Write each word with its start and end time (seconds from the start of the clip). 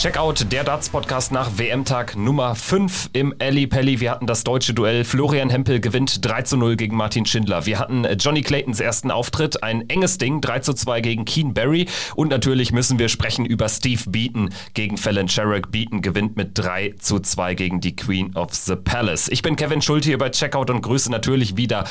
Checkout, 0.00 0.50
der 0.50 0.64
Darts-Podcast 0.64 1.30
nach 1.30 1.58
WM-Tag 1.58 2.16
Nummer 2.16 2.54
5 2.54 3.10
im 3.12 3.34
Ali 3.38 3.66
Pelli. 3.66 4.00
Wir 4.00 4.10
hatten 4.10 4.26
das 4.26 4.44
deutsche 4.44 4.72
Duell. 4.72 5.04
Florian 5.04 5.50
Hempel 5.50 5.78
gewinnt 5.78 6.24
3 6.24 6.40
zu 6.40 6.56
0 6.56 6.76
gegen 6.76 6.96
Martin 6.96 7.26
Schindler. 7.26 7.66
Wir 7.66 7.78
hatten 7.78 8.06
Johnny 8.18 8.40
Claytons 8.40 8.80
ersten 8.80 9.10
Auftritt, 9.10 9.62
ein 9.62 9.90
enges 9.90 10.16
Ding, 10.16 10.40
3 10.40 10.60
zu 10.60 10.72
2 10.72 11.02
gegen 11.02 11.26
Keen 11.26 11.52
Barry. 11.52 11.86
Und 12.14 12.30
natürlich 12.30 12.72
müssen 12.72 12.98
wir 12.98 13.10
sprechen 13.10 13.44
über 13.44 13.68
Steve 13.68 14.00
Beaton 14.08 14.48
gegen 14.72 14.96
Fallon 14.96 15.28
Sherrick. 15.28 15.70
Beaton 15.70 16.00
gewinnt 16.00 16.34
mit 16.34 16.52
3 16.54 16.94
zu 16.98 17.20
2 17.20 17.54
gegen 17.54 17.82
die 17.82 17.94
Queen 17.94 18.34
of 18.34 18.54
the 18.54 18.76
Palace. 18.76 19.28
Ich 19.28 19.42
bin 19.42 19.54
Kevin 19.54 19.82
Schulte 19.82 20.08
hier 20.08 20.16
bei 20.16 20.30
Checkout 20.30 20.70
und 20.70 20.80
grüße 20.80 21.10
natürlich 21.10 21.58
wieder, 21.58 21.84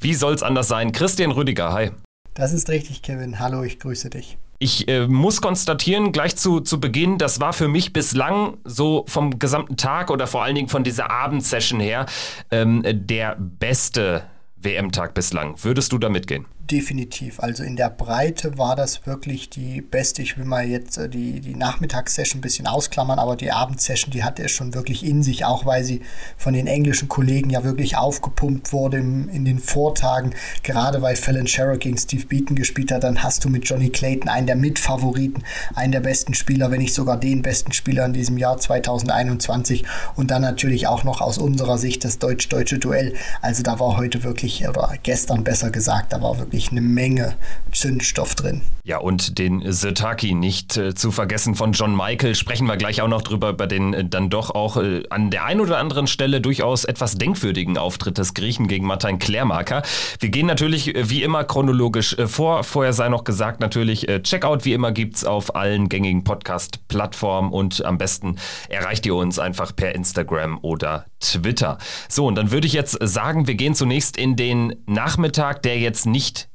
wie 0.00 0.12
soll's 0.12 0.42
anders 0.42 0.68
sein, 0.68 0.92
Christian 0.92 1.30
Rüdiger. 1.30 1.72
Hi. 1.72 1.92
Das 2.34 2.52
ist 2.52 2.68
richtig, 2.68 3.00
Kevin. 3.00 3.38
Hallo, 3.38 3.62
ich 3.62 3.78
grüße 3.78 4.10
dich. 4.10 4.36
Ich 4.58 4.88
äh, 4.88 5.06
muss 5.06 5.40
konstatieren, 5.40 6.12
gleich 6.12 6.36
zu, 6.36 6.60
zu 6.60 6.80
Beginn, 6.80 7.18
das 7.18 7.40
war 7.40 7.52
für 7.52 7.68
mich 7.68 7.92
bislang 7.92 8.58
so 8.64 9.04
vom 9.08 9.38
gesamten 9.38 9.76
Tag 9.76 10.10
oder 10.10 10.26
vor 10.26 10.42
allen 10.42 10.54
Dingen 10.54 10.68
von 10.68 10.84
dieser 10.84 11.10
Abendsession 11.10 11.80
her 11.80 12.06
ähm, 12.50 12.82
der 12.84 13.36
beste 13.38 14.22
WM-Tag 14.56 15.14
bislang. 15.14 15.56
Würdest 15.62 15.92
du 15.92 15.98
da 15.98 16.08
mitgehen? 16.08 16.46
Definitiv. 16.70 17.40
Also 17.40 17.62
in 17.62 17.76
der 17.76 17.90
Breite 17.90 18.56
war 18.56 18.74
das 18.74 19.06
wirklich 19.06 19.50
die 19.50 19.82
beste. 19.82 20.22
Ich 20.22 20.38
will 20.38 20.46
mal 20.46 20.64
jetzt 20.64 20.96
äh, 20.96 21.10
die, 21.10 21.40
die 21.40 21.54
Nachmittagssession 21.54 22.38
ein 22.38 22.40
bisschen 22.40 22.66
ausklammern, 22.66 23.18
aber 23.18 23.36
die 23.36 23.52
Abendsession, 23.52 24.10
die 24.10 24.24
hatte 24.24 24.42
es 24.44 24.52
schon 24.52 24.72
wirklich 24.72 25.04
in 25.04 25.22
sich, 25.22 25.44
auch 25.44 25.66
weil 25.66 25.84
sie 25.84 26.00
von 26.38 26.54
den 26.54 26.66
englischen 26.66 27.08
Kollegen 27.08 27.50
ja 27.50 27.64
wirklich 27.64 27.98
aufgepumpt 27.98 28.72
wurde 28.72 28.96
im, 28.96 29.28
in 29.28 29.44
den 29.44 29.58
Vortagen. 29.58 30.30
Gerade 30.62 31.02
weil 31.02 31.16
Fallon 31.16 31.46
Sherrock 31.46 31.80
gegen 31.80 31.98
Steve 31.98 32.24
Beaton 32.24 32.56
gespielt 32.56 32.92
hat, 32.92 33.04
dann 33.04 33.22
hast 33.22 33.44
du 33.44 33.50
mit 33.50 33.68
Johnny 33.68 33.90
Clayton 33.90 34.30
einen 34.30 34.46
der 34.46 34.56
Mitfavoriten, 34.56 35.42
einen 35.74 35.92
der 35.92 36.00
besten 36.00 36.32
Spieler, 36.32 36.70
wenn 36.70 36.80
nicht 36.80 36.94
sogar 36.94 37.20
den 37.20 37.42
besten 37.42 37.72
Spieler 37.72 38.06
in 38.06 38.14
diesem 38.14 38.38
Jahr 38.38 38.56
2021. 38.56 39.84
Und 40.16 40.30
dann 40.30 40.40
natürlich 40.40 40.86
auch 40.86 41.04
noch 41.04 41.20
aus 41.20 41.36
unserer 41.36 41.76
Sicht 41.76 42.06
das 42.06 42.18
deutsch-deutsche 42.18 42.78
Duell. 42.78 43.12
Also 43.42 43.62
da 43.62 43.78
war 43.78 43.98
heute 43.98 44.22
wirklich, 44.22 44.66
oder 44.66 44.94
gestern 45.02 45.44
besser 45.44 45.70
gesagt, 45.70 46.14
da 46.14 46.22
war 46.22 46.38
wirklich 46.38 46.53
wirklich 46.54 46.70
eine 46.70 46.82
Menge 46.82 47.34
Zündstoff 47.72 48.36
drin. 48.36 48.62
Ja, 48.84 48.98
und 48.98 49.38
den 49.38 49.72
Sirtaki 49.72 50.34
nicht 50.34 50.76
äh, 50.76 50.94
zu 50.94 51.10
vergessen 51.10 51.56
von 51.56 51.72
John 51.72 51.96
Michael. 51.96 52.36
Sprechen 52.36 52.66
wir 52.66 52.76
gleich 52.76 53.02
auch 53.02 53.08
noch 53.08 53.22
drüber, 53.22 53.50
über 53.50 53.66
den 53.66 53.92
äh, 53.92 54.04
dann 54.04 54.30
doch 54.30 54.50
auch 54.50 54.76
äh, 54.76 55.02
an 55.10 55.30
der 55.30 55.44
einen 55.44 55.60
oder 55.60 55.78
anderen 55.78 56.06
Stelle 56.06 56.40
durchaus 56.40 56.84
etwas 56.84 57.16
denkwürdigen 57.16 57.76
Auftritt 57.76 58.18
des 58.18 58.34
Griechen 58.34 58.68
gegen 58.68 58.86
Martin 58.86 59.18
Klärmarker. 59.18 59.82
Wir 60.20 60.28
gehen 60.28 60.46
natürlich 60.46 60.94
äh, 60.94 61.10
wie 61.10 61.24
immer 61.24 61.42
chronologisch 61.42 62.16
äh, 62.18 62.28
vor. 62.28 62.62
Vorher 62.62 62.92
sei 62.92 63.08
noch 63.08 63.24
gesagt, 63.24 63.58
natürlich 63.58 64.08
äh, 64.08 64.22
Checkout 64.22 64.64
wie 64.64 64.74
immer 64.74 64.92
gibt 64.92 65.16
es 65.16 65.24
auf 65.24 65.56
allen 65.56 65.88
gängigen 65.88 66.22
Podcast-Plattformen 66.22 67.50
und 67.50 67.84
am 67.84 67.98
besten 67.98 68.36
erreicht 68.68 69.06
ihr 69.06 69.16
uns 69.16 69.40
einfach 69.40 69.74
per 69.74 69.94
Instagram 69.96 70.58
oder 70.62 71.06
Twitter. 71.32 71.78
So, 72.08 72.26
und 72.26 72.34
dann 72.34 72.50
würde 72.50 72.66
ich 72.66 72.72
jetzt 72.72 72.98
sagen, 73.00 73.46
wir 73.46 73.54
gehen 73.54 73.74
zunächst 73.74 74.16
in 74.16 74.36
den 74.36 74.76
Nachmittag, 74.86 75.62
der 75.62 75.78
jetzt 75.78 76.06
nicht 76.06 76.48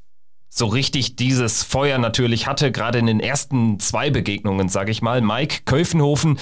so 0.48 0.66
richtig 0.66 1.16
dieses 1.16 1.62
Feuer 1.62 1.98
natürlich 1.98 2.46
hatte, 2.46 2.72
gerade 2.72 2.98
in 2.98 3.06
den 3.06 3.20
ersten 3.20 3.78
zwei 3.78 4.10
Begegnungen, 4.10 4.68
sage 4.68 4.90
ich 4.90 5.00
mal. 5.00 5.20
Mike 5.20 5.60
Köfenhofen 5.64 6.38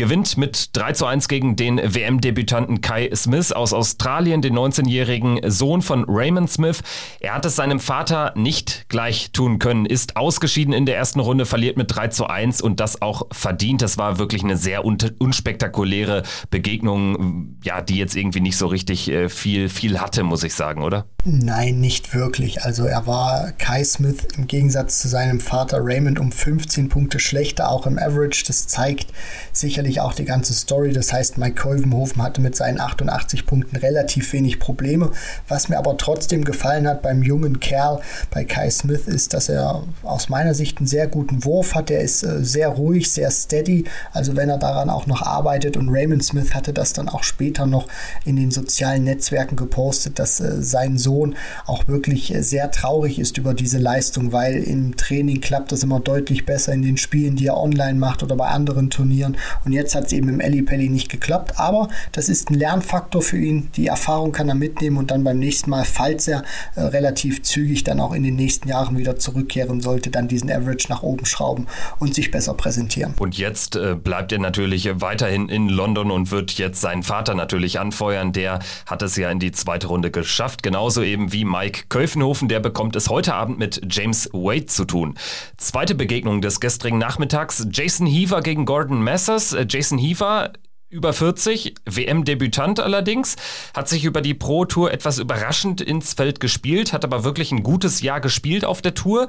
gewinnt 0.00 0.38
mit 0.38 0.70
3 0.72 0.94
zu 0.94 1.04
1 1.04 1.28
gegen 1.28 1.56
den 1.56 1.76
WM-Debütanten 1.76 2.80
Kai 2.80 3.10
Smith 3.14 3.52
aus 3.52 3.74
Australien, 3.74 4.40
den 4.40 4.56
19-jährigen 4.58 5.40
Sohn 5.50 5.82
von 5.82 6.06
Raymond 6.08 6.50
Smith. 6.50 6.80
Er 7.20 7.34
hat 7.34 7.44
es 7.44 7.56
seinem 7.56 7.80
Vater 7.80 8.32
nicht 8.34 8.88
gleich 8.88 9.30
tun 9.32 9.58
können, 9.58 9.84
ist 9.84 10.16
ausgeschieden 10.16 10.72
in 10.72 10.86
der 10.86 10.96
ersten 10.96 11.20
Runde, 11.20 11.44
verliert 11.44 11.76
mit 11.76 11.94
3 11.94 12.08
zu 12.08 12.26
1 12.28 12.62
und 12.62 12.80
das 12.80 13.02
auch 13.02 13.26
verdient. 13.30 13.82
Das 13.82 13.98
war 13.98 14.18
wirklich 14.18 14.42
eine 14.42 14.56
sehr 14.56 14.86
un 14.86 14.96
unspektakuläre 15.18 16.22
Begegnung, 16.48 17.58
ja, 17.62 17.82
die 17.82 17.98
jetzt 17.98 18.16
irgendwie 18.16 18.40
nicht 18.40 18.56
so 18.56 18.68
richtig 18.68 19.10
äh, 19.10 19.28
viel, 19.28 19.68
viel 19.68 20.00
hatte, 20.00 20.22
muss 20.22 20.44
ich 20.44 20.54
sagen, 20.54 20.82
oder? 20.82 21.04
Nein, 21.26 21.80
nicht 21.80 22.14
wirklich. 22.14 22.62
Also 22.62 22.86
er 22.86 23.06
war 23.06 23.52
Kai 23.52 23.84
Smith 23.84 24.26
im 24.38 24.46
Gegensatz 24.46 25.00
zu 25.00 25.08
seinem 25.08 25.38
Vater 25.38 25.80
Raymond 25.82 26.18
um 26.18 26.32
15 26.32 26.88
Punkte 26.88 27.18
schlechter, 27.18 27.70
auch 27.70 27.86
im 27.86 27.98
Average. 27.98 28.44
Das 28.46 28.68
zeigt 28.68 29.08
sicherlich 29.52 30.00
auch 30.00 30.14
die 30.14 30.24
ganze 30.24 30.54
Story. 30.54 30.92
Das 30.92 31.12
heißt, 31.12 31.36
Mike 31.36 31.60
Kolvenhofen 31.60 32.22
hatte 32.22 32.40
mit 32.40 32.56
seinen 32.56 32.80
88 32.80 33.44
Punkten 33.44 33.76
relativ 33.76 34.32
wenig 34.32 34.60
Probleme. 34.60 35.10
Was 35.46 35.68
mir 35.68 35.76
aber 35.76 35.98
trotzdem 35.98 36.42
gefallen 36.42 36.88
hat 36.88 37.02
beim 37.02 37.22
jungen 37.22 37.60
Kerl, 37.60 38.00
bei 38.30 38.44
Kai 38.44 38.70
Smith, 38.70 39.06
ist, 39.06 39.34
dass 39.34 39.50
er 39.50 39.82
aus 40.02 40.30
meiner 40.30 40.54
Sicht 40.54 40.78
einen 40.78 40.86
sehr 40.86 41.06
guten 41.06 41.44
Wurf 41.44 41.74
hat. 41.74 41.90
Er 41.90 42.00
ist 42.00 42.22
äh, 42.22 42.42
sehr 42.42 42.68
ruhig, 42.68 43.12
sehr 43.12 43.30
steady. 43.30 43.84
Also 44.12 44.36
wenn 44.36 44.48
er 44.48 44.58
daran 44.58 44.88
auch 44.88 45.06
noch 45.06 45.20
arbeitet 45.20 45.76
und 45.76 45.90
Raymond 45.90 46.24
Smith 46.24 46.54
hatte 46.54 46.72
das 46.72 46.94
dann 46.94 47.10
auch 47.10 47.24
später 47.24 47.66
noch 47.66 47.88
in 48.24 48.36
den 48.36 48.50
sozialen 48.50 49.04
Netzwerken 49.04 49.56
gepostet, 49.56 50.18
dass 50.18 50.40
äh, 50.40 50.62
sein 50.62 50.96
Sohn 50.96 51.09
auch 51.66 51.88
wirklich 51.88 52.34
äh, 52.34 52.42
sehr 52.42 52.70
traurig 52.70 53.18
ist 53.18 53.38
über 53.38 53.54
diese 53.54 53.78
Leistung, 53.78 54.32
weil 54.32 54.62
im 54.62 54.96
Training 54.96 55.40
klappt 55.40 55.72
das 55.72 55.82
immer 55.82 56.00
deutlich 56.00 56.46
besser 56.46 56.72
in 56.72 56.82
den 56.82 56.96
Spielen, 56.96 57.36
die 57.36 57.48
er 57.48 57.58
online 57.58 57.98
macht 57.98 58.22
oder 58.22 58.36
bei 58.36 58.48
anderen 58.48 58.88
Turnieren. 58.88 59.36
Und 59.64 59.72
jetzt 59.72 59.90
jetzt 59.90 59.94
hat 59.94 60.06
es 60.06 60.12
eben 60.12 60.28
im 60.28 60.40
Ellipelli 60.40 60.88
nicht 60.88 61.08
geklappt, 61.08 61.58
aber 61.58 61.88
das 62.12 62.28
ist 62.28 62.50
ein 62.50 62.54
Lernfaktor 62.54 63.22
für 63.22 63.38
ihn. 63.38 63.70
Die 63.76 63.88
Erfahrung 63.88 64.32
kann 64.32 64.48
er 64.48 64.54
mitnehmen 64.54 64.98
und 64.98 65.10
dann 65.10 65.24
beim 65.24 65.38
nächsten 65.38 65.70
Mal, 65.70 65.84
falls 65.84 66.28
er 66.28 66.44
äh, 66.76 66.82
relativ 66.82 67.42
zügig 67.42 67.82
dann 67.84 67.98
auch 67.98 68.12
in 68.12 68.22
den 68.22 68.36
nächsten 68.36 68.68
Jahren 68.68 68.98
wieder 68.98 69.16
zurückkehren 69.16 69.80
sollte, 69.80 70.10
dann 70.10 70.28
diesen 70.28 70.50
Average 70.50 70.86
nach 70.88 71.02
oben 71.02 71.26
schrauben 71.26 71.66
und 71.98 72.14
sich 72.14 72.30
besser 72.30 72.54
präsentieren. 72.54 73.14
Und 73.18 73.36
jetzt 73.36 73.74
äh, 73.76 73.96
bleibt 73.96 74.32
er 74.32 74.38
natürlich 74.38 74.88
weiterhin 75.00 75.48
in 75.48 75.68
London 75.68 76.10
und 76.10 76.30
wird 76.30 76.52
jetzt 76.52 76.80
seinen 76.80 77.02
Vater 77.02 77.34
natürlich 77.34 77.80
anfeuern. 77.80 78.32
Der 78.32 78.60
hat 78.86 79.02
es 79.02 79.16
ja 79.16 79.30
in 79.30 79.40
die 79.40 79.52
zweite 79.52 79.88
Runde 79.88 80.10
geschafft, 80.10 80.62
genauso 80.62 80.99
eben 81.02 81.32
wie 81.32 81.44
Mike 81.44 81.84
Köfenhofen. 81.88 82.48
Der 82.48 82.60
bekommt 82.60 82.96
es 82.96 83.08
heute 83.08 83.34
Abend 83.34 83.58
mit 83.58 83.80
James 83.90 84.28
Wade 84.32 84.66
zu 84.66 84.84
tun. 84.84 85.18
Zweite 85.56 85.94
Begegnung 85.94 86.40
des 86.40 86.60
gestrigen 86.60 86.98
Nachmittags. 86.98 87.66
Jason 87.70 88.06
Heaver 88.06 88.40
gegen 88.42 88.64
Gordon 88.64 89.02
Messers. 89.02 89.56
Jason 89.68 89.98
Heaver 89.98 90.52
über 90.90 91.12
40, 91.12 91.76
WM-Debütant 91.84 92.80
allerdings, 92.80 93.36
hat 93.74 93.88
sich 93.88 94.04
über 94.04 94.20
die 94.20 94.34
Pro 94.34 94.64
Tour 94.64 94.92
etwas 94.92 95.18
überraschend 95.18 95.80
ins 95.80 96.14
Feld 96.14 96.40
gespielt, 96.40 96.92
hat 96.92 97.04
aber 97.04 97.22
wirklich 97.22 97.52
ein 97.52 97.62
gutes 97.62 98.02
Jahr 98.02 98.20
gespielt 98.20 98.64
auf 98.64 98.82
der 98.82 98.94
Tour 98.94 99.28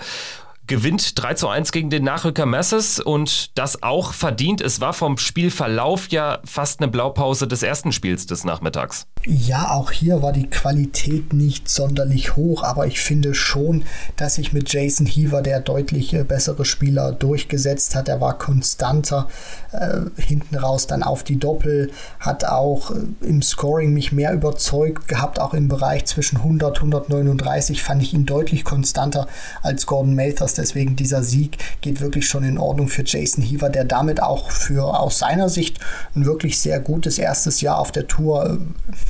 gewinnt 0.71 1.21
3 1.21 1.33
zu 1.33 1.49
1 1.49 1.73
gegen 1.73 1.89
den 1.89 2.05
Nachrücker 2.05 2.45
Masses 2.45 3.01
und 3.01 3.57
das 3.59 3.83
auch 3.83 4.13
verdient. 4.13 4.61
Es 4.61 4.79
war 4.79 4.93
vom 4.93 5.17
Spielverlauf 5.17 6.07
ja 6.11 6.39
fast 6.45 6.79
eine 6.79 6.89
Blaupause 6.89 7.45
des 7.45 7.61
ersten 7.61 7.91
Spiels 7.91 8.25
des 8.25 8.45
Nachmittags. 8.45 9.05
Ja, 9.25 9.71
auch 9.71 9.91
hier 9.91 10.21
war 10.23 10.31
die 10.31 10.49
Qualität 10.49 11.33
nicht 11.33 11.67
sonderlich 11.67 12.37
hoch, 12.37 12.63
aber 12.63 12.87
ich 12.87 13.01
finde 13.01 13.35
schon, 13.35 13.83
dass 14.15 14.35
sich 14.35 14.53
mit 14.53 14.71
Jason 14.71 15.05
Heaver 15.05 15.41
der 15.41 15.59
deutlich 15.59 16.13
äh, 16.13 16.23
bessere 16.23 16.63
Spieler 16.63 17.11
durchgesetzt 17.11 17.93
hat. 17.93 18.07
Er 18.07 18.21
war 18.21 18.37
konstanter 18.37 19.27
äh, 19.73 19.99
hinten 20.19 20.55
raus 20.55 20.87
dann 20.87 21.03
auf 21.03 21.23
die 21.23 21.37
Doppel, 21.37 21.91
hat 22.19 22.45
auch 22.45 22.91
äh, 22.91 23.25
im 23.25 23.41
Scoring 23.41 23.93
mich 23.93 24.13
mehr 24.13 24.33
überzeugt 24.33 25.09
gehabt, 25.09 25.39
auch 25.39 25.53
im 25.53 25.67
Bereich 25.67 26.05
zwischen 26.05 26.37
100 26.37 26.77
139 26.77 27.83
fand 27.83 28.01
ich 28.01 28.13
ihn 28.13 28.25
deutlich 28.25 28.63
konstanter 28.63 29.27
als 29.61 29.85
Gordon 29.85 30.15
Mathers. 30.15 30.60
Deswegen 30.61 30.95
dieser 30.95 31.23
Sieg 31.23 31.57
geht 31.81 31.99
wirklich 31.99 32.27
schon 32.27 32.43
in 32.43 32.57
Ordnung 32.57 32.87
für 32.87 33.03
Jason 33.05 33.43
Heaver, 33.43 33.69
der 33.69 33.83
damit 33.83 34.21
auch 34.21 34.51
für 34.51 34.99
aus 34.99 35.19
seiner 35.19 35.49
Sicht 35.49 35.79
ein 36.15 36.25
wirklich 36.25 36.59
sehr 36.59 36.79
gutes 36.79 37.17
erstes 37.17 37.61
Jahr 37.61 37.79
auf 37.79 37.91
der 37.91 38.07
Tour 38.07 38.59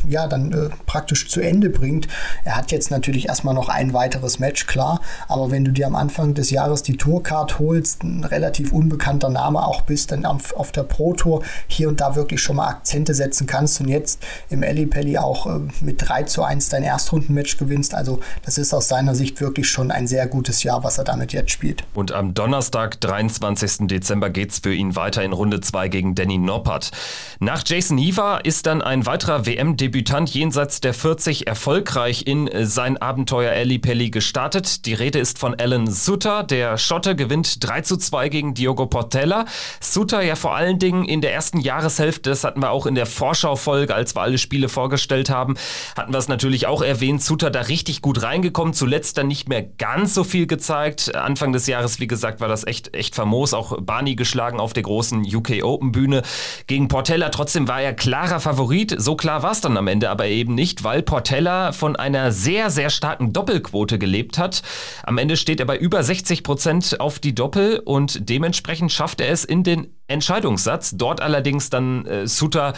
äh, 0.07 0.09
ja, 0.09 0.27
dann 0.27 0.51
äh, 0.51 0.69
praktisch 0.85 1.29
zu 1.29 1.41
Ende 1.41 1.69
bringt. 1.69 2.07
Er 2.43 2.55
hat 2.55 2.71
jetzt 2.71 2.91
natürlich 2.91 3.27
erstmal 3.27 3.53
noch 3.53 3.69
ein 3.69 3.93
weiteres 3.93 4.39
Match, 4.39 4.65
klar, 4.65 5.01
aber 5.27 5.51
wenn 5.51 5.65
du 5.65 5.71
dir 5.71 5.87
am 5.87 5.95
Anfang 5.95 6.33
des 6.33 6.49
Jahres 6.49 6.83
die 6.83 6.97
Tourcard 6.97 7.59
holst, 7.59 8.03
ein 8.03 8.23
relativ 8.23 8.71
unbekannter 8.71 9.29
Name 9.29 9.65
auch 9.65 9.81
bist, 9.81 10.11
dann 10.11 10.25
auf, 10.25 10.53
auf 10.55 10.71
der 10.71 10.83
Pro 10.83 11.13
Tour 11.13 11.43
hier 11.67 11.89
und 11.89 12.01
da 12.01 12.15
wirklich 12.15 12.41
schon 12.41 12.55
mal 12.55 12.67
Akzente 12.67 13.13
setzen 13.13 13.47
kannst 13.47 13.81
und 13.81 13.89
jetzt 13.89 14.23
im 14.49 14.61
Pelli 14.89 15.17
auch 15.17 15.47
äh, 15.47 15.59
mit 15.81 16.07
3 16.07 16.23
zu 16.23 16.43
1 16.43 16.69
dein 16.69 16.83
Erstrundenmatch 16.83 17.57
gewinnst. 17.57 17.93
Also 17.93 18.19
das 18.45 18.57
ist 18.57 18.73
aus 18.73 18.87
seiner 18.87 19.15
Sicht 19.15 19.41
wirklich 19.41 19.69
schon 19.69 19.91
ein 19.91 20.07
sehr 20.07 20.27
gutes 20.27 20.63
Jahr, 20.63 20.83
was 20.83 20.97
er 20.97 21.03
damit 21.03 21.30
Jetzt 21.31 21.51
spielt. 21.51 21.83
Und 21.93 22.11
am 22.11 22.33
Donnerstag, 22.33 22.99
23. 23.01 23.87
Dezember, 23.87 24.29
geht 24.29 24.51
es 24.51 24.59
für 24.59 24.73
ihn 24.73 24.95
weiter 24.95 25.23
in 25.23 25.33
Runde 25.33 25.61
2 25.61 25.87
gegen 25.87 26.15
Danny 26.15 26.37
Noppert. 26.37 26.91
Nach 27.39 27.63
Jason 27.65 27.97
Heaver 27.97 28.41
ist 28.43 28.65
dann 28.65 28.81
ein 28.81 29.05
weiterer 29.05 29.45
WM-Debütant 29.45 30.29
jenseits 30.29 30.81
der 30.81 30.93
40 30.93 31.47
erfolgreich 31.47 32.27
in 32.27 32.49
sein 32.65 32.97
Abenteuer 32.97 33.51
Ali 33.51 33.79
Pelli 33.79 34.09
gestartet. 34.09 34.85
Die 34.85 34.93
Rede 34.93 35.19
ist 35.19 35.39
von 35.39 35.55
Alan 35.59 35.87
Sutter. 35.87 36.43
Der 36.43 36.77
Schotte 36.77 37.15
gewinnt 37.15 37.63
3 37.65 37.81
zu 37.81 37.97
2 37.97 38.29
gegen 38.29 38.53
Diogo 38.53 38.85
Portella. 38.85 39.45
Sutter 39.79 40.21
ja 40.21 40.35
vor 40.35 40.55
allen 40.55 40.79
Dingen 40.79 41.05
in 41.05 41.21
der 41.21 41.33
ersten 41.33 41.59
Jahreshälfte, 41.59 42.29
das 42.29 42.43
hatten 42.43 42.61
wir 42.61 42.71
auch 42.71 42.85
in 42.85 42.95
der 42.95 43.05
Vorschaufolge, 43.05 43.95
als 43.95 44.15
wir 44.15 44.21
alle 44.21 44.37
Spiele 44.37 44.69
vorgestellt 44.69 45.29
haben, 45.29 45.55
hatten 45.97 46.13
wir 46.13 46.19
es 46.19 46.27
natürlich 46.27 46.67
auch 46.67 46.81
erwähnt. 46.81 47.23
Sutter 47.23 47.49
da 47.49 47.61
richtig 47.61 48.01
gut 48.01 48.21
reingekommen, 48.21 48.73
zuletzt 48.73 49.17
dann 49.17 49.27
nicht 49.27 49.49
mehr 49.49 49.63
ganz 49.63 50.13
so 50.13 50.23
viel 50.23 50.47
gezeigt. 50.47 51.13
Anfang 51.21 51.53
des 51.53 51.67
Jahres, 51.67 51.99
wie 51.99 52.07
gesagt, 52.07 52.41
war 52.41 52.47
das 52.47 52.65
echt, 52.65 52.95
echt 52.95 53.15
famos. 53.15 53.53
Auch 53.53 53.81
Barney 53.81 54.15
geschlagen 54.15 54.59
auf 54.59 54.73
der 54.73 54.83
großen 54.83 55.23
UK 55.23 55.63
Open 55.63 55.91
Bühne 55.91 56.21
gegen 56.67 56.87
Portella. 56.87 57.29
Trotzdem 57.29 57.67
war 57.67 57.81
er 57.81 57.93
klarer 57.93 58.39
Favorit. 58.39 58.95
So 58.97 59.15
klar 59.15 59.43
war 59.43 59.51
es 59.51 59.61
dann 59.61 59.77
am 59.77 59.87
Ende 59.87 60.09
aber 60.09 60.27
eben 60.27 60.55
nicht, 60.55 60.83
weil 60.83 61.01
Portella 61.01 61.71
von 61.71 61.95
einer 61.95 62.31
sehr, 62.31 62.69
sehr 62.69 62.89
starken 62.89 63.33
Doppelquote 63.33 63.97
gelebt 63.99 64.37
hat. 64.37 64.61
Am 65.03 65.17
Ende 65.17 65.37
steht 65.37 65.59
er 65.59 65.65
bei 65.65 65.77
über 65.77 66.03
60 66.03 66.43
Prozent 66.43 66.99
auf 66.99 67.19
die 67.19 67.35
Doppel 67.35 67.79
und 67.79 68.29
dementsprechend 68.29 68.91
schafft 68.91 69.21
er 69.21 69.29
es 69.29 69.45
in 69.45 69.63
den 69.63 69.87
Entscheidungssatz. 70.07 70.91
Dort 70.97 71.21
allerdings 71.21 71.69
dann 71.69 72.05
äh, 72.05 72.27
Suter 72.27 72.73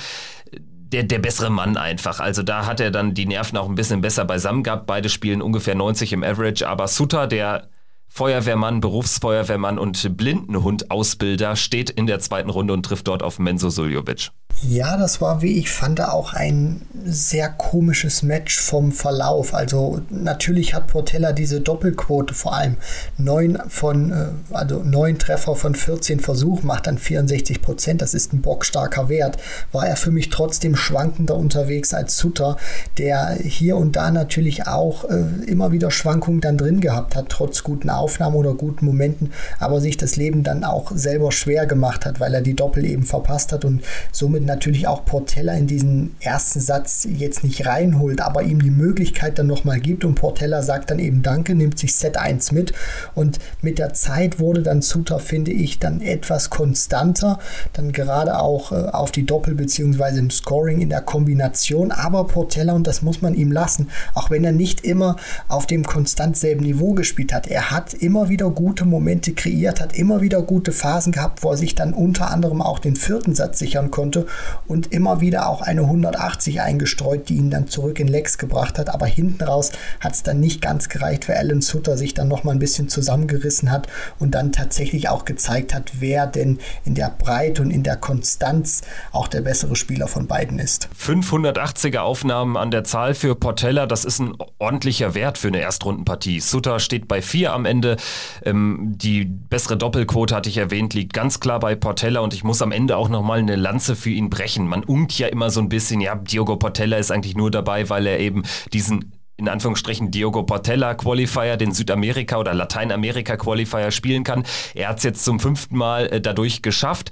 der, 0.93 1.03
der 1.03 1.19
bessere 1.19 1.49
Mann 1.49 1.75
einfach. 1.75 2.19
Also 2.19 2.43
da 2.43 2.65
hat 2.65 2.79
er 2.79 2.91
dann 2.91 3.13
die 3.13 3.25
Nerven 3.25 3.57
auch 3.57 3.67
ein 3.67 3.75
bisschen 3.75 4.01
besser 4.01 4.25
beisammen 4.25 4.63
gehabt. 4.63 4.85
Beide 4.85 5.09
spielen 5.09 5.41
ungefähr 5.41 5.75
90 5.75 6.13
im 6.13 6.23
Average, 6.23 6.67
aber 6.67 6.87
Sutter, 6.87 7.27
der 7.27 7.69
Feuerwehrmann, 8.15 8.79
Berufsfeuerwehrmann 8.79 9.79
und 9.79 10.15
Blindenhund-Ausbilder 10.15 11.55
steht 11.55 11.89
in 11.89 12.05
der 12.05 12.19
zweiten 12.19 12.51
Runde 12.51 12.71
und 12.71 12.85
trifft 12.85 13.07
dort 13.07 13.23
auf 13.23 13.39
Menzo 13.39 13.71
Suljovic. 13.71 14.29
Ja, 14.61 14.95
das 14.95 15.19
war, 15.19 15.41
wie 15.41 15.57
ich 15.57 15.69
fand, 15.71 15.99
auch 15.99 16.33
ein 16.33 16.81
sehr 17.05 17.49
komisches 17.49 18.23
Match 18.23 18.61
vom 18.61 18.93
Verlauf. 18.93 19.53
Also 19.53 20.01
natürlich 20.09 20.73
hat 20.73 20.87
Portella 20.87 21.33
diese 21.33 21.59
Doppelquote, 21.59 22.33
vor 22.33 22.55
allem 22.55 22.77
neun 23.17 23.59
von, 23.67 24.11
äh, 24.11 24.27
also 24.55 24.81
neun 24.83 25.19
Treffer 25.19 25.55
von 25.55 25.75
14 25.75 26.21
Versuchen, 26.21 26.67
macht 26.67 26.87
dann 26.87 26.97
64 26.97 27.61
Prozent. 27.61 28.01
Das 28.01 28.13
ist 28.13 28.31
ein 28.31 28.41
bockstarker 28.41 29.09
Wert. 29.09 29.37
War 29.73 29.87
er 29.87 29.97
für 29.97 30.11
mich 30.11 30.29
trotzdem 30.29 30.77
schwankender 30.77 31.35
unterwegs 31.35 31.93
als 31.93 32.17
Sutter, 32.17 32.55
der 32.97 33.35
hier 33.43 33.75
und 33.75 33.97
da 33.97 34.11
natürlich 34.11 34.67
auch 34.67 35.09
äh, 35.09 35.25
immer 35.45 35.73
wieder 35.73 35.91
Schwankungen 35.91 36.39
dann 36.39 36.57
drin 36.57 36.79
gehabt 36.79 37.17
hat, 37.17 37.27
trotz 37.27 37.63
guten 37.63 37.89
Aufnahmen 37.89 38.35
oder 38.35 38.53
guten 38.53 38.85
Momenten, 38.85 39.33
aber 39.59 39.81
sich 39.81 39.97
das 39.97 40.15
Leben 40.15 40.43
dann 40.43 40.63
auch 40.63 40.91
selber 40.95 41.31
schwer 41.33 41.65
gemacht 41.65 42.05
hat, 42.05 42.21
weil 42.21 42.33
er 42.33 42.41
die 42.41 42.55
Doppel 42.55 42.85
eben 42.85 43.03
verpasst 43.03 43.51
hat 43.51 43.65
und 43.65 43.83
somit 44.11 44.42
natürlich 44.45 44.87
auch 44.87 45.05
Portella 45.05 45.53
in 45.53 45.67
diesen 45.67 46.15
ersten 46.19 46.59
Satz 46.59 47.07
jetzt 47.09 47.43
nicht 47.43 47.65
reinholt, 47.65 48.21
aber 48.21 48.43
ihm 48.43 48.61
die 48.61 48.71
Möglichkeit 48.71 49.39
dann 49.39 49.47
nochmal 49.47 49.79
gibt 49.79 50.05
und 50.05 50.15
Portella 50.15 50.61
sagt 50.61 50.91
dann 50.91 50.99
eben 50.99 51.23
Danke, 51.23 51.55
nimmt 51.55 51.79
sich 51.79 51.95
Set 51.95 52.17
1 52.17 52.51
mit. 52.51 52.73
Und 53.15 53.39
mit 53.61 53.79
der 53.79 53.93
Zeit 53.93 54.39
wurde 54.39 54.61
dann 54.61 54.81
Suter, 54.81 55.19
finde 55.19 55.51
ich, 55.51 55.79
dann 55.79 56.01
etwas 56.01 56.49
konstanter, 56.49 57.39
dann 57.73 57.91
gerade 57.91 58.39
auch 58.39 58.71
äh, 58.71 58.75
auf 58.75 59.11
die 59.11 59.25
Doppel 59.25 59.55
beziehungsweise 59.55 60.19
im 60.19 60.29
Scoring 60.29 60.81
in 60.81 60.89
der 60.89 61.01
Kombination, 61.01 61.91
aber 61.91 62.25
Portella, 62.27 62.73
und 62.73 62.87
das 62.87 63.01
muss 63.01 63.21
man 63.21 63.33
ihm 63.35 63.51
lassen, 63.51 63.89
auch 64.13 64.29
wenn 64.29 64.43
er 64.43 64.51
nicht 64.51 64.81
immer 64.81 65.15
auf 65.47 65.65
dem 65.67 65.83
konstant 65.83 66.37
selben 66.37 66.63
Niveau 66.63 66.93
gespielt 66.93 67.33
hat, 67.33 67.47
er 67.47 67.71
hat 67.71 67.93
immer 67.93 68.29
wieder 68.29 68.49
gute 68.49 68.85
Momente 68.85 69.33
kreiert, 69.33 69.81
hat 69.81 69.97
immer 69.97 70.21
wieder 70.21 70.41
gute 70.41 70.71
Phasen 70.71 71.11
gehabt, 71.11 71.43
wo 71.43 71.51
er 71.51 71.57
sich 71.57 71.75
dann 71.75 71.93
unter 71.93 72.31
anderem 72.31 72.61
auch 72.61 72.79
den 72.79 72.95
vierten 72.95 73.35
Satz 73.35 73.59
sichern 73.59 73.91
konnte 73.91 74.25
und 74.67 74.91
immer 74.91 75.21
wieder 75.21 75.47
auch 75.49 75.61
eine 75.61 75.81
180 75.81 76.61
eingestreut, 76.61 77.29
die 77.29 77.35
ihn 77.35 77.49
dann 77.49 77.67
zurück 77.67 77.99
in 77.99 78.07
Lex 78.07 78.37
gebracht 78.37 78.79
hat. 78.79 78.89
Aber 78.89 79.05
hinten 79.05 79.43
raus 79.43 79.71
hat 79.99 80.13
es 80.13 80.23
dann 80.23 80.39
nicht 80.39 80.61
ganz 80.61 80.89
gereicht, 80.89 81.27
weil 81.29 81.37
Alan 81.37 81.61
Sutter 81.61 81.97
sich 81.97 82.13
dann 82.13 82.27
noch 82.27 82.43
mal 82.43 82.51
ein 82.51 82.59
bisschen 82.59 82.89
zusammengerissen 82.89 83.71
hat 83.71 83.87
und 84.19 84.31
dann 84.31 84.51
tatsächlich 84.51 85.09
auch 85.09 85.25
gezeigt 85.25 85.73
hat, 85.73 85.93
wer 85.99 86.27
denn 86.27 86.59
in 86.85 86.95
der 86.95 87.09
Breite 87.09 87.61
und 87.61 87.71
in 87.71 87.83
der 87.83 87.97
Konstanz 87.97 88.81
auch 89.11 89.27
der 89.27 89.41
bessere 89.41 89.75
Spieler 89.75 90.07
von 90.07 90.27
beiden 90.27 90.59
ist. 90.59 90.89
580er 90.99 91.99
Aufnahmen 91.99 92.57
an 92.57 92.71
der 92.71 92.83
Zahl 92.83 93.13
für 93.13 93.35
Portella, 93.35 93.85
das 93.85 94.05
ist 94.05 94.19
ein 94.19 94.35
ordentlicher 94.59 95.15
Wert 95.15 95.37
für 95.37 95.47
eine 95.47 95.59
Erstrundenpartie. 95.59 96.39
Sutter 96.39 96.79
steht 96.79 97.07
bei 97.07 97.21
vier 97.21 97.53
am 97.53 97.65
Ende. 97.65 97.97
Ähm, 98.43 98.93
die 98.97 99.25
bessere 99.25 99.77
Doppelquote 99.77 100.35
hatte 100.35 100.49
ich 100.49 100.57
erwähnt, 100.57 100.93
liegt 100.93 101.13
ganz 101.13 101.39
klar 101.39 101.59
bei 101.59 101.75
Portella 101.75 102.21
und 102.21 102.33
ich 102.33 102.43
muss 102.43 102.61
am 102.61 102.71
Ende 102.71 102.97
auch 102.97 103.09
noch 103.09 103.21
mal 103.21 103.39
eine 103.39 103.55
Lanze 103.55 103.95
für 103.95 104.09
ihn 104.09 104.22
brechen. 104.29 104.67
Man 104.67 104.83
unkt 104.83 105.17
ja 105.17 105.27
immer 105.27 105.49
so 105.49 105.59
ein 105.59 105.69
bisschen, 105.69 106.01
ja, 106.01 106.15
Diogo 106.15 106.57
Portella 106.57 106.97
ist 106.97 107.11
eigentlich 107.11 107.35
nur 107.35 107.51
dabei, 107.51 107.89
weil 107.89 108.07
er 108.07 108.19
eben 108.19 108.43
diesen 108.71 109.13
in 109.35 109.49
Anführungsstrichen 109.49 110.11
Diogo 110.11 110.43
Portella 110.43 110.93
Qualifier, 110.93 111.57
den 111.57 111.73
Südamerika 111.73 112.37
oder 112.37 112.53
Lateinamerika 112.53 113.35
Qualifier 113.35 113.91
spielen 113.91 114.23
kann. 114.23 114.45
Er 114.75 114.89
hat 114.89 114.99
es 114.99 115.03
jetzt 115.03 115.25
zum 115.25 115.39
fünften 115.39 115.75
Mal 115.75 116.05
äh, 116.07 116.21
dadurch 116.21 116.61
geschafft. 116.61 117.09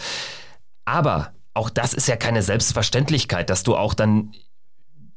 Aber 0.85 1.33
auch 1.53 1.69
das 1.69 1.93
ist 1.93 2.07
ja 2.07 2.15
keine 2.15 2.41
Selbstverständlichkeit, 2.43 3.49
dass 3.49 3.63
du 3.63 3.75
auch 3.75 3.93
dann 3.93 4.33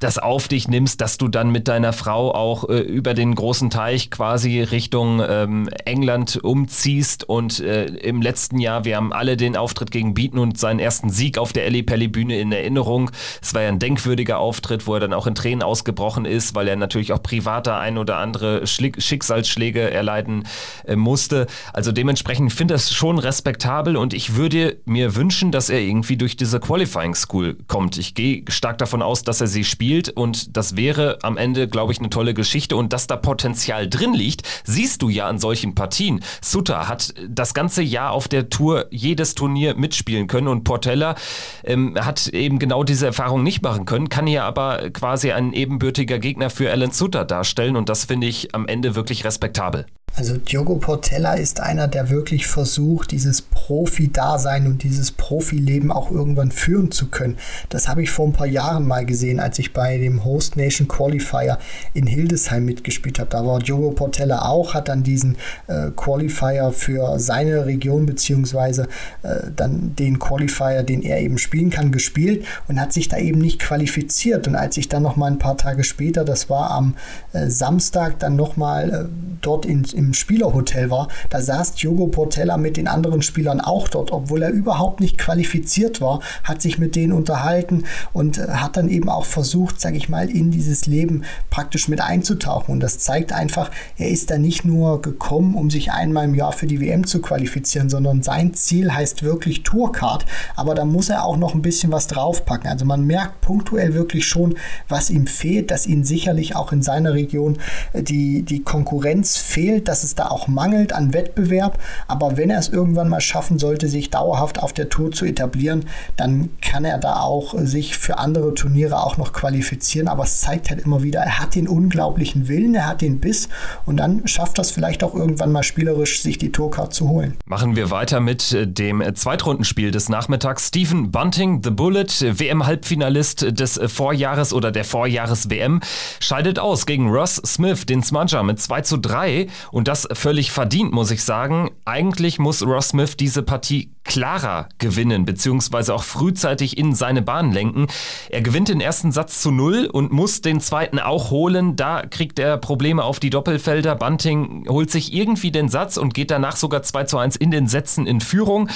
das 0.04 0.18
auf 0.18 0.48
dich 0.48 0.68
nimmst, 0.68 1.00
dass 1.00 1.16
du 1.16 1.28
dann 1.28 1.48
mit 1.48 1.66
deiner 1.66 1.94
Frau 1.94 2.34
auch 2.34 2.68
äh, 2.68 2.78
über 2.78 3.14
den 3.14 3.34
großen 3.34 3.70
Teich 3.70 4.10
quasi 4.10 4.60
Richtung 4.60 5.22
ähm, 5.26 5.66
England 5.86 6.44
umziehst 6.44 7.24
und 7.24 7.60
äh, 7.60 7.86
im 7.86 8.20
letzten 8.20 8.58
Jahr, 8.58 8.84
wir 8.84 8.96
haben 8.96 9.14
alle 9.14 9.38
den 9.38 9.56
Auftritt 9.56 9.90
gegen 9.90 10.12
Beaton 10.12 10.38
und 10.38 10.58
seinen 10.58 10.78
ersten 10.78 11.08
Sieg 11.08 11.38
auf 11.38 11.54
der 11.54 11.64
Ellie 11.64 11.82
Pelli 11.82 12.08
Bühne 12.08 12.38
in 12.38 12.52
Erinnerung. 12.52 13.10
Es 13.40 13.54
war 13.54 13.62
ja 13.62 13.68
ein 13.68 13.78
denkwürdiger 13.78 14.38
Auftritt, 14.38 14.86
wo 14.86 14.92
er 14.92 15.00
dann 15.00 15.14
auch 15.14 15.26
in 15.26 15.34
Tränen 15.34 15.62
ausgebrochen 15.62 16.26
ist, 16.26 16.54
weil 16.54 16.68
er 16.68 16.76
natürlich 16.76 17.14
auch 17.14 17.22
privater 17.22 17.78
ein 17.78 17.96
oder 17.96 18.18
andere 18.18 18.66
Schlick 18.66 19.00
Schicksalsschläge 19.00 19.90
erleiden 19.90 20.46
äh, 20.84 20.96
musste. 20.96 21.46
Also 21.72 21.92
dementsprechend 21.92 22.52
finde 22.52 22.74
ich 22.74 22.82
das 22.82 22.92
schon 22.92 23.18
respektabel 23.18 23.96
und 23.96 24.12
ich 24.12 24.34
würde 24.34 24.76
mir 24.84 25.16
wünschen, 25.16 25.50
dass 25.50 25.70
er 25.70 25.80
irgendwie 25.80 26.18
durch 26.18 26.36
diese 26.36 26.60
Qualifying 26.60 27.14
School 27.14 27.56
kommt. 27.68 27.96
Ich 27.96 28.14
gehe 28.14 28.44
stark 28.48 28.76
davon 28.76 29.00
aus, 29.00 29.22
dass 29.22 29.40
er 29.40 29.46
sie 29.46 29.64
spielt 29.64 29.93
spielt 29.94 30.10
und 30.10 30.56
das 30.56 30.76
wäre 30.76 31.18
am 31.22 31.36
Ende, 31.36 31.68
glaube 31.68 31.92
ich, 31.92 32.00
eine 32.00 32.10
tolle 32.10 32.34
Geschichte 32.34 32.74
und 32.74 32.92
dass 32.92 33.06
da 33.06 33.16
Potenzial 33.16 33.88
drin 33.88 34.12
liegt, 34.12 34.42
siehst 34.64 35.02
du 35.02 35.08
ja 35.08 35.28
an 35.28 35.38
solchen 35.38 35.76
Partien. 35.76 36.20
Sutter 36.42 36.88
hat 36.88 37.14
das 37.28 37.54
ganze 37.54 37.80
Jahr 37.82 38.10
auf 38.10 38.26
der 38.26 38.50
Tour 38.50 38.86
jedes 38.90 39.36
Turnier 39.36 39.76
mitspielen 39.76 40.26
können 40.26 40.48
und 40.48 40.64
Portella 40.64 41.14
ähm, 41.62 41.96
hat 42.00 42.26
eben 42.28 42.58
genau 42.58 42.82
diese 42.82 43.06
Erfahrung 43.06 43.44
nicht 43.44 43.62
machen 43.62 43.84
können, 43.84 44.08
kann 44.08 44.26
hier 44.26 44.42
aber 44.42 44.90
quasi 44.90 45.30
ein 45.30 45.52
ebenbürtiger 45.52 46.18
Gegner 46.18 46.50
für 46.50 46.72
Alan 46.72 46.90
Sutter 46.90 47.24
darstellen 47.24 47.76
und 47.76 47.88
das 47.88 48.06
finde 48.06 48.26
ich 48.26 48.52
am 48.52 48.66
Ende 48.66 48.96
wirklich 48.96 49.24
respektabel. 49.24 49.86
Also 50.16 50.36
Diogo 50.36 50.76
Portella 50.76 51.34
ist 51.34 51.58
einer, 51.58 51.88
der 51.88 52.08
wirklich 52.08 52.46
versucht, 52.46 53.10
dieses 53.10 53.42
Profi-Dasein 53.42 54.66
und 54.68 54.84
dieses 54.84 55.10
Profileben 55.10 55.90
auch 55.90 56.12
irgendwann 56.12 56.52
führen 56.52 56.92
zu 56.92 57.08
können. 57.08 57.36
Das 57.68 57.88
habe 57.88 58.04
ich 58.04 58.10
vor 58.10 58.28
ein 58.28 58.32
paar 58.32 58.46
Jahren 58.46 58.86
mal 58.86 59.04
gesehen, 59.04 59.40
als 59.40 59.58
ich 59.58 59.72
bei 59.72 59.98
dem 59.98 60.24
Host 60.24 60.56
Nation 60.56 60.86
Qualifier 60.86 61.58
in 61.94 62.06
Hildesheim 62.06 62.64
mitgespielt 62.64 63.18
habe. 63.18 63.30
Da 63.30 63.44
war 63.44 63.58
Diogo 63.58 63.90
Portella 63.90 64.42
auch, 64.42 64.74
hat 64.74 64.88
dann 64.88 65.02
diesen 65.02 65.36
äh, 65.66 65.90
Qualifier 65.96 66.70
für 66.70 67.18
seine 67.18 67.66
Region 67.66 68.06
beziehungsweise 68.06 68.86
äh, 69.22 69.50
dann 69.56 69.96
den 69.96 70.20
Qualifier, 70.20 70.84
den 70.84 71.02
er 71.02 71.20
eben 71.20 71.38
spielen 71.38 71.70
kann, 71.70 71.90
gespielt 71.90 72.44
und 72.68 72.80
hat 72.80 72.92
sich 72.92 73.08
da 73.08 73.16
eben 73.16 73.40
nicht 73.40 73.58
qualifiziert. 73.58 74.46
Und 74.46 74.54
als 74.54 74.76
ich 74.76 74.88
dann 74.88 75.02
noch 75.02 75.16
mal 75.16 75.26
ein 75.26 75.40
paar 75.40 75.56
Tage 75.56 75.82
später, 75.82 76.24
das 76.24 76.48
war 76.48 76.70
am 76.70 76.94
äh, 77.32 77.48
Samstag, 77.48 78.20
dann 78.20 78.36
noch 78.36 78.56
mal 78.56 78.90
äh, 78.90 79.04
dort 79.40 79.66
in, 79.66 79.82
in 79.82 80.03
im 80.06 80.14
Spielerhotel 80.14 80.90
war, 80.90 81.08
da 81.30 81.40
saß 81.40 81.74
Diogo 81.74 82.06
Portella 82.06 82.56
mit 82.56 82.76
den 82.76 82.88
anderen 82.88 83.22
Spielern 83.22 83.60
auch 83.60 83.88
dort, 83.88 84.12
obwohl 84.12 84.42
er 84.42 84.50
überhaupt 84.50 85.00
nicht 85.00 85.18
qualifiziert 85.18 86.00
war, 86.00 86.20
hat 86.42 86.62
sich 86.62 86.78
mit 86.78 86.96
denen 86.96 87.12
unterhalten 87.12 87.84
und 88.12 88.38
äh, 88.38 88.48
hat 88.48 88.76
dann 88.76 88.88
eben 88.88 89.08
auch 89.08 89.24
versucht, 89.24 89.80
sage 89.80 89.96
ich 89.96 90.08
mal, 90.08 90.30
in 90.30 90.50
dieses 90.50 90.86
Leben 90.86 91.24
praktisch 91.50 91.88
mit 91.88 92.00
einzutauchen. 92.00 92.72
Und 92.72 92.80
das 92.80 92.98
zeigt 92.98 93.32
einfach, 93.32 93.70
er 93.96 94.08
ist 94.08 94.30
da 94.30 94.38
nicht 94.38 94.64
nur 94.64 95.02
gekommen, 95.02 95.54
um 95.54 95.70
sich 95.70 95.92
einmal 95.92 96.24
im 96.24 96.34
Jahr 96.34 96.52
für 96.52 96.66
die 96.66 96.80
WM 96.80 97.06
zu 97.06 97.20
qualifizieren, 97.20 97.88
sondern 97.88 98.22
sein 98.22 98.54
Ziel 98.54 98.92
heißt 98.92 99.22
wirklich 99.22 99.62
Tourcard. 99.62 100.26
Aber 100.56 100.74
da 100.74 100.84
muss 100.84 101.08
er 101.08 101.24
auch 101.24 101.36
noch 101.36 101.54
ein 101.54 101.62
bisschen 101.62 101.92
was 101.92 102.06
draufpacken. 102.06 102.68
Also 102.68 102.84
man 102.84 103.06
merkt 103.06 103.40
punktuell 103.40 103.94
wirklich 103.94 104.26
schon, 104.26 104.56
was 104.88 105.10
ihm 105.10 105.26
fehlt, 105.26 105.70
dass 105.70 105.86
ihm 105.86 106.04
sicherlich 106.04 106.56
auch 106.56 106.72
in 106.72 106.82
seiner 106.82 107.14
Region 107.14 107.58
äh, 107.92 108.02
die, 108.02 108.42
die 108.42 108.62
Konkurrenz 108.62 109.36
fehlt, 109.36 109.88
dass 109.94 110.02
es 110.02 110.16
da 110.16 110.26
auch 110.26 110.48
mangelt 110.48 110.92
an 110.92 111.14
Wettbewerb, 111.14 111.78
aber 112.08 112.36
wenn 112.36 112.50
er 112.50 112.58
es 112.58 112.68
irgendwann 112.68 113.08
mal 113.08 113.20
schaffen 113.20 113.60
sollte, 113.60 113.86
sich 113.86 114.10
dauerhaft 114.10 114.60
auf 114.60 114.72
der 114.72 114.88
Tour 114.88 115.12
zu 115.12 115.24
etablieren, 115.24 115.84
dann 116.16 116.48
kann 116.60 116.84
er 116.84 116.98
da 116.98 117.20
auch 117.20 117.54
sich 117.58 117.96
für 117.96 118.18
andere 118.18 118.54
Turniere 118.54 119.04
auch 119.04 119.18
noch 119.18 119.32
qualifizieren. 119.32 120.08
Aber 120.08 120.24
es 120.24 120.40
zeigt 120.40 120.70
halt 120.70 120.80
immer 120.80 121.04
wieder, 121.04 121.20
er 121.20 121.38
hat 121.38 121.54
den 121.54 121.68
unglaublichen 121.68 122.48
Willen, 122.48 122.74
er 122.74 122.88
hat 122.88 123.02
den 123.02 123.20
Biss 123.20 123.48
und 123.86 123.98
dann 123.98 124.26
schafft 124.26 124.58
das 124.58 124.72
vielleicht 124.72 125.04
auch 125.04 125.14
irgendwann 125.14 125.52
mal 125.52 125.62
spielerisch, 125.62 126.22
sich 126.22 126.38
die 126.38 126.50
Tourcard 126.50 126.92
zu 126.92 127.08
holen. 127.08 127.36
Machen 127.46 127.76
wir 127.76 127.92
weiter 127.92 128.18
mit 128.18 128.50
äh, 128.50 128.66
dem 128.66 129.00
Zweitrundenspiel 129.14 129.92
des 129.92 130.08
Nachmittags. 130.08 130.66
Stephen 130.66 131.12
Bunting, 131.12 131.62
The 131.62 131.70
Bullet, 131.70 132.08
WM-Halbfinalist 132.20 133.60
des 133.60 133.78
Vorjahres 133.86 134.52
oder 134.52 134.72
der 134.72 134.84
Vorjahres-WM, 134.84 135.82
scheidet 136.18 136.58
aus 136.58 136.84
gegen 136.84 137.10
Ross 137.10 137.36
Smith, 137.46 137.86
den 137.86 138.02
Smudger, 138.02 138.42
mit 138.42 138.60
2 138.60 138.80
zu 138.80 138.96
3 139.04 139.46
und 139.70 139.83
das 139.84 140.08
völlig 140.12 140.50
verdient, 140.50 140.92
muss 140.92 141.10
ich 141.10 141.22
sagen. 141.22 141.70
Eigentlich 141.84 142.38
muss 142.38 142.62
Ross 142.62 142.88
Smith 142.88 143.16
diese 143.16 143.42
Partie 143.42 143.90
klarer 144.04 144.68
gewinnen, 144.78 145.24
beziehungsweise 145.24 145.94
auch 145.94 146.02
frühzeitig 146.02 146.76
in 146.76 146.94
seine 146.94 147.22
Bahn 147.22 147.52
lenken. 147.52 147.86
Er 148.28 148.42
gewinnt 148.42 148.68
den 148.68 148.80
ersten 148.80 149.12
Satz 149.12 149.40
zu 149.40 149.50
null 149.50 149.88
und 149.90 150.12
muss 150.12 150.42
den 150.42 150.60
zweiten 150.60 150.98
auch 150.98 151.30
holen. 151.30 151.76
Da 151.76 152.02
kriegt 152.02 152.38
er 152.38 152.58
Probleme 152.58 153.02
auf 153.02 153.18
die 153.18 153.30
Doppelfelder. 153.30 153.94
Bunting 153.96 154.66
holt 154.68 154.90
sich 154.90 155.12
irgendwie 155.12 155.50
den 155.50 155.68
Satz 155.68 155.96
und 155.96 156.14
geht 156.14 156.30
danach 156.30 156.56
sogar 156.56 156.82
2 156.82 157.04
zu 157.04 157.18
1 157.18 157.36
in 157.36 157.50
den 157.50 157.66
Sätzen 157.66 158.06
in 158.06 158.20
Führung. 158.20 158.68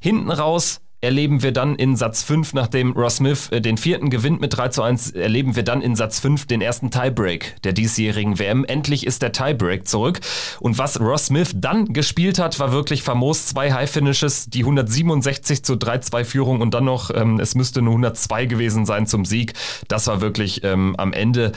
Hinten 0.00 0.30
raus 0.30 0.80
erleben 1.06 1.40
wir 1.44 1.52
dann 1.52 1.76
in 1.76 1.94
Satz 1.94 2.24
5, 2.24 2.52
nachdem 2.52 2.90
Ross 2.90 3.16
Smith 3.16 3.48
äh, 3.52 3.60
den 3.60 3.78
vierten 3.78 4.10
gewinnt 4.10 4.40
mit 4.40 4.56
3 4.56 4.70
zu 4.70 4.82
1, 4.82 5.12
erleben 5.12 5.54
wir 5.54 5.62
dann 5.62 5.80
in 5.80 5.94
Satz 5.94 6.18
5 6.18 6.46
den 6.46 6.60
ersten 6.60 6.90
Tiebreak 6.90 7.62
der 7.62 7.72
diesjährigen 7.72 8.40
WM. 8.40 8.64
Endlich 8.64 9.06
ist 9.06 9.22
der 9.22 9.30
Tiebreak 9.30 9.86
zurück. 9.86 10.18
Und 10.58 10.78
was 10.78 10.98
Ross 10.98 11.26
Smith 11.26 11.52
dann 11.54 11.92
gespielt 11.92 12.40
hat, 12.40 12.58
war 12.58 12.72
wirklich 12.72 13.04
famos. 13.04 13.46
Zwei 13.46 13.72
High-Finishes, 13.72 14.50
die 14.50 14.64
167 14.64 15.62
zu 15.62 15.74
3-2 15.74 16.24
Führung 16.24 16.60
und 16.60 16.74
dann 16.74 16.84
noch, 16.84 17.14
ähm, 17.14 17.38
es 17.38 17.54
müsste 17.54 17.82
nur 17.82 17.92
102 17.92 18.46
gewesen 18.46 18.84
sein 18.84 19.06
zum 19.06 19.24
Sieg. 19.24 19.52
Das 19.86 20.08
war 20.08 20.20
wirklich 20.20 20.64
ähm, 20.64 20.96
am 20.98 21.12
Ende 21.12 21.52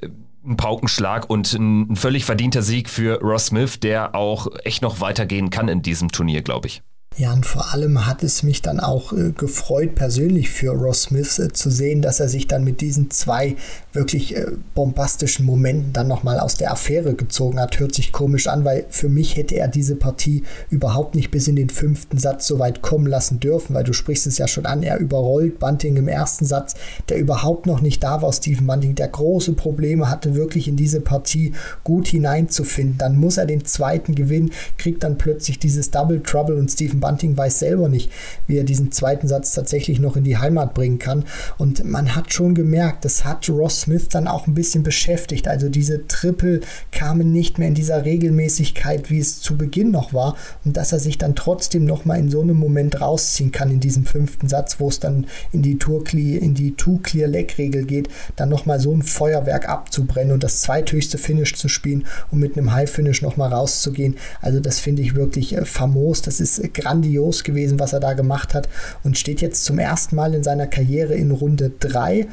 äh, 0.00 0.08
ein 0.46 0.56
Paukenschlag 0.56 1.28
und 1.28 1.52
ein 1.52 1.96
völlig 1.96 2.24
verdienter 2.24 2.62
Sieg 2.62 2.88
für 2.88 3.20
Ross 3.20 3.46
Smith, 3.46 3.80
der 3.80 4.14
auch 4.14 4.46
echt 4.64 4.80
noch 4.80 5.00
weitergehen 5.00 5.50
kann 5.50 5.68
in 5.68 5.82
diesem 5.82 6.10
Turnier, 6.10 6.40
glaube 6.40 6.68
ich. 6.68 6.82
Ja, 7.16 7.32
und 7.32 7.46
vor 7.46 7.72
allem 7.72 8.06
hat 8.06 8.24
es 8.24 8.42
mich 8.42 8.60
dann 8.60 8.80
auch 8.80 9.12
äh, 9.12 9.30
gefreut, 9.30 9.94
persönlich 9.94 10.50
für 10.50 10.72
Ross 10.72 11.02
Smith 11.02 11.38
äh, 11.38 11.52
zu 11.52 11.70
sehen, 11.70 12.02
dass 12.02 12.18
er 12.18 12.28
sich 12.28 12.48
dann 12.48 12.64
mit 12.64 12.80
diesen 12.80 13.08
zwei 13.12 13.54
wirklich 13.92 14.34
äh, 14.34 14.46
bombastischen 14.74 15.46
Momenten 15.46 15.92
dann 15.92 16.08
nochmal 16.08 16.40
aus 16.40 16.56
der 16.56 16.72
Affäre 16.72 17.14
gezogen 17.14 17.60
hat. 17.60 17.78
Hört 17.78 17.94
sich 17.94 18.10
komisch 18.10 18.48
an, 18.48 18.64
weil 18.64 18.86
für 18.88 19.08
mich 19.08 19.36
hätte 19.36 19.54
er 19.54 19.68
diese 19.68 19.94
Partie 19.94 20.42
überhaupt 20.70 21.14
nicht 21.14 21.30
bis 21.30 21.46
in 21.46 21.54
den 21.54 21.70
fünften 21.70 22.18
Satz 22.18 22.48
so 22.48 22.58
weit 22.58 22.82
kommen 22.82 23.06
lassen 23.06 23.38
dürfen, 23.38 23.74
weil 23.74 23.84
du 23.84 23.92
sprichst 23.92 24.26
es 24.26 24.38
ja 24.38 24.48
schon 24.48 24.66
an, 24.66 24.82
er 24.82 24.98
überrollt 24.98 25.60
Bunting 25.60 25.96
im 25.96 26.08
ersten 26.08 26.46
Satz, 26.46 26.74
der 27.08 27.18
überhaupt 27.18 27.66
noch 27.66 27.80
nicht 27.80 28.02
da 28.02 28.22
war, 28.22 28.32
Stephen 28.32 28.66
Bunting, 28.66 28.96
der 28.96 29.06
große 29.06 29.52
Probleme 29.52 30.10
hatte, 30.10 30.34
wirklich 30.34 30.66
in 30.66 30.74
diese 30.74 31.00
Partie 31.00 31.52
gut 31.84 32.08
hineinzufinden. 32.08 32.98
Dann 32.98 33.16
muss 33.18 33.36
er 33.36 33.46
den 33.46 33.64
zweiten 33.64 34.16
gewinnen, 34.16 34.50
kriegt 34.78 35.04
dann 35.04 35.16
plötzlich 35.16 35.60
dieses 35.60 35.92
Double 35.92 36.20
Trouble 36.20 36.56
und 36.56 36.72
Stephen 36.72 37.03
Bunting 37.04 37.36
weiß 37.36 37.58
selber 37.58 37.90
nicht, 37.90 38.10
wie 38.46 38.56
er 38.56 38.64
diesen 38.64 38.90
zweiten 38.90 39.28
Satz 39.28 39.52
tatsächlich 39.52 40.00
noch 40.00 40.16
in 40.16 40.24
die 40.24 40.38
Heimat 40.38 40.72
bringen 40.72 40.98
kann. 40.98 41.24
Und 41.58 41.84
man 41.84 42.16
hat 42.16 42.32
schon 42.32 42.54
gemerkt, 42.54 43.04
das 43.04 43.26
hat 43.26 43.46
Ross 43.50 43.82
Smith 43.82 44.08
dann 44.08 44.26
auch 44.26 44.46
ein 44.46 44.54
bisschen 44.54 44.82
beschäftigt. 44.82 45.46
Also 45.46 45.68
diese 45.68 46.06
Triple 46.06 46.60
kamen 46.92 47.30
nicht 47.30 47.58
mehr 47.58 47.68
in 47.68 47.74
dieser 47.74 48.06
Regelmäßigkeit, 48.06 49.10
wie 49.10 49.18
es 49.18 49.42
zu 49.42 49.58
Beginn 49.58 49.90
noch 49.90 50.14
war. 50.14 50.34
Und 50.64 50.78
dass 50.78 50.92
er 50.92 50.98
sich 50.98 51.18
dann 51.18 51.36
trotzdem 51.36 51.84
nochmal 51.84 52.18
in 52.18 52.30
so 52.30 52.40
einem 52.40 52.56
Moment 52.56 53.02
rausziehen 53.02 53.52
kann, 53.52 53.70
in 53.70 53.80
diesem 53.80 54.06
fünften 54.06 54.48
Satz, 54.48 54.80
wo 54.80 54.88
es 54.88 54.98
dann 54.98 55.26
in 55.52 55.60
die 55.60 55.78
Tour 55.78 56.02
in 56.14 56.54
die 56.54 56.74
Two 56.74 57.00
Clear 57.02 57.28
Leg 57.28 57.58
Regel 57.58 57.84
geht, 57.84 58.08
dann 58.36 58.48
nochmal 58.48 58.80
so 58.80 58.92
ein 58.92 59.02
Feuerwerk 59.02 59.68
abzubrennen 59.68 60.32
und 60.32 60.42
das 60.42 60.62
zweithöchste 60.62 61.18
Finish 61.18 61.54
zu 61.54 61.68
spielen 61.68 62.06
und 62.30 62.40
mit 62.40 62.56
einem 62.56 62.72
High 62.72 62.90
Finish 62.90 63.20
nochmal 63.20 63.52
rauszugehen. 63.52 64.16
Also 64.40 64.60
das 64.60 64.78
finde 64.78 65.02
ich 65.02 65.14
wirklich 65.14 65.56
äh, 65.56 65.64
famos. 65.64 66.22
Das 66.22 66.40
ist 66.40 66.58
äh, 66.58 66.68
grandios 66.94 67.42
gewesen, 67.42 67.80
was 67.80 67.92
er 67.92 68.00
da 68.00 68.12
gemacht 68.12 68.54
hat 68.54 68.68
und 69.02 69.18
steht 69.18 69.40
jetzt 69.40 69.64
zum 69.64 69.78
ersten 69.78 70.16
Mal 70.16 70.34
in 70.34 70.44
seiner 70.44 70.66
Karriere 70.66 71.14
in 71.14 71.30
Runde 71.30 71.72
3 71.80 72.28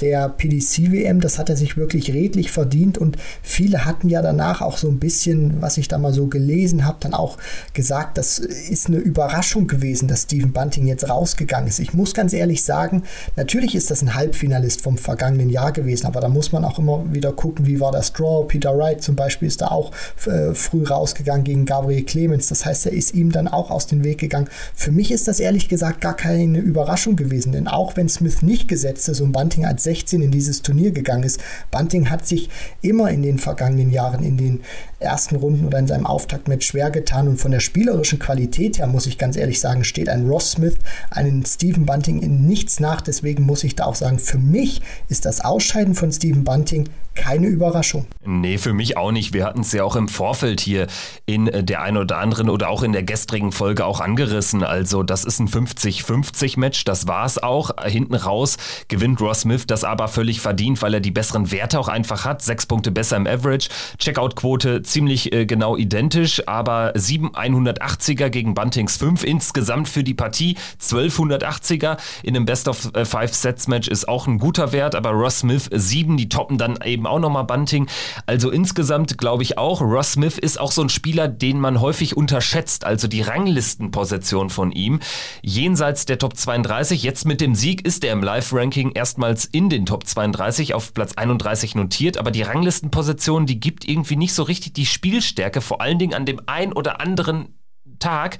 der 0.00 0.28
PDC-WM. 0.28 1.20
Das 1.20 1.38
hat 1.38 1.50
er 1.50 1.56
sich 1.56 1.76
wirklich 1.76 2.12
redlich 2.12 2.50
verdient 2.50 2.98
und 2.98 3.16
viele 3.42 3.84
hatten 3.84 4.08
ja 4.08 4.22
danach 4.22 4.60
auch 4.60 4.76
so 4.76 4.88
ein 4.88 4.98
bisschen, 4.98 5.60
was 5.60 5.78
ich 5.78 5.88
da 5.88 5.98
mal 5.98 6.12
so 6.12 6.26
gelesen 6.26 6.84
habe, 6.84 6.98
dann 7.00 7.14
auch 7.14 7.38
gesagt, 7.72 8.18
das 8.18 8.38
ist 8.38 8.88
eine 8.88 8.98
Überraschung 8.98 9.66
gewesen, 9.66 10.08
dass 10.08 10.22
Stephen 10.22 10.52
Bunting 10.52 10.86
jetzt 10.86 11.08
rausgegangen 11.08 11.68
ist. 11.68 11.78
Ich 11.78 11.94
muss 11.94 12.14
ganz 12.14 12.32
ehrlich 12.32 12.64
sagen, 12.64 13.02
natürlich 13.36 13.74
ist 13.74 13.90
das 13.90 14.02
ein 14.02 14.14
Halbfinalist 14.14 14.80
vom 14.80 14.98
vergangenen 14.98 15.50
Jahr 15.50 15.72
gewesen, 15.72 16.06
aber 16.06 16.20
da 16.20 16.28
muss 16.28 16.52
man 16.52 16.64
auch 16.64 16.78
immer 16.78 17.04
wieder 17.12 17.32
gucken, 17.32 17.66
wie 17.66 17.80
war 17.80 17.92
das 17.92 18.12
Draw. 18.12 18.46
Peter 18.46 18.76
Wright 18.76 19.02
zum 19.02 19.16
Beispiel 19.16 19.48
ist 19.48 19.60
da 19.60 19.68
auch 19.68 19.92
äh, 20.26 20.54
früh 20.54 20.84
rausgegangen 20.84 21.44
gegen 21.44 21.64
Gabriel 21.64 22.04
Clemens. 22.04 22.48
Das 22.48 22.66
heißt, 22.66 22.86
er 22.86 22.92
ist 22.92 23.14
ihm 23.14 23.30
dann 23.30 23.48
auch 23.48 23.70
aus 23.70 23.86
dem 23.86 24.04
Weg 24.04 24.18
gegangen. 24.18 24.48
Für 24.74 24.90
mich 24.90 25.12
ist 25.12 25.28
das 25.28 25.40
ehrlich 25.40 25.68
gesagt 25.68 26.00
gar 26.00 26.16
keine 26.16 26.58
Überraschung 26.58 27.16
gewesen, 27.16 27.52
denn 27.52 27.68
auch 27.68 27.96
wenn 27.96 28.08
Smith 28.08 28.42
nicht 28.42 28.68
gesetzt 28.68 29.08
ist 29.08 29.20
und 29.20 29.32
Bunting 29.32 29.64
als 29.64 29.83
16 29.84 30.22
in 30.22 30.30
dieses 30.30 30.62
Turnier 30.62 30.90
gegangen 30.90 31.22
ist. 31.22 31.40
Bunting 31.70 32.10
hat 32.10 32.26
sich 32.26 32.50
immer 32.82 33.10
in 33.10 33.22
den 33.22 33.38
vergangenen 33.38 33.90
Jahren 33.90 34.24
in 34.24 34.36
den 34.36 34.60
ersten 34.98 35.36
Runden 35.36 35.66
oder 35.66 35.78
in 35.78 35.86
seinem 35.86 36.06
Auftaktmatch 36.06 36.66
schwer 36.66 36.90
getan 36.90 37.28
und 37.28 37.36
von 37.36 37.50
der 37.50 37.60
spielerischen 37.60 38.18
Qualität 38.18 38.78
her, 38.78 38.86
muss 38.86 39.06
ich 39.06 39.18
ganz 39.18 39.36
ehrlich 39.36 39.60
sagen, 39.60 39.84
steht 39.84 40.08
ein 40.08 40.26
Ross 40.26 40.52
Smith, 40.52 40.76
einen 41.10 41.44
Stephen 41.44 41.86
Bunting 41.86 42.20
in 42.20 42.46
nichts 42.46 42.80
nach. 42.80 43.00
Deswegen 43.00 43.44
muss 43.44 43.64
ich 43.64 43.76
da 43.76 43.84
auch 43.84 43.94
sagen, 43.94 44.18
für 44.18 44.38
mich 44.38 44.80
ist 45.08 45.24
das 45.24 45.40
Ausscheiden 45.40 45.94
von 45.94 46.10
Stephen 46.10 46.44
Bunting 46.44 46.88
keine 47.14 47.46
Überraschung. 47.46 48.06
Nee, 48.24 48.58
für 48.58 48.72
mich 48.72 48.96
auch 48.96 49.12
nicht. 49.12 49.32
Wir 49.32 49.44
hatten 49.44 49.60
es 49.60 49.72
ja 49.72 49.84
auch 49.84 49.96
im 49.96 50.08
Vorfeld 50.08 50.60
hier 50.60 50.86
in 51.26 51.50
der 51.52 51.82
einen 51.82 51.98
oder 51.98 52.18
anderen 52.18 52.48
oder 52.48 52.68
auch 52.68 52.82
in 52.82 52.92
der 52.92 53.02
gestrigen 53.02 53.52
Folge 53.52 53.84
auch 53.86 54.00
angerissen. 54.00 54.62
Also 54.62 55.02
das 55.02 55.24
ist 55.24 55.40
ein 55.40 55.48
50-50-Match, 55.48 56.84
das 56.84 57.06
war 57.06 57.26
es 57.26 57.42
auch. 57.42 57.70
Hinten 57.84 58.14
raus 58.14 58.56
gewinnt 58.88 59.20
Ross 59.20 59.40
Smith 59.40 59.66
das 59.66 59.84
aber 59.84 60.08
völlig 60.08 60.40
verdient, 60.40 60.82
weil 60.82 60.94
er 60.94 61.00
die 61.00 61.10
besseren 61.10 61.50
Werte 61.50 61.78
auch 61.78 61.88
einfach 61.88 62.24
hat. 62.24 62.42
Sechs 62.42 62.66
Punkte 62.66 62.90
besser 62.90 63.16
im 63.16 63.26
Average. 63.26 63.68
Checkout-Quote 63.98 64.82
ziemlich 64.82 65.32
äh, 65.32 65.46
genau 65.46 65.76
identisch, 65.76 66.46
aber 66.48 66.92
7 66.94 67.30
180er 67.30 68.30
gegen 68.30 68.54
Buntings 68.54 68.96
5 68.96 69.24
insgesamt 69.24 69.88
für 69.88 70.04
die 70.04 70.14
Partie. 70.14 70.56
1280er 70.80 71.98
in 72.22 72.36
einem 72.36 72.46
Best-of-Five-Sets-Match 72.46 73.88
ist 73.88 74.08
auch 74.08 74.26
ein 74.26 74.38
guter 74.38 74.72
Wert, 74.72 74.94
aber 74.94 75.10
Ross 75.10 75.40
Smith 75.40 75.68
7, 75.72 76.16
die 76.16 76.28
toppen 76.28 76.58
dann 76.58 76.78
eben 76.84 77.03
auch 77.06 77.18
nochmal 77.18 77.44
Bunting. 77.44 77.88
Also 78.26 78.50
insgesamt 78.50 79.18
glaube 79.18 79.42
ich 79.42 79.58
auch, 79.58 79.80
Ross 79.80 80.12
Smith 80.12 80.38
ist 80.38 80.58
auch 80.58 80.72
so 80.72 80.82
ein 80.82 80.88
Spieler, 80.88 81.28
den 81.28 81.60
man 81.60 81.80
häufig 81.80 82.16
unterschätzt. 82.16 82.84
Also 82.84 83.08
die 83.08 83.22
Ranglistenposition 83.22 84.50
von 84.50 84.72
ihm 84.72 85.00
jenseits 85.42 86.06
der 86.06 86.18
Top 86.18 86.36
32. 86.36 87.02
Jetzt 87.02 87.24
mit 87.24 87.40
dem 87.40 87.54
Sieg 87.54 87.86
ist 87.86 88.04
er 88.04 88.12
im 88.12 88.22
Live-Ranking 88.22 88.92
erstmals 88.92 89.44
in 89.44 89.68
den 89.68 89.86
Top 89.86 90.06
32 90.06 90.74
auf 90.74 90.94
Platz 90.94 91.14
31 91.14 91.74
notiert, 91.74 92.18
aber 92.18 92.30
die 92.30 92.42
Ranglistenposition, 92.42 93.46
die 93.46 93.60
gibt 93.60 93.88
irgendwie 93.88 94.16
nicht 94.16 94.34
so 94.34 94.42
richtig 94.42 94.74
die 94.74 94.86
Spielstärke, 94.86 95.60
vor 95.60 95.80
allen 95.80 95.98
Dingen 95.98 96.14
an 96.14 96.26
dem 96.26 96.40
ein 96.46 96.72
oder 96.72 97.00
anderen 97.00 97.54
Tag 97.98 98.38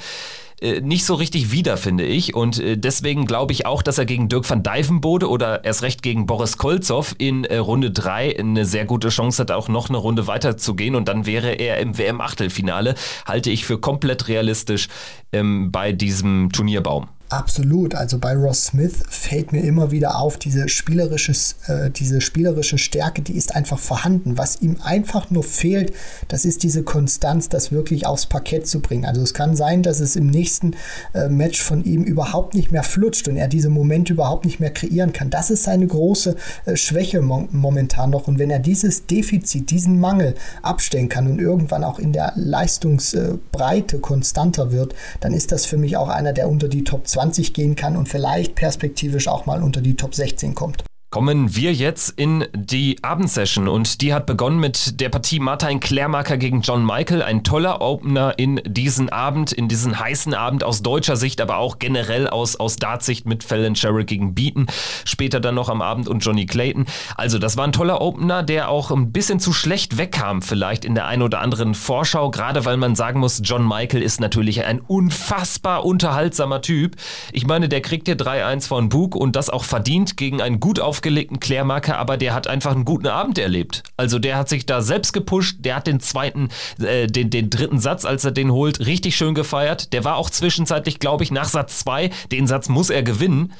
äh, 0.60 0.80
nicht 0.80 1.04
so 1.04 1.14
richtig 1.14 1.50
wieder, 1.50 1.76
finde 1.76 2.04
ich. 2.04 2.34
Und 2.34 2.58
äh, 2.60 2.76
deswegen 2.76 3.26
glaube 3.26 3.52
ich 3.52 3.66
auch, 3.66 3.82
dass 3.82 3.98
er 3.98 4.06
gegen 4.06 4.28
Dirk 4.28 4.48
van 4.48 4.62
Dijvenbode 4.62 5.28
oder 5.28 5.64
erst 5.64 5.82
recht 5.82 6.02
gegen 6.02 6.26
Boris 6.26 6.58
Kolzow 6.58 7.14
in 7.18 7.44
äh, 7.44 7.56
Runde 7.56 7.90
3 7.90 8.38
eine 8.38 8.64
sehr 8.64 8.84
gute 8.84 9.08
Chance 9.08 9.42
hat, 9.42 9.50
auch 9.50 9.68
noch 9.68 9.88
eine 9.88 9.98
Runde 9.98 10.26
weiter 10.26 10.56
zu 10.56 10.74
gehen. 10.74 10.94
Und 10.94 11.08
dann 11.08 11.26
wäre 11.26 11.52
er 11.52 11.78
im 11.78 11.98
WM-Achtelfinale. 11.98 12.94
Halte 13.26 13.50
ich 13.50 13.64
für 13.64 13.78
komplett 13.78 14.28
realistisch 14.28 14.88
ähm, 15.32 15.70
bei 15.72 15.92
diesem 15.92 16.50
Turnierbaum. 16.52 17.08
Absolut. 17.34 17.96
Also 17.96 18.18
bei 18.18 18.36
Ross 18.36 18.66
Smith 18.66 19.02
fällt 19.08 19.50
mir 19.50 19.62
immer 19.64 19.90
wieder 19.90 20.20
auf, 20.20 20.38
diese 20.38 20.68
spielerische, 20.68 21.32
äh, 21.66 21.90
diese 21.90 22.20
spielerische 22.20 22.78
Stärke, 22.78 23.22
die 23.22 23.36
ist 23.36 23.56
einfach 23.56 23.80
vorhanden. 23.80 24.38
Was 24.38 24.62
ihm 24.62 24.76
einfach 24.84 25.30
nur 25.32 25.42
fehlt, 25.42 25.92
das 26.28 26.44
ist 26.44 26.62
diese 26.62 26.84
Konstanz, 26.84 27.48
das 27.48 27.72
wirklich 27.72 28.06
aufs 28.06 28.26
Parkett 28.26 28.68
zu 28.68 28.80
bringen. 28.80 29.04
Also 29.04 29.20
es 29.20 29.34
kann 29.34 29.56
sein, 29.56 29.82
dass 29.82 29.98
es 29.98 30.14
im 30.14 30.28
nächsten 30.28 30.76
äh, 31.12 31.28
Match 31.28 31.60
von 31.60 31.82
ihm 31.82 32.04
überhaupt 32.04 32.54
nicht 32.54 32.70
mehr 32.70 32.84
flutscht 32.84 33.26
und 33.26 33.36
er 33.36 33.48
diese 33.48 33.68
Momente 33.68 34.12
überhaupt 34.12 34.44
nicht 34.44 34.60
mehr 34.60 34.70
kreieren 34.70 35.12
kann. 35.12 35.28
Das 35.30 35.50
ist 35.50 35.64
seine 35.64 35.88
große 35.88 36.36
äh, 36.66 36.76
Schwäche 36.76 37.20
mo 37.20 37.48
momentan 37.50 38.10
noch. 38.10 38.28
Und 38.28 38.38
wenn 38.38 38.50
er 38.50 38.60
dieses 38.60 39.06
Defizit, 39.06 39.72
diesen 39.72 39.98
Mangel 39.98 40.36
abstellen 40.62 41.08
kann 41.08 41.26
und 41.26 41.40
irgendwann 41.40 41.82
auch 41.82 41.98
in 41.98 42.12
der 42.12 42.32
Leistungsbreite 42.36 43.98
konstanter 43.98 44.70
wird, 44.70 44.94
dann 45.18 45.34
ist 45.34 45.50
das 45.50 45.66
für 45.66 45.78
mich 45.78 45.96
auch 45.96 46.08
einer, 46.08 46.32
der 46.32 46.48
unter 46.48 46.68
die 46.68 46.84
Top 46.84 47.08
20 47.08 47.23
20 47.24 47.54
gehen 47.54 47.74
kann 47.74 47.96
und 47.96 48.08
vielleicht 48.08 48.54
perspektivisch 48.54 49.28
auch 49.28 49.46
mal 49.46 49.62
unter 49.62 49.80
die 49.80 49.96
Top 49.96 50.14
16 50.14 50.54
kommt. 50.54 50.84
Kommen 51.14 51.54
wir 51.54 51.72
jetzt 51.72 52.18
in 52.18 52.44
die 52.52 52.96
Abendsession 53.04 53.68
und 53.68 54.00
die 54.00 54.12
hat 54.12 54.26
begonnen 54.26 54.58
mit 54.58 55.00
der 55.00 55.10
Partie 55.10 55.38
Martin 55.38 55.78
Klärmarker 55.78 56.36
gegen 56.38 56.62
John 56.62 56.84
Michael. 56.84 57.22
Ein 57.22 57.44
toller 57.44 57.80
Opener 57.80 58.36
in 58.36 58.60
diesen 58.66 59.10
Abend, 59.10 59.52
in 59.52 59.68
diesen 59.68 60.00
heißen 60.00 60.34
Abend 60.34 60.64
aus 60.64 60.82
deutscher 60.82 61.14
Sicht, 61.14 61.40
aber 61.40 61.58
auch 61.58 61.78
generell 61.78 62.26
aus, 62.26 62.56
aus 62.56 62.78
Dartsicht 62.78 63.26
mit 63.26 63.44
Fallon 63.44 63.76
Sherrill 63.76 64.04
gegen 64.04 64.34
Beaton. 64.34 64.66
Später 65.04 65.38
dann 65.38 65.54
noch 65.54 65.68
am 65.68 65.82
Abend 65.82 66.08
und 66.08 66.18
Johnny 66.18 66.46
Clayton. 66.46 66.84
Also 67.16 67.38
das 67.38 67.56
war 67.56 67.64
ein 67.64 67.70
toller 67.70 68.00
Opener, 68.00 68.42
der 68.42 68.68
auch 68.68 68.90
ein 68.90 69.12
bisschen 69.12 69.38
zu 69.38 69.52
schlecht 69.52 69.98
wegkam 69.98 70.42
vielleicht 70.42 70.84
in 70.84 70.96
der 70.96 71.06
einen 71.06 71.22
oder 71.22 71.40
anderen 71.40 71.76
Vorschau, 71.76 72.32
gerade 72.32 72.64
weil 72.64 72.76
man 72.76 72.96
sagen 72.96 73.20
muss, 73.20 73.40
John 73.44 73.64
Michael 73.64 74.02
ist 74.02 74.20
natürlich 74.20 74.64
ein 74.64 74.80
unfassbar 74.80 75.84
unterhaltsamer 75.84 76.60
Typ. 76.60 76.96
Ich 77.30 77.46
meine, 77.46 77.68
der 77.68 77.82
kriegt 77.82 78.08
hier 78.08 78.16
3-1 78.16 78.66
von 78.66 78.88
Bug 78.88 79.14
und 79.14 79.36
das 79.36 79.48
auch 79.48 79.62
verdient 79.62 80.16
gegen 80.16 80.42
einen 80.42 80.58
gut 80.58 80.80
auf 80.80 81.03
aufgelegten 81.04 81.38
Klärmarker, 81.38 81.98
aber 81.98 82.16
der 82.16 82.32
hat 82.32 82.46
einfach 82.46 82.72
einen 82.72 82.86
guten 82.86 83.08
Abend 83.08 83.38
erlebt. 83.38 83.82
Also 83.98 84.18
der 84.18 84.38
hat 84.38 84.48
sich 84.48 84.64
da 84.64 84.80
selbst 84.80 85.12
gepusht, 85.12 85.58
der 85.60 85.76
hat 85.76 85.86
den 85.86 86.00
zweiten, 86.00 86.48
äh, 86.80 87.06
den, 87.06 87.28
den 87.28 87.50
dritten 87.50 87.78
Satz, 87.78 88.06
als 88.06 88.24
er 88.24 88.30
den 88.30 88.50
holt, 88.50 88.80
richtig 88.80 89.14
schön 89.14 89.34
gefeiert. 89.34 89.92
Der 89.92 90.04
war 90.04 90.16
auch 90.16 90.30
zwischenzeitlich, 90.30 91.00
glaube 91.00 91.22
ich, 91.22 91.30
nach 91.30 91.44
Satz 91.44 91.80
2, 91.80 92.08
den 92.32 92.46
Satz 92.46 92.70
muss 92.70 92.88
er 92.88 93.02
gewinnen. 93.02 93.52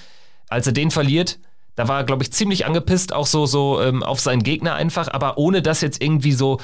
Als 0.49 0.67
er 0.67 0.73
den 0.73 0.91
verliert, 0.91 1.39
da 1.77 1.87
war 1.87 1.99
er, 1.99 2.05
glaube 2.05 2.23
ich, 2.23 2.33
ziemlich 2.33 2.65
angepisst, 2.65 3.13
auch 3.13 3.27
so, 3.27 3.45
so 3.45 3.79
ähm, 3.83 4.03
auf 4.03 4.21
seinen 4.21 4.43
Gegner 4.43 4.75
einfach, 4.75 5.09
aber 5.09 5.37
ohne 5.37 5.61
das 5.61 5.83
jetzt 5.83 6.03
irgendwie 6.03 6.33
so 6.33 6.61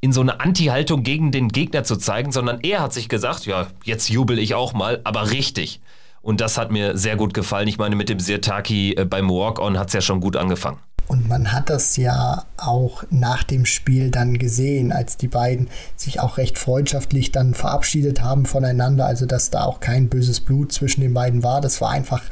in 0.00 0.12
so 0.12 0.20
eine 0.20 0.40
Anti-Haltung 0.40 1.04
gegen 1.04 1.30
den 1.30 1.48
Gegner 1.48 1.84
zu 1.84 1.96
zeigen, 1.96 2.32
sondern 2.32 2.58
er 2.62 2.80
hat 2.80 2.92
sich 2.92 3.08
gesagt, 3.08 3.46
ja, 3.46 3.68
jetzt 3.84 4.08
jubel 4.10 4.40
ich 4.40 4.54
auch 4.54 4.72
mal, 4.72 5.00
aber 5.04 5.30
richtig. 5.30 5.80
Und 6.24 6.40
das 6.40 6.56
hat 6.56 6.72
mir 6.72 6.96
sehr 6.96 7.16
gut 7.16 7.34
gefallen. 7.34 7.68
Ich 7.68 7.76
meine, 7.76 7.96
mit 7.96 8.08
dem 8.08 8.18
Sirtaki 8.18 8.94
äh, 8.94 9.04
beim 9.04 9.28
Walk-On 9.28 9.78
hat 9.78 9.88
es 9.88 9.92
ja 9.92 10.00
schon 10.00 10.20
gut 10.20 10.36
angefangen. 10.36 10.78
Und 11.06 11.28
man 11.28 11.52
hat 11.52 11.70
das 11.70 11.96
ja 11.96 12.44
auch 12.56 13.04
nach 13.10 13.42
dem 13.42 13.66
Spiel 13.66 14.10
dann 14.10 14.38
gesehen, 14.38 14.92
als 14.92 15.16
die 15.16 15.28
beiden 15.28 15.68
sich 15.96 16.20
auch 16.20 16.38
recht 16.38 16.58
freundschaftlich 16.58 17.32
dann 17.32 17.54
verabschiedet 17.54 18.22
haben 18.22 18.46
voneinander. 18.46 19.06
Also, 19.06 19.26
dass 19.26 19.50
da 19.50 19.64
auch 19.64 19.80
kein 19.80 20.08
böses 20.08 20.40
Blut 20.40 20.72
zwischen 20.72 21.02
den 21.02 21.14
beiden 21.14 21.42
war. 21.42 21.60
Das 21.60 21.80
war 21.80 21.90
einfach 21.90 22.22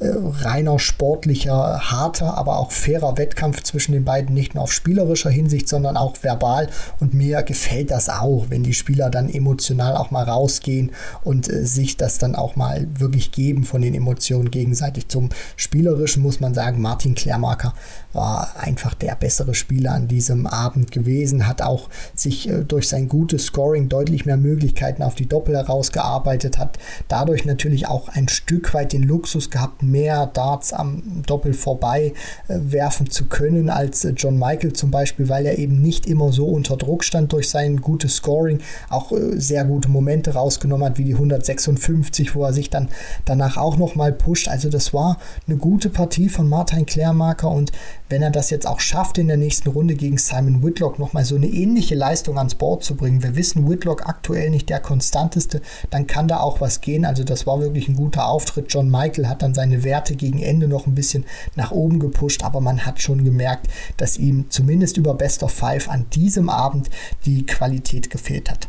äh, 0.00 0.08
reiner 0.12 0.78
sportlicher, 0.78 1.90
harter, 1.90 2.36
aber 2.36 2.58
auch 2.58 2.72
fairer 2.72 3.16
Wettkampf 3.16 3.62
zwischen 3.62 3.92
den 3.92 4.04
beiden, 4.04 4.34
nicht 4.34 4.54
nur 4.54 4.64
auf 4.64 4.72
spielerischer 4.72 5.30
Hinsicht, 5.30 5.68
sondern 5.68 5.96
auch 5.96 6.16
verbal. 6.22 6.68
Und 7.00 7.14
mir 7.14 7.42
gefällt 7.42 7.90
das 7.90 8.08
auch, 8.08 8.46
wenn 8.48 8.62
die 8.62 8.74
Spieler 8.74 9.10
dann 9.10 9.28
emotional 9.28 9.96
auch 9.96 10.10
mal 10.10 10.24
rausgehen 10.24 10.92
und 11.22 11.48
äh, 11.48 11.64
sich 11.64 11.96
das 11.96 12.18
dann 12.18 12.34
auch 12.34 12.56
mal 12.56 12.86
wirklich 12.98 13.30
geben 13.30 13.64
von 13.64 13.82
den 13.82 13.94
Emotionen 13.94 14.50
gegenseitig. 14.50 15.08
Zum 15.08 15.28
Spielerischen 15.56 16.22
muss 16.22 16.40
man 16.40 16.54
sagen, 16.54 16.80
Martin 16.80 17.14
Klärmarker 17.14 17.74
war 18.16 18.56
einfach 18.58 18.94
der 18.94 19.14
bessere 19.14 19.54
Spieler 19.54 19.92
an 19.92 20.08
diesem 20.08 20.46
Abend 20.46 20.90
gewesen, 20.90 21.46
hat 21.46 21.62
auch 21.62 21.88
sich 22.14 22.48
äh, 22.48 22.64
durch 22.64 22.88
sein 22.88 23.08
gutes 23.08 23.44
Scoring 23.46 23.88
deutlich 23.88 24.26
mehr 24.26 24.36
Möglichkeiten 24.36 25.02
auf 25.02 25.14
die 25.14 25.28
Doppel 25.28 25.54
herausgearbeitet, 25.54 26.58
hat 26.58 26.78
dadurch 27.08 27.44
natürlich 27.44 27.86
auch 27.86 28.08
ein 28.08 28.28
Stück 28.28 28.74
weit 28.74 28.92
den 28.92 29.02
Luxus 29.02 29.50
gehabt, 29.50 29.82
mehr 29.82 30.26
Darts 30.26 30.72
am 30.72 31.22
Doppel 31.26 31.52
vorbei 31.54 32.14
äh, 32.48 32.58
werfen 32.58 33.10
zu 33.10 33.26
können 33.26 33.70
als 33.70 34.04
äh, 34.04 34.10
John 34.16 34.38
Michael 34.38 34.72
zum 34.72 34.90
Beispiel, 34.90 35.28
weil 35.28 35.46
er 35.46 35.58
eben 35.58 35.80
nicht 35.80 36.06
immer 36.06 36.32
so 36.32 36.46
unter 36.46 36.76
Druck 36.76 37.04
stand 37.04 37.32
durch 37.32 37.50
sein 37.50 37.80
gutes 37.80 38.16
Scoring, 38.16 38.60
auch 38.88 39.12
sehr 39.34 39.64
gute 39.64 39.88
Momente 39.88 40.34
rausgenommen 40.34 40.86
hat, 40.86 40.98
wie 40.98 41.04
die 41.04 41.14
156, 41.14 42.34
wo 42.34 42.44
er 42.44 42.52
sich 42.52 42.70
dann 42.70 42.88
danach 43.24 43.56
auch 43.56 43.76
nochmal 43.76 44.12
pusht. 44.12 44.48
Also 44.48 44.70
das 44.70 44.94
war 44.94 45.18
eine 45.46 45.56
gute 45.56 45.90
Partie 45.90 46.28
von 46.28 46.48
Martin 46.48 46.86
Klärmarker 46.86 47.50
und 47.50 47.72
wenn 48.08 48.22
er 48.22 48.30
das 48.30 48.50
jetzt 48.50 48.66
auch 48.66 48.80
schafft, 48.80 49.18
in 49.18 49.28
der 49.28 49.36
nächsten 49.36 49.68
Runde 49.68 49.94
gegen 49.94 50.18
Simon 50.18 50.62
Whitlock 50.62 50.98
nochmal 50.98 51.24
so 51.24 51.36
eine 51.36 51.46
ähnliche 51.46 51.94
Leistung 51.94 52.38
ans 52.38 52.54
Board 52.54 52.84
zu 52.84 52.94
bringen, 52.94 53.22
wir 53.22 53.36
wissen, 53.36 53.68
Whitlock 53.68 54.06
aktuell 54.06 54.50
nicht 54.50 54.68
der 54.68 54.80
konstanteste, 54.80 55.60
dann 55.90 56.06
kann 56.06 56.28
da 56.28 56.40
auch 56.40 56.60
was 56.60 56.80
gehen. 56.80 57.04
Also 57.04 57.24
das 57.24 57.46
war 57.46 57.60
wirklich 57.60 57.88
ein 57.88 57.96
guter 57.96 58.28
Auftritt. 58.28 58.66
John 58.72 58.90
Michael 58.90 59.28
hat 59.28 59.42
dann 59.42 59.54
seine 59.54 59.82
Werte 59.84 60.14
gegen 60.14 60.40
Ende 60.40 60.68
noch 60.68 60.86
ein 60.86 60.94
bisschen 60.94 61.24
nach 61.54 61.72
oben 61.72 61.98
gepusht, 61.98 62.44
aber 62.44 62.60
man 62.60 62.86
hat 62.86 63.00
schon 63.00 63.24
gemerkt, 63.24 63.68
dass 63.96 64.18
ihm 64.18 64.50
zumindest 64.50 64.96
über 64.96 65.14
Best 65.14 65.42
of 65.42 65.52
Five 65.52 65.88
an 65.88 66.06
diesem 66.10 66.48
Abend 66.48 66.88
die 67.24 67.44
Qualität 67.44 68.10
gefehlt 68.10 68.50
hat. 68.50 68.68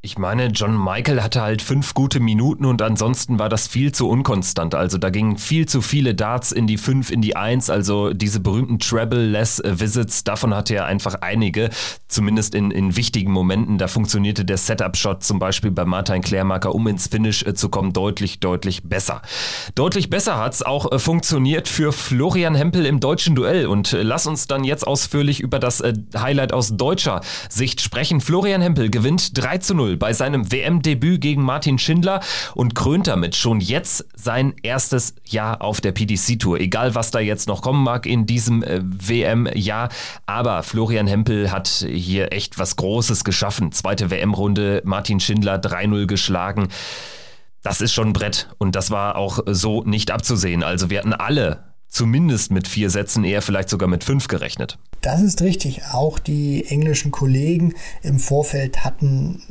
Ich 0.00 0.16
meine, 0.16 0.46
John 0.46 0.78
Michael 0.78 1.24
hatte 1.24 1.42
halt 1.42 1.60
fünf 1.60 1.92
gute 1.92 2.20
Minuten 2.20 2.66
und 2.66 2.82
ansonsten 2.82 3.40
war 3.40 3.48
das 3.48 3.66
viel 3.66 3.90
zu 3.90 4.08
unkonstant. 4.08 4.76
Also 4.76 4.96
da 4.96 5.10
gingen 5.10 5.38
viel 5.38 5.66
zu 5.66 5.82
viele 5.82 6.14
Darts 6.14 6.52
in 6.52 6.68
die 6.68 6.78
fünf, 6.78 7.10
in 7.10 7.20
die 7.20 7.34
eins. 7.34 7.68
Also 7.68 8.12
diese 8.12 8.38
berühmten 8.38 8.78
Treble-less 8.78 9.60
Visits, 9.64 10.22
davon 10.22 10.54
hatte 10.54 10.76
er 10.76 10.86
einfach 10.86 11.16
einige, 11.22 11.70
zumindest 12.06 12.54
in, 12.54 12.70
in 12.70 12.94
wichtigen 12.94 13.32
Momenten. 13.32 13.76
Da 13.76 13.88
funktionierte 13.88 14.44
der 14.44 14.56
Setup-Shot 14.56 15.24
zum 15.24 15.40
Beispiel 15.40 15.72
bei 15.72 15.84
Martin 15.84 16.22
Klärmarker, 16.22 16.76
um 16.76 16.86
ins 16.86 17.08
Finish 17.08 17.42
äh, 17.42 17.54
zu 17.54 17.68
kommen, 17.68 17.92
deutlich, 17.92 18.38
deutlich 18.38 18.84
besser. 18.84 19.22
Deutlich 19.74 20.10
besser 20.10 20.38
hat 20.38 20.54
es 20.54 20.62
auch 20.62 20.92
äh, 20.92 21.00
funktioniert 21.00 21.66
für 21.66 21.92
Florian 21.92 22.54
Hempel 22.54 22.86
im 22.86 23.00
deutschen 23.00 23.34
Duell. 23.34 23.66
Und 23.66 23.92
äh, 23.92 24.02
lass 24.02 24.28
uns 24.28 24.46
dann 24.46 24.62
jetzt 24.62 24.86
ausführlich 24.86 25.40
über 25.40 25.58
das 25.58 25.82
Highlight 26.16 26.52
aus 26.52 26.76
deutscher 26.76 27.20
Sicht 27.48 27.80
sprechen. 27.80 28.20
Florian 28.20 28.62
Hempel 28.62 28.90
gewinnt 28.90 29.36
3 29.36 29.58
zu 29.58 29.74
0 29.74 29.87
0 29.88 29.96
bei 29.96 30.12
seinem 30.12 30.52
WM-Debüt 30.52 31.20
gegen 31.20 31.42
Martin 31.42 31.78
Schindler 31.78 32.20
und 32.54 32.74
krönt 32.74 33.06
damit 33.06 33.36
schon 33.36 33.60
jetzt 33.60 34.06
sein 34.14 34.54
erstes 34.62 35.14
Jahr 35.24 35.62
auf 35.62 35.80
der 35.80 35.92
PDC-Tour. 35.92 36.60
Egal, 36.60 36.94
was 36.94 37.10
da 37.10 37.20
jetzt 37.20 37.48
noch 37.48 37.62
kommen 37.62 37.82
mag 37.82 38.06
in 38.06 38.26
diesem 38.26 38.62
äh, 38.62 38.80
WM-Jahr. 38.82 39.88
Aber 40.26 40.62
Florian 40.62 41.06
Hempel 41.06 41.50
hat 41.50 41.68
hier 41.68 42.32
echt 42.32 42.58
was 42.58 42.76
Großes 42.76 43.24
geschaffen. 43.24 43.72
Zweite 43.72 44.10
WM-Runde, 44.10 44.82
Martin 44.84 45.20
Schindler 45.20 45.56
3-0 45.56 46.06
geschlagen. 46.06 46.68
Das 47.62 47.80
ist 47.80 47.92
schon 47.92 48.08
ein 48.08 48.12
Brett 48.12 48.48
und 48.58 48.76
das 48.76 48.90
war 48.90 49.16
auch 49.16 49.40
so 49.46 49.82
nicht 49.82 50.10
abzusehen. 50.10 50.62
Also 50.62 50.90
wir 50.90 50.98
hatten 50.98 51.12
alle 51.12 51.64
zumindest 51.88 52.52
mit 52.52 52.68
vier 52.68 52.90
Sätzen, 52.90 53.24
eher 53.24 53.42
vielleicht 53.42 53.68
sogar 53.68 53.88
mit 53.88 54.04
fünf 54.04 54.28
gerechnet. 54.28 54.78
Das 55.00 55.20
ist 55.20 55.42
richtig. 55.42 55.82
Auch 55.92 56.18
die 56.18 56.66
englischen 56.66 57.12
Kollegen 57.12 57.74
im 58.02 58.18
Vorfeld 58.18 58.84
hatten, 58.84 59.42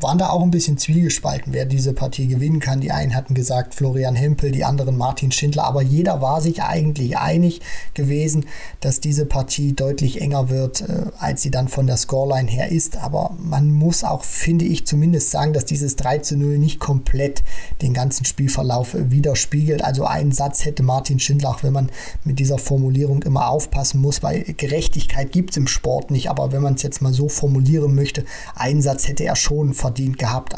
waren 0.00 0.18
da 0.18 0.30
auch 0.30 0.42
ein 0.42 0.50
bisschen 0.50 0.78
zwiegespalten, 0.78 1.52
wer 1.52 1.64
diese 1.64 1.92
Partie 1.92 2.26
gewinnen 2.26 2.58
kann. 2.58 2.80
Die 2.80 2.90
einen 2.90 3.14
hatten 3.14 3.34
gesagt 3.34 3.74
Florian 3.74 4.16
Hempel, 4.16 4.50
die 4.50 4.64
anderen 4.64 4.96
Martin 4.96 5.30
Schindler, 5.30 5.64
aber 5.64 5.82
jeder 5.82 6.20
war 6.20 6.40
sich 6.40 6.62
eigentlich 6.62 7.18
einig 7.18 7.60
gewesen, 7.94 8.46
dass 8.80 8.98
diese 9.00 9.26
Partie 9.26 9.74
deutlich 9.74 10.20
enger 10.20 10.50
wird, 10.50 10.80
äh, 10.80 11.06
als 11.18 11.42
sie 11.42 11.52
dann 11.52 11.68
von 11.68 11.86
der 11.86 11.96
Scoreline 11.96 12.50
her 12.50 12.72
ist. 12.72 12.96
Aber 12.96 13.36
man 13.38 13.70
muss 13.70 14.02
auch, 14.02 14.24
finde 14.24 14.64
ich, 14.64 14.86
zumindest 14.86 15.30
sagen, 15.30 15.52
dass 15.52 15.66
dieses 15.66 15.94
3 15.96 16.18
zu 16.18 16.36
0 16.36 16.58
nicht 16.58 16.80
komplett 16.80 17.44
den 17.80 17.94
ganzen 17.94 18.24
Spielverlauf 18.24 18.96
widerspiegelt. 18.98 19.84
Also 19.84 20.04
einen 20.04 20.32
Satz 20.32 20.64
hätte 20.64 20.82
Martin 20.82 21.20
Schindler, 21.20 21.50
auch 21.50 21.62
wenn 21.62 21.72
man 21.72 21.90
mit 22.24 22.40
dieser 22.40 22.58
Formulierung 22.58 23.22
immer 23.22 23.48
aufpassen 23.48 24.00
muss, 24.00 24.22
weil 24.22 24.47
Gerechtigkeit 24.54 25.32
gibt 25.32 25.50
es 25.50 25.56
im 25.56 25.66
Sport 25.66 26.10
nicht, 26.10 26.30
aber 26.30 26.52
wenn 26.52 26.62
man 26.62 26.74
es 26.74 26.82
jetzt 26.82 27.02
mal 27.02 27.12
so 27.12 27.28
formulieren 27.28 27.94
möchte, 27.94 28.24
einen 28.54 28.82
hätte 28.82 29.24
er 29.24 29.36
schon 29.36 29.74
verdient 29.74 30.18
gehabt. 30.18 30.54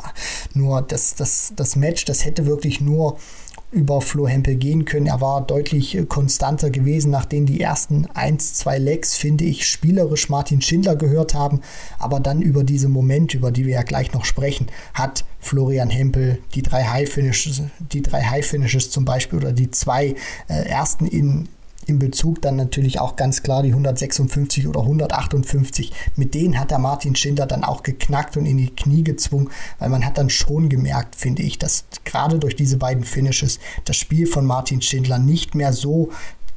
Nur 0.55 0.83
das, 0.83 1.15
das, 1.15 1.53
das 1.57 1.77
Match, 1.77 2.05
das 2.05 2.25
hätte 2.25 2.47
wirklich 2.47 2.81
nur 2.81 3.19
über 3.73 4.01
Flo 4.01 4.27
Hempel 4.27 4.57
gehen 4.57 4.85
können. 4.85 5.07
Er 5.07 5.21
war 5.21 5.47
deutlich 5.47 5.97
konstanter 6.09 6.71
gewesen, 6.71 7.11
nachdem 7.11 7.47
die 7.47 7.61
ersten 7.61 8.07
1, 8.07 8.55
2 8.55 8.79
Legs, 8.79 9.15
finde 9.15 9.45
ich, 9.45 9.67
spielerisch 9.67 10.29
Martin 10.29 10.61
Schindler 10.61 10.97
gehört 10.97 11.35
haben. 11.35 11.61
Aber 11.99 12.19
dann 12.19 12.43
über 12.43 12.65
diese 12.65 12.89
Momente, 12.89 13.37
über 13.37 13.53
die 13.53 13.67
wir 13.67 13.75
ja 13.75 13.83
gleich 13.83 14.13
noch 14.13 14.25
sprechen, 14.25 14.67
hat 14.93 15.25
Florian 15.39 15.91
Hempel 15.91 16.39
die 16.55 16.63
drei 16.63 16.85
High 16.85 17.09
Finishes, 17.09 17.63
die 17.79 18.03
drei 18.03 18.23
High 18.23 18.47
Finishes 18.47 18.91
zum 18.91 19.05
Beispiel 19.05 19.39
oder 19.39 19.53
die 19.53 19.71
zwei 19.71 20.17
äh, 20.49 20.69
ersten 20.69 21.07
in 21.07 21.49
in 21.87 21.99
Bezug 21.99 22.43
dann 22.43 22.57
natürlich 22.57 23.01
auch 23.01 23.17
ganz 23.17 23.43
klar 23.43 23.63
die 23.63 23.71
156 23.71 24.69
oder 24.69 24.81
158. 24.81 25.93
Mit 26.17 26.35
denen 26.35 26.59
hat 26.59 26.71
der 26.71 26.79
Martin 26.79 27.17
Schindler 27.17 27.47
dann 27.47 27.65
auch 27.65 27.83
geknackt 27.83 28.37
und 28.37 28.47
in 28.47 28.59
die 28.59 28.75
Knie 28.75 29.03
gezwungen, 29.03 29.51
weil 29.79 29.89
man 29.89 30.05
hat 30.05 30.19
dann 30.19 30.31
schon 30.31 30.69
gemerkt, 30.69 31.17
finde 31.17 31.43
ich, 31.43 31.59
dass 31.59 31.85
gerade 32.05 32.39
durch 32.39 32.57
diese 32.57 32.77
beiden 32.77 33.05
Finishes 33.05 33.59
das 33.85 33.97
Spiel 33.97 34.27
von 34.27 34.47
Martin 34.47 34.83
Schindler 34.83 35.19
nicht 35.19 35.55
mehr 35.55 35.73
so 35.73 36.11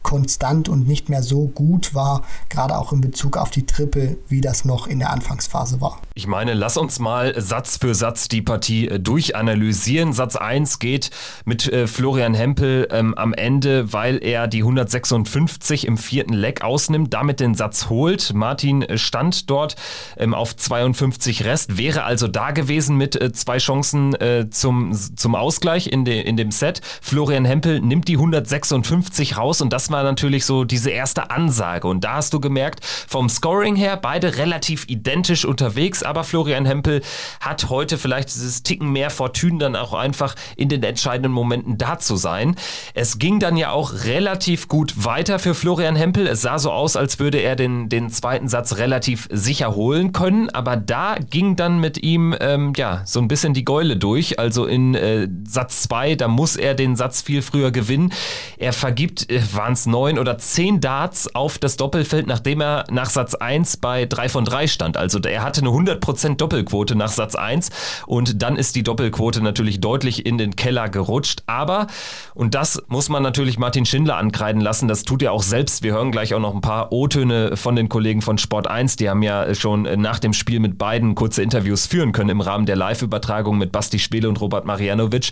konstant 0.03 0.69
und 0.69 0.87
nicht 0.87 1.09
mehr 1.09 1.23
so 1.23 1.47
gut 1.47 1.95
war, 1.95 2.23
gerade 2.49 2.77
auch 2.77 2.93
in 2.93 3.01
Bezug 3.01 3.37
auf 3.37 3.49
die 3.49 3.65
Triple, 3.65 4.17
wie 4.27 4.41
das 4.41 4.65
noch 4.65 4.87
in 4.87 4.99
der 4.99 5.09
Anfangsphase 5.11 5.81
war. 5.81 5.99
Ich 6.13 6.27
meine, 6.27 6.53
lass 6.53 6.77
uns 6.77 6.99
mal 6.99 7.33
Satz 7.41 7.77
für 7.77 7.95
Satz 7.95 8.27
die 8.27 8.41
Partie 8.41 8.87
äh, 8.87 8.99
durchanalysieren. 8.99 10.13
Satz 10.13 10.35
1 10.35 10.79
geht 10.79 11.09
mit 11.45 11.71
äh, 11.71 11.87
Florian 11.87 12.33
Hempel 12.33 12.87
ähm, 12.91 13.13
am 13.15 13.33
Ende, 13.33 13.91
weil 13.93 14.23
er 14.23 14.47
die 14.47 14.59
156 14.59 15.87
im 15.87 15.97
vierten 15.97 16.33
Leck 16.33 16.63
ausnimmt, 16.63 17.13
damit 17.13 17.39
den 17.39 17.55
Satz 17.55 17.89
holt. 17.89 18.33
Martin 18.33 18.83
äh, 18.83 18.97
stand 18.97 19.49
dort 19.49 19.75
ähm, 20.17 20.33
auf 20.33 20.55
52 20.55 21.45
Rest, 21.45 21.77
wäre 21.77 22.03
also 22.03 22.27
da 22.27 22.51
gewesen 22.51 22.97
mit 22.97 23.19
äh, 23.19 23.31
zwei 23.31 23.57
Chancen 23.57 24.13
äh, 24.15 24.49
zum, 24.49 24.93
zum 24.93 25.35
Ausgleich 25.35 25.87
in, 25.87 26.05
de, 26.05 26.21
in 26.21 26.37
dem 26.37 26.51
Set. 26.51 26.81
Florian 27.01 27.45
Hempel 27.45 27.79
nimmt 27.79 28.07
die 28.07 28.17
156 28.17 29.37
raus 29.37 29.61
und 29.61 29.71
das 29.73 29.89
war 29.93 30.03
natürlich 30.03 30.45
so 30.45 30.65
diese 30.65 30.89
erste 30.89 31.32
Ansage. 31.32 31.88
Und 31.88 32.03
da 32.03 32.15
hast 32.15 32.34
du 32.34 32.41
gemerkt, 32.41 32.84
vom 32.84 33.29
Scoring 33.29 33.77
her, 33.77 33.95
beide 33.95 34.38
relativ 34.38 34.89
identisch 34.89 35.45
unterwegs, 35.45 36.03
aber 36.03 36.25
Florian 36.25 36.65
Hempel 36.65 37.01
hat 37.39 37.69
heute 37.69 37.97
vielleicht 37.97 38.34
dieses 38.34 38.63
Ticken 38.63 38.91
mehr 38.91 39.10
Fortune 39.10 39.60
dann 39.60 39.77
auch 39.77 39.93
einfach 39.93 40.36
in 40.58 40.67
den 40.67 40.84
entscheidenden 40.84 41.32
Momenten 41.32 41.77
da 41.77 41.99
zu 41.99 42.17
sein. 42.17 42.56
Es 42.93 43.19
ging 43.19 43.39
dann 43.39 43.56
ja 43.56 43.71
auch 43.71 43.93
relativ 44.03 44.67
gut 44.67 45.06
weiter 45.06 45.39
für 45.39 45.53
Florian 45.53 45.95
Hempel. 45.95 46.27
Es 46.27 46.41
sah 46.41 46.60
so 46.60 46.71
aus, 46.71 46.95
als 46.95 47.19
würde 47.19 47.38
er 47.38 47.56
den, 47.56 47.88
den 47.88 48.10
zweiten 48.10 48.49
Satz 48.49 48.77
relativ 48.77 49.29
sicher 49.32 49.75
holen 49.75 50.12
können, 50.12 50.49
aber 50.49 50.75
da 50.75 51.15
ging 51.29 51.56
dann 51.56 51.79
mit 51.79 52.01
ihm 52.03 52.36
ähm, 52.39 52.73
ja 52.75 53.03
so 53.06 53.19
ein 53.19 53.27
bisschen 53.27 53.53
die 53.53 53.63
Geule 53.63 53.95
durch. 53.95 54.39
Also 54.39 54.65
in 54.65 54.95
äh, 54.95 55.27
Satz 55.47 55.84
2, 55.84 56.15
da 56.15 56.27
muss 56.27 56.56
er 56.56 56.73
den 56.73 56.95
Satz 56.95 57.21
viel 57.21 57.41
früher 57.41 57.71
gewinnen. 57.71 58.12
Er 58.58 58.73
vergibt, 58.73 59.29
äh, 59.29 59.41
waren 59.53 59.73
es 59.73 59.82
neun 59.85 60.19
oder 60.19 60.37
zehn 60.37 60.79
Darts 60.79 61.33
auf 61.35 61.57
das 61.57 61.77
Doppelfeld, 61.77 62.27
nachdem 62.27 62.61
er 62.61 62.85
nach 62.89 63.09
Satz 63.09 63.35
1 63.35 63.77
bei 63.77 64.05
3 64.05 64.29
von 64.29 64.45
3 64.45 64.67
stand. 64.67 64.97
Also 64.97 65.19
er 65.19 65.43
hatte 65.43 65.61
eine 65.61 65.69
100% 65.69 66.35
Doppelquote 66.35 66.95
nach 66.95 67.09
Satz 67.09 67.35
1 67.35 67.69
und 68.05 68.41
dann 68.41 68.55
ist 68.55 68.75
die 68.75 68.83
Doppelquote 68.83 69.41
natürlich 69.41 69.79
deutlich 69.81 70.25
in 70.25 70.37
den 70.37 70.55
Keller 70.55 70.89
gerutscht. 70.89 71.43
Aber, 71.47 71.87
und 72.33 72.55
das 72.55 72.81
muss 72.87 73.09
man 73.09 73.23
natürlich 73.23 73.57
Martin 73.57 73.85
Schindler 73.85 74.17
ankreiden 74.17 74.61
lassen, 74.61 74.87
das 74.87 75.03
tut 75.03 75.21
er 75.21 75.31
auch 75.31 75.43
selbst. 75.43 75.83
Wir 75.83 75.93
hören 75.93 76.11
gleich 76.11 76.33
auch 76.33 76.39
noch 76.39 76.53
ein 76.53 76.61
paar 76.61 76.91
O-Töne 76.91 77.57
von 77.57 77.75
den 77.75 77.89
Kollegen 77.89 78.21
von 78.21 78.37
Sport 78.37 78.67
1. 78.67 78.95
Die 78.97 79.09
haben 79.09 79.23
ja 79.23 79.53
schon 79.55 79.83
nach 80.01 80.19
dem 80.19 80.33
Spiel 80.33 80.59
mit 80.59 80.77
beiden 80.77 81.15
kurze 81.15 81.43
Interviews 81.43 81.85
führen 81.85 82.11
können 82.11 82.29
im 82.29 82.41
Rahmen 82.41 82.65
der 82.65 82.75
Live-Übertragung 82.75 83.57
mit 83.57 83.71
Basti 83.71 83.99
Spele 83.99 84.29
und 84.29 84.39
Robert 84.41 84.65
Marianovic. 84.65 85.31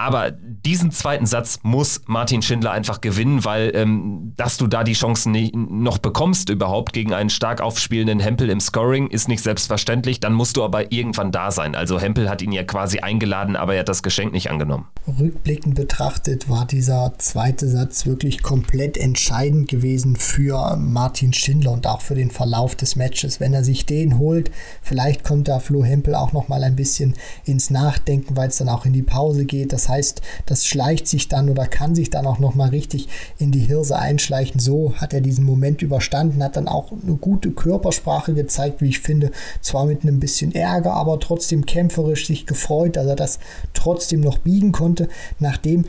Aber 0.00 0.30
diesen 0.30 0.92
zweiten 0.92 1.26
Satz 1.26 1.58
muss 1.62 2.00
Martin 2.06 2.40
Schindler 2.40 2.70
einfach 2.70 3.02
gewinnen, 3.02 3.44
weil 3.44 3.70
ähm, 3.74 4.32
dass 4.38 4.56
du 4.56 4.66
da 4.66 4.82
die 4.82 4.94
Chancen 4.94 5.32
nie, 5.32 5.52
noch 5.54 5.98
bekommst 5.98 6.48
überhaupt 6.48 6.94
gegen 6.94 7.12
einen 7.12 7.28
stark 7.28 7.60
aufspielenden 7.60 8.18
Hempel 8.18 8.48
im 8.48 8.60
Scoring 8.60 9.08
ist 9.08 9.28
nicht 9.28 9.42
selbstverständlich. 9.42 10.18
Dann 10.18 10.32
musst 10.32 10.56
du 10.56 10.64
aber 10.64 10.90
irgendwann 10.90 11.32
da 11.32 11.50
sein. 11.50 11.74
Also 11.74 12.00
Hempel 12.00 12.30
hat 12.30 12.40
ihn 12.40 12.50
ja 12.50 12.62
quasi 12.62 13.00
eingeladen, 13.00 13.56
aber 13.56 13.74
er 13.74 13.80
hat 13.80 13.90
das 13.90 14.02
Geschenk 14.02 14.32
nicht 14.32 14.50
angenommen. 14.50 14.86
Rückblickend 15.06 15.74
betrachtet 15.74 16.48
war 16.48 16.64
dieser 16.64 17.12
zweite 17.18 17.68
Satz 17.68 18.06
wirklich 18.06 18.42
komplett 18.42 18.96
entscheidend 18.96 19.68
gewesen 19.68 20.16
für 20.16 20.76
Martin 20.78 21.34
Schindler 21.34 21.72
und 21.72 21.86
auch 21.86 22.00
für 22.00 22.14
den 22.14 22.30
Verlauf 22.30 22.74
des 22.74 22.96
Matches. 22.96 23.38
Wenn 23.38 23.52
er 23.52 23.64
sich 23.64 23.84
den 23.84 24.16
holt, 24.16 24.50
vielleicht 24.80 25.24
kommt 25.24 25.48
da 25.48 25.58
Flo 25.58 25.84
Hempel 25.84 26.14
auch 26.14 26.32
noch 26.32 26.48
mal 26.48 26.64
ein 26.64 26.76
bisschen 26.76 27.16
ins 27.44 27.68
Nachdenken, 27.68 28.34
weil 28.38 28.48
es 28.48 28.56
dann 28.56 28.70
auch 28.70 28.86
in 28.86 28.94
die 28.94 29.02
Pause 29.02 29.44
geht. 29.44 29.74
Das 29.74 29.89
heißt, 29.90 30.22
das 30.46 30.66
schleicht 30.66 31.06
sich 31.08 31.28
dann 31.28 31.50
oder 31.50 31.66
kann 31.66 31.94
sich 31.94 32.08
dann 32.08 32.26
auch 32.26 32.38
nochmal 32.38 32.70
richtig 32.70 33.08
in 33.38 33.52
die 33.52 33.60
Hirse 33.60 33.98
einschleichen. 33.98 34.60
So 34.60 34.94
hat 34.96 35.12
er 35.12 35.20
diesen 35.20 35.44
Moment 35.44 35.82
überstanden, 35.82 36.42
hat 36.42 36.56
dann 36.56 36.68
auch 36.68 36.92
eine 36.92 37.16
gute 37.16 37.50
Körpersprache 37.50 38.32
gezeigt, 38.32 38.80
wie 38.80 38.88
ich 38.88 39.00
finde. 39.00 39.30
Zwar 39.60 39.84
mit 39.84 40.02
einem 40.02 40.20
bisschen 40.20 40.54
Ärger, 40.54 40.94
aber 40.94 41.20
trotzdem 41.20 41.66
kämpferisch 41.66 42.26
sich 42.26 42.46
gefreut, 42.46 42.96
dass 42.96 43.06
er 43.06 43.16
das 43.16 43.38
trotzdem 43.74 44.20
noch 44.20 44.38
biegen 44.38 44.72
konnte, 44.72 45.08
nachdem 45.38 45.84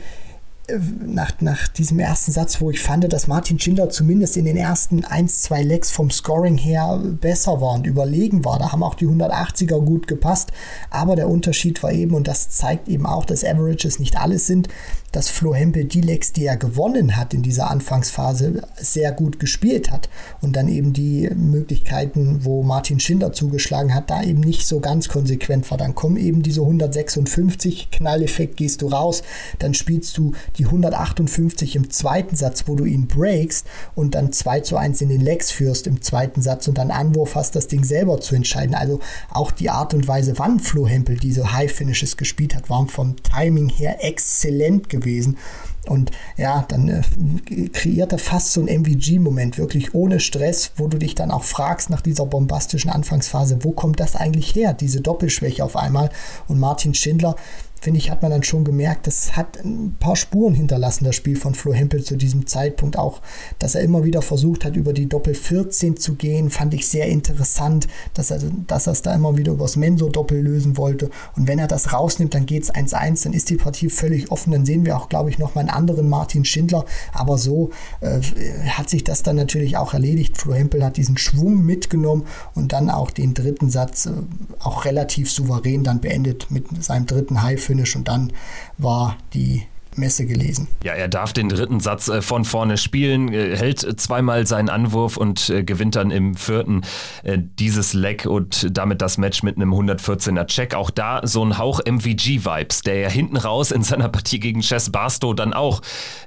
nach, 1.04 1.32
nach 1.40 1.68
diesem 1.68 1.98
ersten 1.98 2.30
Satz, 2.30 2.60
wo 2.60 2.70
ich 2.70 2.80
fand, 2.80 3.12
dass 3.12 3.26
Martin 3.26 3.58
Schindler 3.58 3.90
zumindest 3.90 4.36
in 4.36 4.44
den 4.44 4.56
ersten 4.56 5.04
1, 5.04 5.42
2 5.42 5.62
Lecks 5.62 5.90
vom 5.90 6.10
Scoring 6.10 6.56
her 6.56 7.00
besser 7.20 7.60
war 7.60 7.74
und 7.74 7.86
überlegen 7.86 8.44
war. 8.44 8.58
Da 8.58 8.70
haben 8.70 8.82
auch 8.82 8.94
die 8.94 9.08
180er 9.08 9.80
gut 9.80 10.06
gepasst. 10.06 10.52
Aber 10.90 11.16
der 11.16 11.28
Unterschied 11.28 11.82
war 11.82 11.92
eben, 11.92 12.14
und 12.14 12.28
das 12.28 12.50
zeigt 12.50 12.88
eben 12.88 13.06
auch, 13.06 13.24
dass 13.24 13.44
Averages 13.44 13.98
nicht 13.98 14.16
alles 14.16 14.46
sind, 14.46 14.68
dass 15.10 15.28
Flo 15.28 15.54
Hempel 15.54 15.84
die 15.84 16.00
Lecks, 16.00 16.32
die 16.32 16.46
er 16.46 16.56
gewonnen 16.56 17.16
hat 17.16 17.34
in 17.34 17.42
dieser 17.42 17.70
Anfangsphase, 17.70 18.62
sehr 18.76 19.12
gut 19.12 19.38
gespielt 19.38 19.90
hat. 19.90 20.08
Und 20.40 20.56
dann 20.56 20.68
eben 20.68 20.92
die 20.92 21.28
Möglichkeiten, 21.34 22.44
wo 22.44 22.62
Martin 22.62 22.98
Schindler 22.98 23.32
zugeschlagen 23.32 23.94
hat, 23.94 24.10
da 24.10 24.22
eben 24.22 24.40
nicht 24.40 24.66
so 24.66 24.80
ganz 24.80 25.08
konsequent 25.08 25.70
war. 25.70 25.76
Dann 25.76 25.94
kommen 25.94 26.16
eben 26.16 26.42
diese 26.42 26.62
156, 26.62 27.90
Knalleffekt, 27.90 28.56
gehst 28.56 28.80
du 28.80 28.88
raus, 28.88 29.22
dann 29.58 29.74
spielst 29.74 30.16
du 30.16 30.32
die 30.58 30.66
158 30.66 31.76
im 31.76 31.90
zweiten 31.90 32.36
Satz, 32.36 32.64
wo 32.66 32.76
du 32.76 32.84
ihn 32.84 33.06
breakst 33.06 33.66
und 33.94 34.14
dann 34.14 34.32
2 34.32 34.60
zu 34.60 34.76
1 34.76 35.00
in 35.00 35.08
den 35.08 35.20
Lecks 35.20 35.50
führst 35.50 35.86
im 35.86 36.02
zweiten 36.02 36.42
Satz 36.42 36.68
und 36.68 36.78
dann 36.78 36.90
Anwurf 36.90 37.34
hast, 37.34 37.56
das 37.56 37.68
Ding 37.68 37.84
selber 37.84 38.20
zu 38.20 38.34
entscheiden. 38.34 38.74
Also 38.74 39.00
auch 39.30 39.50
die 39.50 39.70
Art 39.70 39.94
und 39.94 40.06
Weise, 40.08 40.38
wann 40.38 40.60
Flo 40.60 40.86
Hempel 40.86 41.16
diese 41.16 41.52
High 41.52 41.72
Finishes 41.72 42.16
gespielt 42.16 42.54
hat, 42.54 42.70
waren 42.70 42.88
vom 42.88 43.16
Timing 43.22 43.68
her 43.68 44.04
exzellent 44.04 44.88
gewesen. 44.88 45.38
Und 45.86 46.12
ja, 46.36 46.64
dann 46.68 46.88
äh, 46.88 47.68
kreiert 47.70 48.12
er 48.12 48.18
fast 48.18 48.52
so 48.52 48.60
ein 48.60 48.82
MVG-Moment, 48.82 49.58
wirklich 49.58 49.94
ohne 49.94 50.20
Stress, 50.20 50.72
wo 50.76 50.86
du 50.86 50.96
dich 50.98 51.14
dann 51.14 51.32
auch 51.32 51.42
fragst 51.42 51.90
nach 51.90 52.00
dieser 52.00 52.24
bombastischen 52.24 52.90
Anfangsphase, 52.90 53.64
wo 53.64 53.72
kommt 53.72 53.98
das 53.98 54.14
eigentlich 54.14 54.54
her, 54.54 54.74
diese 54.74 55.00
Doppelschwäche 55.00 55.64
auf 55.64 55.76
einmal. 55.76 56.10
Und 56.46 56.60
Martin 56.60 56.94
Schindler 56.94 57.34
finde 57.82 57.98
ich, 57.98 58.12
hat 58.12 58.22
man 58.22 58.30
dann 58.30 58.44
schon 58.44 58.64
gemerkt, 58.64 59.08
das 59.08 59.36
hat 59.36 59.58
ein 59.64 59.96
paar 59.98 60.14
Spuren 60.14 60.54
hinterlassen, 60.54 61.04
das 61.04 61.16
Spiel 61.16 61.34
von 61.34 61.56
Flo 61.56 61.74
Hempel 61.74 62.04
zu 62.04 62.16
diesem 62.16 62.46
Zeitpunkt. 62.46 62.96
Auch, 62.96 63.20
dass 63.58 63.74
er 63.74 63.82
immer 63.82 64.04
wieder 64.04 64.22
versucht 64.22 64.64
hat, 64.64 64.76
über 64.76 64.92
die 64.92 65.08
Doppel 65.08 65.34
14 65.34 65.96
zu 65.96 66.14
gehen, 66.14 66.50
fand 66.50 66.74
ich 66.74 66.86
sehr 66.86 67.08
interessant, 67.08 67.88
dass 68.14 68.30
er, 68.30 68.38
dass 68.68 68.86
es 68.86 69.02
da 69.02 69.12
immer 69.12 69.36
wieder 69.36 69.52
übers 69.52 69.74
Mensur-Doppel 69.74 70.40
lösen 70.40 70.76
wollte. 70.76 71.10
Und 71.36 71.48
wenn 71.48 71.58
er 71.58 71.66
das 71.66 71.92
rausnimmt, 71.92 72.34
dann 72.34 72.46
geht 72.46 72.62
es 72.62 72.72
1-1, 72.72 73.24
dann 73.24 73.32
ist 73.32 73.50
die 73.50 73.56
Partie 73.56 73.90
völlig 73.90 74.30
offen. 74.30 74.52
Dann 74.52 74.64
sehen 74.64 74.84
wir 74.84 74.96
auch, 74.96 75.08
glaube 75.08 75.30
ich, 75.30 75.40
noch 75.40 75.56
mal 75.56 75.62
einen 75.62 75.70
anderen 75.70 76.08
Martin 76.08 76.44
Schindler. 76.44 76.84
Aber 77.12 77.36
so 77.36 77.70
äh, 78.00 78.20
hat 78.68 78.90
sich 78.90 79.02
das 79.02 79.24
dann 79.24 79.34
natürlich 79.34 79.76
auch 79.76 79.92
erledigt. 79.92 80.38
Flo 80.38 80.54
Hempel 80.54 80.84
hat 80.84 80.98
diesen 80.98 81.18
Schwung 81.18 81.64
mitgenommen 81.64 82.26
und 82.54 82.72
dann 82.72 82.90
auch 82.90 83.10
den 83.10 83.34
dritten 83.34 83.70
Satz 83.70 84.06
äh, 84.06 84.12
auch 84.60 84.84
relativ 84.84 85.32
souverän 85.32 85.82
dann 85.82 86.00
beendet 86.00 86.46
mit 86.52 86.84
seinem 86.84 87.06
dritten 87.06 87.42
High 87.42 87.60
Finish 87.72 87.96
und 87.96 88.06
dann 88.06 88.32
war 88.76 89.16
die 89.32 89.62
Messe 89.96 90.26
gelesen. 90.26 90.68
Ja, 90.84 90.92
er 90.92 91.08
darf 91.08 91.32
den 91.32 91.48
dritten 91.48 91.80
Satz 91.80 92.08
äh, 92.08 92.22
von 92.22 92.44
vorne 92.44 92.76
spielen, 92.76 93.32
äh, 93.32 93.56
hält 93.56 93.80
zweimal 94.00 94.46
seinen 94.46 94.68
Anwurf 94.68 95.16
und 95.16 95.50
äh, 95.50 95.64
gewinnt 95.64 95.96
dann 95.96 96.10
im 96.10 96.34
vierten 96.34 96.82
dieses 97.24 97.92
Leck 97.92 98.26
und 98.26 98.76
damit 98.76 99.00
das 99.00 99.18
Match 99.18 99.42
mit 99.42 99.56
einem 99.56 99.72
114er 99.72 100.46
Check. 100.46 100.74
Auch 100.74 100.90
da 100.90 101.20
so 101.24 101.44
ein 101.44 101.58
Hauch 101.58 101.80
MVG-Vibes, 101.84 102.82
der 102.82 103.00
ja 103.00 103.08
hinten 103.08 103.36
raus 103.36 103.70
in 103.70 103.82
seiner 103.82 104.08
Partie 104.08 104.40
gegen 104.40 104.60
Chess 104.60 104.90
Barstow 104.90 105.34
dann 105.34 105.52
auch 105.52 105.82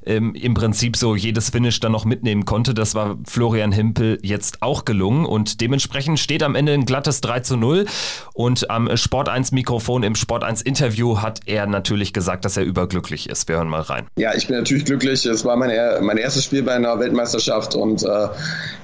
ähm, 0.05 0.35
im 0.35 0.53
Prinzip 0.53 0.95
so 0.95 1.15
jedes 1.15 1.49
Finish 1.49 1.79
dann 1.79 1.91
noch 1.91 2.05
mitnehmen 2.05 2.45
konnte. 2.45 2.73
Das 2.73 2.95
war 2.95 3.17
Florian 3.25 3.71
Himpel 3.71 4.19
jetzt 4.21 4.61
auch 4.61 4.85
gelungen 4.85 5.25
und 5.25 5.61
dementsprechend 5.61 6.19
steht 6.19 6.43
am 6.43 6.55
Ende 6.55 6.73
ein 6.73 6.85
glattes 6.85 7.21
3 7.21 7.41
zu 7.41 7.57
0 7.57 7.85
und 8.33 8.69
am 8.69 8.95
Sport 8.97 9.29
1 9.29 9.51
Mikrofon 9.51 10.03
im 10.03 10.15
Sport 10.15 10.43
1 10.43 10.61
Interview 10.61 11.21
hat 11.21 11.41
er 11.45 11.67
natürlich 11.67 12.13
gesagt, 12.13 12.45
dass 12.45 12.57
er 12.57 12.63
überglücklich 12.63 13.29
ist. 13.29 13.47
Wir 13.47 13.54
wir 13.55 13.59
hören 13.59 13.69
mal 13.69 13.81
rein. 13.81 14.07
Ja, 14.17 14.33
ich 14.35 14.47
bin 14.47 14.57
natürlich 14.57 14.85
glücklich. 14.85 15.25
Es 15.25 15.45
war 15.45 15.55
mein, 15.55 15.71
mein 16.01 16.17
erstes 16.17 16.43
Spiel 16.45 16.63
bei 16.63 16.73
einer 16.73 16.99
Weltmeisterschaft 16.99 17.73
und 17.73 18.03
äh, 18.03 18.27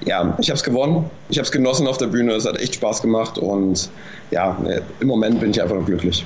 ja, 0.06 0.34
ich 0.40 0.48
habe 0.48 0.56
es 0.56 0.62
gewonnen. 0.62 1.10
Ich 1.28 1.38
habe 1.38 1.44
es 1.44 1.52
genossen 1.52 1.86
auf 1.86 1.98
der 1.98 2.06
Bühne. 2.06 2.32
Es 2.32 2.46
hat 2.46 2.58
echt 2.58 2.76
Spaß 2.76 3.02
gemacht 3.02 3.38
und 3.38 3.90
ja, 4.30 4.56
im 5.00 5.06
Moment 5.06 5.40
bin 5.40 5.50
ich 5.50 5.60
einfach 5.60 5.74
nur 5.74 5.84
glücklich. 5.84 6.24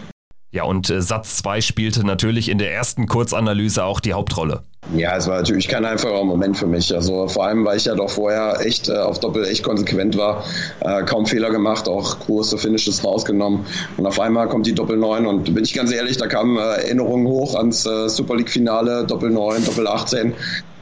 Ja, 0.57 0.65
und 0.65 0.89
äh, 0.89 1.03
Satz 1.03 1.37
2 1.37 1.61
spielte 1.61 2.03
natürlich 2.03 2.49
in 2.49 2.57
der 2.57 2.73
ersten 2.73 3.07
Kurzanalyse 3.07 3.85
auch 3.85 4.01
die 4.01 4.15
Hauptrolle. 4.15 4.63
Ja, 4.95 5.15
es 5.15 5.27
war 5.27 5.37
natürlich 5.37 5.69
kein 5.69 5.85
einfacher 5.85 6.25
Moment 6.25 6.57
für 6.57 6.67
mich. 6.67 6.95
Also 6.95 7.29
vor 7.29 7.45
allem, 7.45 7.63
weil 7.67 7.77
ich 7.77 7.85
ja 7.85 7.95
doch 7.95 8.09
vorher 8.09 8.65
echt 8.65 8.89
äh, 8.89 8.97
auf 8.97 9.21
Doppel 9.21 9.45
echt 9.45 9.63
konsequent 9.63 10.17
war, 10.17 10.45
äh, 10.81 11.03
kaum 11.03 11.27
Fehler 11.27 11.51
gemacht, 11.51 11.91
auch 11.91 12.21
große 12.21 12.57
Finishes 12.57 13.05
rausgenommen. 13.05 13.67
Und 13.99 14.07
auf 14.07 14.19
einmal 14.19 14.49
kommt 14.49 14.67
die 14.67 14.73
Doppel 14.73 14.97
9 14.97 15.27
und 15.27 15.55
bin 15.55 15.63
ich 15.63 15.75
ganz 15.75 15.93
ehrlich, 15.93 16.17
da 16.17 16.27
kamen 16.27 16.57
äh, 16.57 16.61
Erinnerungen 16.61 17.27
hoch 17.27 17.55
ans 17.55 17.85
äh, 17.85 18.09
Super 18.09 18.37
League 18.37 18.49
Finale, 18.49 19.05
Doppel 19.05 19.29
9, 19.29 19.63
Doppel 19.67 19.87
18. 19.87 20.33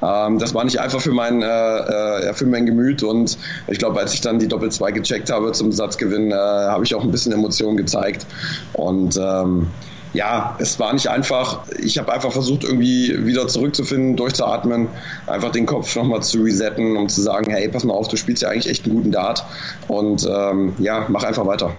Ähm, 0.04 0.38
das 0.38 0.54
war 0.54 0.64
nicht 0.64 0.80
einfach 0.80 1.00
für 1.00 1.12
mein, 1.12 1.42
äh, 1.42 1.46
äh, 1.46 2.34
für 2.34 2.46
mein 2.46 2.66
Gemüt 2.66 3.02
und 3.02 3.38
ich 3.68 3.78
glaube, 3.78 4.00
als 4.00 4.14
ich 4.14 4.20
dann 4.20 4.38
die 4.38 4.48
Doppel 4.48 4.70
2 4.70 4.92
gecheckt 4.92 5.30
habe 5.30 5.52
zum 5.52 5.72
Satzgewinn, 5.72 6.30
äh, 6.30 6.34
habe 6.34 6.84
ich 6.84 6.94
auch 6.94 7.02
ein 7.02 7.10
bisschen 7.10 7.32
Emotionen 7.32 7.76
gezeigt 7.76 8.26
und 8.74 9.16
ähm, 9.16 9.68
ja, 10.12 10.56
es 10.60 10.78
war 10.78 10.92
nicht 10.92 11.08
einfach. 11.08 11.62
Ich 11.78 11.98
habe 11.98 12.12
einfach 12.12 12.30
versucht, 12.30 12.62
irgendwie 12.62 13.26
wieder 13.26 13.48
zurückzufinden, 13.48 14.16
durchzuatmen, 14.16 14.86
einfach 15.26 15.50
den 15.50 15.66
Kopf 15.66 15.94
nochmal 15.96 16.22
zu 16.22 16.40
resetten, 16.42 16.96
um 16.96 17.08
zu 17.08 17.20
sagen, 17.20 17.50
hey, 17.50 17.68
pass 17.68 17.82
mal 17.84 17.94
auf, 17.94 18.06
du 18.06 18.16
spielst 18.16 18.42
ja 18.42 18.50
eigentlich 18.50 18.70
echt 18.70 18.84
einen 18.84 18.94
guten 18.94 19.10
Dart 19.10 19.44
und 19.88 20.24
ähm, 20.30 20.74
ja, 20.78 21.06
mach 21.08 21.24
einfach 21.24 21.46
weiter. 21.46 21.76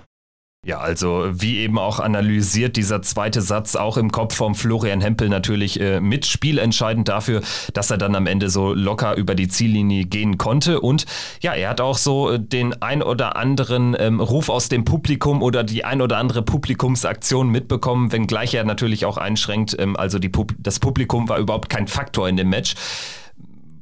Ja, 0.66 0.80
also 0.80 1.28
wie 1.32 1.60
eben 1.60 1.78
auch 1.78 2.00
analysiert, 2.00 2.76
dieser 2.76 3.04
zweite 3.04 3.44
Satz 3.44 3.76
auch 3.76 3.98
im 3.98 4.12
Kopf 4.12 4.36
vom 4.36 4.56
Florian 4.56 5.00
Hempel 5.00 5.30
natürlich 5.30 5.80
äh, 5.80 6.00
mit 6.00 6.26
spielentscheidend 6.26 7.08
dafür, 7.08 7.44
dass 7.74 7.92
er 7.92 8.00
dann 8.00 8.16
am 8.16 8.26
Ende 8.26 8.50
so 8.50 8.74
locker 8.74 9.16
über 9.16 9.36
die 9.36 9.48
Ziellinie 9.48 10.06
gehen 10.06 10.40
konnte. 10.40 10.82
Und 10.82 11.06
ja, 11.40 11.54
er 11.54 11.70
hat 11.70 11.82
auch 11.82 12.00
so 12.00 12.32
äh, 12.32 12.40
den 12.40 12.82
ein 12.82 13.04
oder 13.04 13.36
anderen 13.36 13.96
ähm, 14.00 14.20
Ruf 14.20 14.50
aus 14.50 14.68
dem 14.68 14.86
Publikum 14.86 15.44
oder 15.44 15.64
die 15.64 15.86
ein 15.86 16.02
oder 16.02 16.18
andere 16.18 16.42
Publikumsaktion 16.42 17.48
mitbekommen, 17.50 18.12
wenngleich 18.12 18.56
er 18.56 18.64
natürlich 18.64 19.06
auch 19.06 19.18
einschränkt. 19.18 19.76
Ähm, 19.78 19.96
also 19.96 20.18
Pub 20.18 20.52
das 20.58 20.80
Publikum 20.80 21.30
war 21.30 21.38
überhaupt 21.38 21.70
kein 21.70 21.88
Faktor 21.88 22.28
in 22.28 22.38
dem 22.38 22.50
Match 22.50 22.74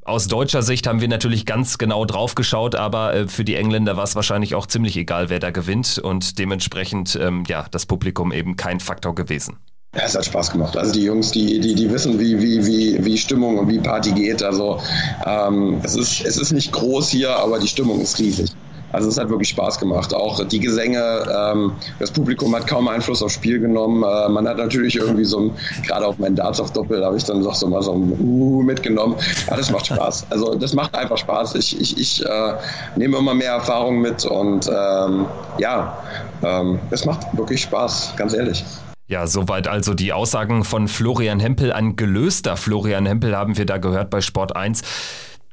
aus 0.05 0.27
deutscher 0.27 0.61
Sicht 0.61 0.87
haben 0.87 1.01
wir 1.01 1.07
natürlich 1.07 1.45
ganz 1.45 1.77
genau 1.77 2.05
drauf 2.05 2.35
geschaut, 2.35 2.75
aber 2.75 3.13
äh, 3.13 3.27
für 3.27 3.45
die 3.45 3.55
Engländer 3.55 3.97
war 3.97 4.03
es 4.03 4.15
wahrscheinlich 4.15 4.55
auch 4.55 4.67
ziemlich 4.67 4.97
egal, 4.97 5.29
wer 5.29 5.39
da 5.39 5.51
gewinnt 5.51 5.99
und 5.99 6.39
dementsprechend 6.39 7.17
ähm, 7.21 7.43
ja 7.47 7.65
das 7.71 7.85
Publikum 7.85 8.31
eben 8.31 8.55
kein 8.55 8.79
Faktor 8.79 9.15
gewesen. 9.15 9.57
Ja, 9.95 10.01
es 10.05 10.15
hat 10.15 10.25
Spaß 10.25 10.51
gemacht. 10.51 10.75
Also 10.75 10.91
die 10.91 11.03
Jungs, 11.03 11.31
die, 11.31 11.59
die, 11.59 11.75
die 11.75 11.89
wissen, 11.91 12.19
wie, 12.19 12.41
wie, 12.41 12.65
wie, 12.65 13.05
wie 13.05 13.17
Stimmung 13.17 13.59
und 13.59 13.67
wie 13.67 13.77
Party 13.77 14.11
geht. 14.11 14.41
Also 14.41 14.81
ähm, 15.25 15.79
es, 15.83 15.95
ist, 15.95 16.25
es 16.25 16.37
ist 16.37 16.51
nicht 16.51 16.71
groß 16.71 17.09
hier, 17.09 17.35
aber 17.35 17.59
die 17.59 17.67
Stimmung 17.67 18.01
ist 18.01 18.17
riesig. 18.17 18.49
Also 18.93 19.09
es 19.09 19.17
hat 19.17 19.29
wirklich 19.29 19.49
Spaß 19.49 19.79
gemacht. 19.79 20.13
Auch 20.13 20.43
die 20.47 20.59
Gesänge, 20.59 20.99
ähm, 21.35 21.73
das 21.99 22.11
Publikum 22.11 22.55
hat 22.55 22.67
kaum 22.67 22.87
Einfluss 22.87 23.21
aufs 23.21 23.33
Spiel 23.33 23.59
genommen. 23.59 24.03
Äh, 24.03 24.29
man 24.29 24.47
hat 24.47 24.57
natürlich 24.57 24.95
irgendwie 24.95 25.25
so 25.25 25.39
ein, 25.39 25.51
gerade 25.85 26.05
auf 26.05 26.17
meinen 26.19 26.35
Darts 26.35 26.59
auf 26.59 26.71
Doppel 26.71 27.03
habe 27.03 27.17
ich 27.17 27.23
dann 27.25 27.43
doch 27.43 27.55
so 27.55 27.67
mal 27.67 27.81
so 27.81 27.93
ein 27.93 28.17
Uh 28.19 28.61
mitgenommen. 28.61 29.15
Ja, 29.49 29.57
das 29.57 29.71
macht 29.71 29.87
Spaß. 29.87 30.27
Also 30.33 30.55
das 30.55 30.73
macht 30.73 30.95
einfach 30.95 31.17
Spaß. 31.17 31.55
Ich, 31.55 31.79
ich, 31.79 31.97
ich 31.97 32.25
äh, 32.25 32.53
nehme 32.95 33.17
immer 33.17 33.33
mehr 33.33 33.53
Erfahrung 33.53 33.99
mit 33.99 34.25
und 34.25 34.67
ähm, 34.67 35.25
ja, 35.57 35.97
ähm, 36.43 36.79
es 36.91 37.05
macht 37.05 37.35
wirklich 37.37 37.61
Spaß, 37.61 38.13
ganz 38.15 38.33
ehrlich. 38.33 38.63
Ja, 39.07 39.27
soweit 39.27 39.67
also 39.67 39.93
die 39.93 40.13
Aussagen 40.13 40.63
von 40.63 40.87
Florian 40.87 41.39
Hempel. 41.39 41.73
Ein 41.73 41.95
gelöster 41.95 42.57
Florian 42.57 43.05
Hempel 43.05 43.35
haben 43.35 43.57
wir 43.57 43.65
da 43.65 43.77
gehört 43.77 44.09
bei 44.09 44.21
Sport 44.21 44.55
1. 44.55 44.81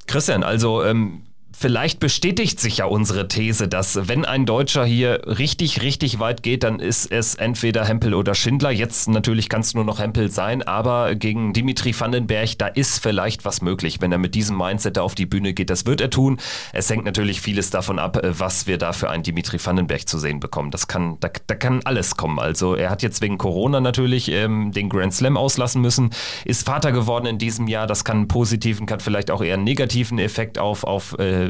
Christian, 0.06 0.42
also 0.42 0.82
ähm, 0.82 1.22
Vielleicht 1.60 2.00
bestätigt 2.00 2.58
sich 2.58 2.78
ja 2.78 2.86
unsere 2.86 3.28
These, 3.28 3.68
dass 3.68 4.08
wenn 4.08 4.24
ein 4.24 4.46
Deutscher 4.46 4.82
hier 4.82 5.20
richtig, 5.26 5.82
richtig 5.82 6.18
weit 6.18 6.42
geht, 6.42 6.62
dann 6.62 6.80
ist 6.80 7.12
es 7.12 7.34
entweder 7.34 7.84
Hempel 7.84 8.14
oder 8.14 8.34
Schindler. 8.34 8.70
Jetzt 8.70 9.10
natürlich 9.10 9.50
kann 9.50 9.60
es 9.60 9.74
nur 9.74 9.84
noch 9.84 9.98
Hempel 9.98 10.30
sein, 10.30 10.62
aber 10.62 11.14
gegen 11.16 11.52
Dimitri 11.52 11.94
Vandenberg, 11.94 12.56
da 12.56 12.66
ist 12.66 13.02
vielleicht 13.02 13.44
was 13.44 13.60
möglich, 13.60 14.00
wenn 14.00 14.10
er 14.10 14.16
mit 14.16 14.34
diesem 14.34 14.56
Mindset 14.56 14.98
auf 14.98 15.14
die 15.14 15.26
Bühne 15.26 15.52
geht. 15.52 15.68
Das 15.68 15.84
wird 15.84 16.00
er 16.00 16.08
tun. 16.08 16.38
Es 16.72 16.88
hängt 16.88 17.04
natürlich 17.04 17.42
vieles 17.42 17.68
davon 17.68 17.98
ab, 17.98 18.18
was 18.22 18.66
wir 18.66 18.78
da 18.78 18.94
für 18.94 19.10
einen 19.10 19.22
Dimitri 19.22 19.58
Vandenberg 19.62 20.08
zu 20.08 20.18
sehen 20.18 20.40
bekommen. 20.40 20.70
Das 20.70 20.88
kann, 20.88 21.18
da, 21.20 21.28
da 21.46 21.54
kann 21.54 21.82
alles 21.84 22.16
kommen. 22.16 22.38
Also 22.38 22.74
er 22.74 22.88
hat 22.88 23.02
jetzt 23.02 23.20
wegen 23.20 23.36
Corona 23.36 23.80
natürlich 23.80 24.30
ähm, 24.30 24.72
den 24.72 24.88
Grand 24.88 25.12
Slam 25.12 25.36
auslassen 25.36 25.82
müssen, 25.82 26.08
ist 26.46 26.64
Vater 26.64 26.90
geworden 26.90 27.26
in 27.26 27.36
diesem 27.36 27.68
Jahr. 27.68 27.86
Das 27.86 28.06
kann 28.06 28.16
einen 28.16 28.28
positiven, 28.28 28.86
kann 28.86 29.00
vielleicht 29.00 29.30
auch 29.30 29.42
eher 29.42 29.56
einen 29.56 29.64
negativen 29.64 30.18
Effekt 30.18 30.58
auf, 30.58 30.84
auf 30.84 31.18
äh, 31.18 31.49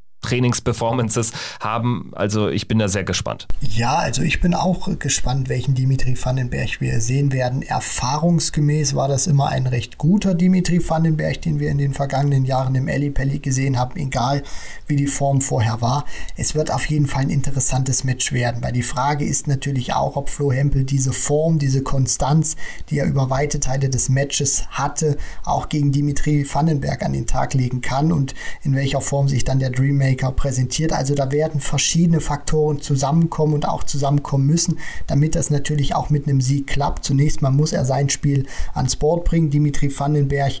Trainingsperformances 0.21 1.31
haben. 1.59 2.11
Also 2.13 2.49
ich 2.49 2.67
bin 2.67 2.79
da 2.79 2.87
sehr 2.87 3.03
gespannt. 3.03 3.47
Ja, 3.59 3.95
also 3.95 4.21
ich 4.21 4.39
bin 4.39 4.53
auch 4.53 4.87
gespannt, 4.99 5.49
welchen 5.49 5.75
Dimitri 5.75 6.17
Vandenberg 6.21 6.79
wir 6.79 7.01
sehen 7.01 7.31
werden. 7.31 7.61
Erfahrungsgemäß 7.61 8.95
war 8.95 9.07
das 9.07 9.27
immer 9.27 9.49
ein 9.49 9.67
recht 9.67 9.97
guter 9.97 10.33
Dimitri 10.33 10.87
Vandenberg, 10.87 11.41
den 11.41 11.59
wir 11.59 11.69
in 11.69 11.77
den 11.77 11.93
vergangenen 11.93 12.45
Jahren 12.45 12.75
im 12.75 12.87
Ellipelli 12.87 13.39
gesehen 13.39 13.77
haben, 13.77 13.97
egal 13.97 14.43
wie 14.87 14.95
die 14.95 15.07
Form 15.07 15.41
vorher 15.41 15.81
war. 15.81 16.05
Es 16.37 16.55
wird 16.55 16.71
auf 16.71 16.85
jeden 16.85 17.07
Fall 17.07 17.23
ein 17.23 17.29
interessantes 17.29 18.03
Match 18.03 18.31
werden, 18.31 18.61
weil 18.63 18.73
die 18.73 18.83
Frage 18.83 19.25
ist 19.25 19.47
natürlich 19.47 19.93
auch, 19.93 20.15
ob 20.15 20.29
Flo 20.29 20.51
Hempel 20.51 20.83
diese 20.83 21.13
Form, 21.13 21.59
diese 21.59 21.81
Konstanz, 21.81 22.55
die 22.89 22.99
er 22.99 23.05
über 23.05 23.29
weite 23.29 23.59
Teile 23.59 23.89
des 23.89 24.09
Matches 24.09 24.67
hatte, 24.69 25.17
auch 25.43 25.69
gegen 25.69 25.91
Dimitri 25.91 26.45
Vandenberg 26.51 27.03
an 27.03 27.13
den 27.13 27.27
Tag 27.27 27.53
legen 27.53 27.81
kann 27.81 28.11
und 28.11 28.35
in 28.63 28.75
welcher 28.75 29.01
Form 29.01 29.27
sich 29.27 29.43
dann 29.43 29.59
der 29.59 29.69
Dream 29.69 29.97
Maker 30.11 30.31
präsentiert. 30.31 30.93
Also 30.93 31.15
da 31.15 31.31
werden 31.31 31.61
verschiedene 31.61 32.19
Faktoren 32.19 32.81
zusammenkommen 32.81 33.53
und 33.53 33.67
auch 33.67 33.83
zusammenkommen 33.83 34.45
müssen, 34.45 34.79
damit 35.07 35.35
das 35.35 35.49
natürlich 35.49 35.95
auch 35.95 36.09
mit 36.09 36.27
einem 36.27 36.41
Sieg 36.41 36.67
klappt. 36.67 37.05
Zunächst 37.05 37.41
mal 37.41 37.51
muss 37.51 37.73
er 37.73 37.85
sein 37.85 38.09
Spiel 38.09 38.45
ans 38.73 38.95
Board 38.95 39.25
bringen. 39.25 39.49
Dimitri 39.49 39.91
Vandenberg 39.97 40.53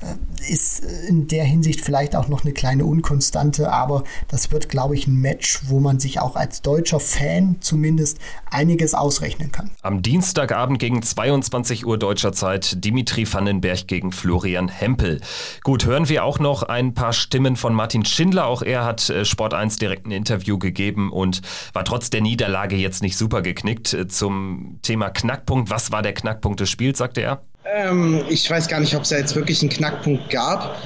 äh, 0.00 0.52
ist 0.52 0.82
in 1.08 1.28
der 1.28 1.44
Hinsicht 1.44 1.80
vielleicht 1.80 2.16
auch 2.16 2.28
noch 2.28 2.44
eine 2.44 2.52
kleine 2.52 2.84
Unkonstante, 2.84 3.70
aber 3.70 4.04
das 4.28 4.50
wird, 4.50 4.68
glaube 4.68 4.94
ich, 4.94 5.06
ein 5.06 5.16
Match, 5.16 5.60
wo 5.68 5.80
man 5.80 6.00
sich 6.00 6.20
auch 6.20 6.36
als 6.36 6.62
deutscher 6.62 7.00
Fan 7.00 7.56
zumindest 7.60 8.18
einiges 8.50 8.94
ausrechnen 8.94 9.52
kann. 9.52 9.70
Am 9.82 10.02
Dienstagabend 10.02 10.78
gegen 10.78 11.02
22 11.02 11.86
Uhr 11.86 11.98
deutscher 11.98 12.32
Zeit 12.32 12.84
Dimitri 12.84 13.30
Vandenberg 13.30 13.86
gegen 13.86 14.12
Florian 14.12 14.68
Hempel. 14.68 15.20
Gut, 15.62 15.84
hören 15.84 16.08
wir 16.08 16.24
auch 16.24 16.38
noch 16.38 16.62
ein 16.62 16.94
paar 16.94 17.12
Stimmen 17.12 17.56
von 17.56 17.74
Martin 17.74 18.04
Schindler. 18.04 18.46
Auch 18.46 18.62
er 18.62 18.84
hat 18.84 18.93
hat 18.94 19.10
äh, 19.10 19.24
Sport 19.24 19.54
1 19.54 19.78
direkt 19.78 20.06
ein 20.06 20.12
Interview 20.12 20.58
gegeben 20.58 21.12
und 21.12 21.42
war 21.72 21.84
trotz 21.84 22.10
der 22.10 22.20
Niederlage 22.20 22.76
jetzt 22.76 23.02
nicht 23.02 23.16
super 23.16 23.42
geknickt. 23.42 23.92
Äh, 23.92 24.08
zum 24.08 24.78
Thema 24.82 25.10
Knackpunkt, 25.10 25.70
was 25.70 25.90
war 25.90 26.02
der 26.02 26.14
Knackpunkt 26.14 26.60
des 26.60 26.70
Spiels, 26.70 26.98
sagte 26.98 27.22
er? 27.22 27.42
Ähm, 27.66 28.22
ich 28.28 28.48
weiß 28.48 28.68
gar 28.68 28.78
nicht, 28.78 28.94
ob 28.94 29.02
es 29.02 29.08
da 29.08 29.16
jetzt 29.16 29.34
wirklich 29.34 29.62
einen 29.62 29.70
Knackpunkt 29.70 30.28
gab, 30.28 30.76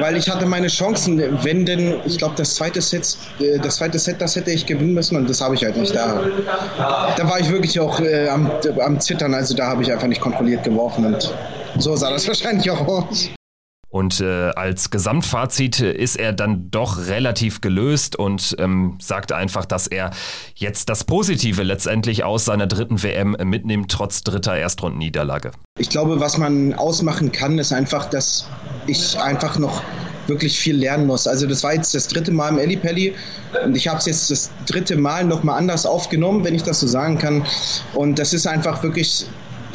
weil 0.00 0.16
ich 0.16 0.28
hatte 0.28 0.44
meine 0.46 0.66
Chancen. 0.66 1.22
Wenn 1.42 1.64
denn, 1.64 2.00
ich 2.04 2.18
glaube, 2.18 2.34
das 2.36 2.56
zweite 2.56 2.80
Set, 2.80 3.16
äh, 3.40 3.58
das 3.58 3.76
zweite 3.76 3.98
Set, 3.98 4.20
das 4.20 4.36
hätte 4.36 4.50
ich 4.50 4.66
gewinnen 4.66 4.94
müssen 4.94 5.16
und 5.16 5.30
das 5.30 5.40
habe 5.40 5.54
ich 5.54 5.64
halt 5.64 5.76
nicht. 5.76 5.94
Da, 5.94 6.22
da 7.16 7.30
war 7.30 7.40
ich 7.40 7.48
wirklich 7.50 7.78
auch 7.78 8.00
äh, 8.00 8.28
am, 8.28 8.50
am 8.84 9.00
Zittern, 9.00 9.32
also 9.32 9.54
da 9.54 9.68
habe 9.68 9.82
ich 9.82 9.92
einfach 9.92 10.08
nicht 10.08 10.20
kontrolliert 10.20 10.64
geworfen 10.64 11.06
und 11.06 11.32
so 11.78 11.94
sah 11.96 12.10
das 12.10 12.26
wahrscheinlich 12.28 12.68
auch 12.70 12.86
aus. 12.86 13.30
Und 13.92 14.20
äh, 14.22 14.50
als 14.56 14.88
Gesamtfazit 14.88 15.80
ist 15.80 16.16
er 16.16 16.32
dann 16.32 16.70
doch 16.70 17.08
relativ 17.08 17.60
gelöst 17.60 18.16
und 18.16 18.56
ähm, 18.58 18.96
sagt 19.02 19.32
einfach, 19.32 19.66
dass 19.66 19.86
er 19.86 20.12
jetzt 20.54 20.88
das 20.88 21.04
Positive 21.04 21.62
letztendlich 21.62 22.24
aus 22.24 22.46
seiner 22.46 22.66
dritten 22.66 23.02
WM 23.02 23.36
mitnimmt, 23.44 23.90
trotz 23.90 24.22
dritter 24.22 24.56
Erstrundenniederlage. 24.56 25.50
Ich 25.78 25.90
glaube, 25.90 26.20
was 26.20 26.38
man 26.38 26.72
ausmachen 26.72 27.32
kann, 27.32 27.58
ist 27.58 27.70
einfach, 27.70 28.06
dass 28.08 28.48
ich 28.86 29.20
einfach 29.20 29.58
noch 29.58 29.82
wirklich 30.26 30.58
viel 30.58 30.76
lernen 30.76 31.06
muss. 31.06 31.26
Also 31.26 31.46
das 31.46 31.62
war 31.62 31.74
jetzt 31.74 31.94
das 31.94 32.08
dritte 32.08 32.32
Mal 32.32 32.48
im 32.48 32.58
Ellipelli 32.58 33.14
und 33.62 33.76
ich 33.76 33.88
habe 33.88 33.98
es 33.98 34.06
jetzt 34.06 34.30
das 34.30 34.50
dritte 34.66 34.96
Mal 34.96 35.24
nochmal 35.24 35.58
anders 35.58 35.84
aufgenommen, 35.84 36.44
wenn 36.44 36.54
ich 36.54 36.62
das 36.62 36.80
so 36.80 36.86
sagen 36.86 37.18
kann. 37.18 37.44
Und 37.92 38.18
das 38.18 38.32
ist 38.32 38.46
einfach 38.46 38.82
wirklich 38.82 39.26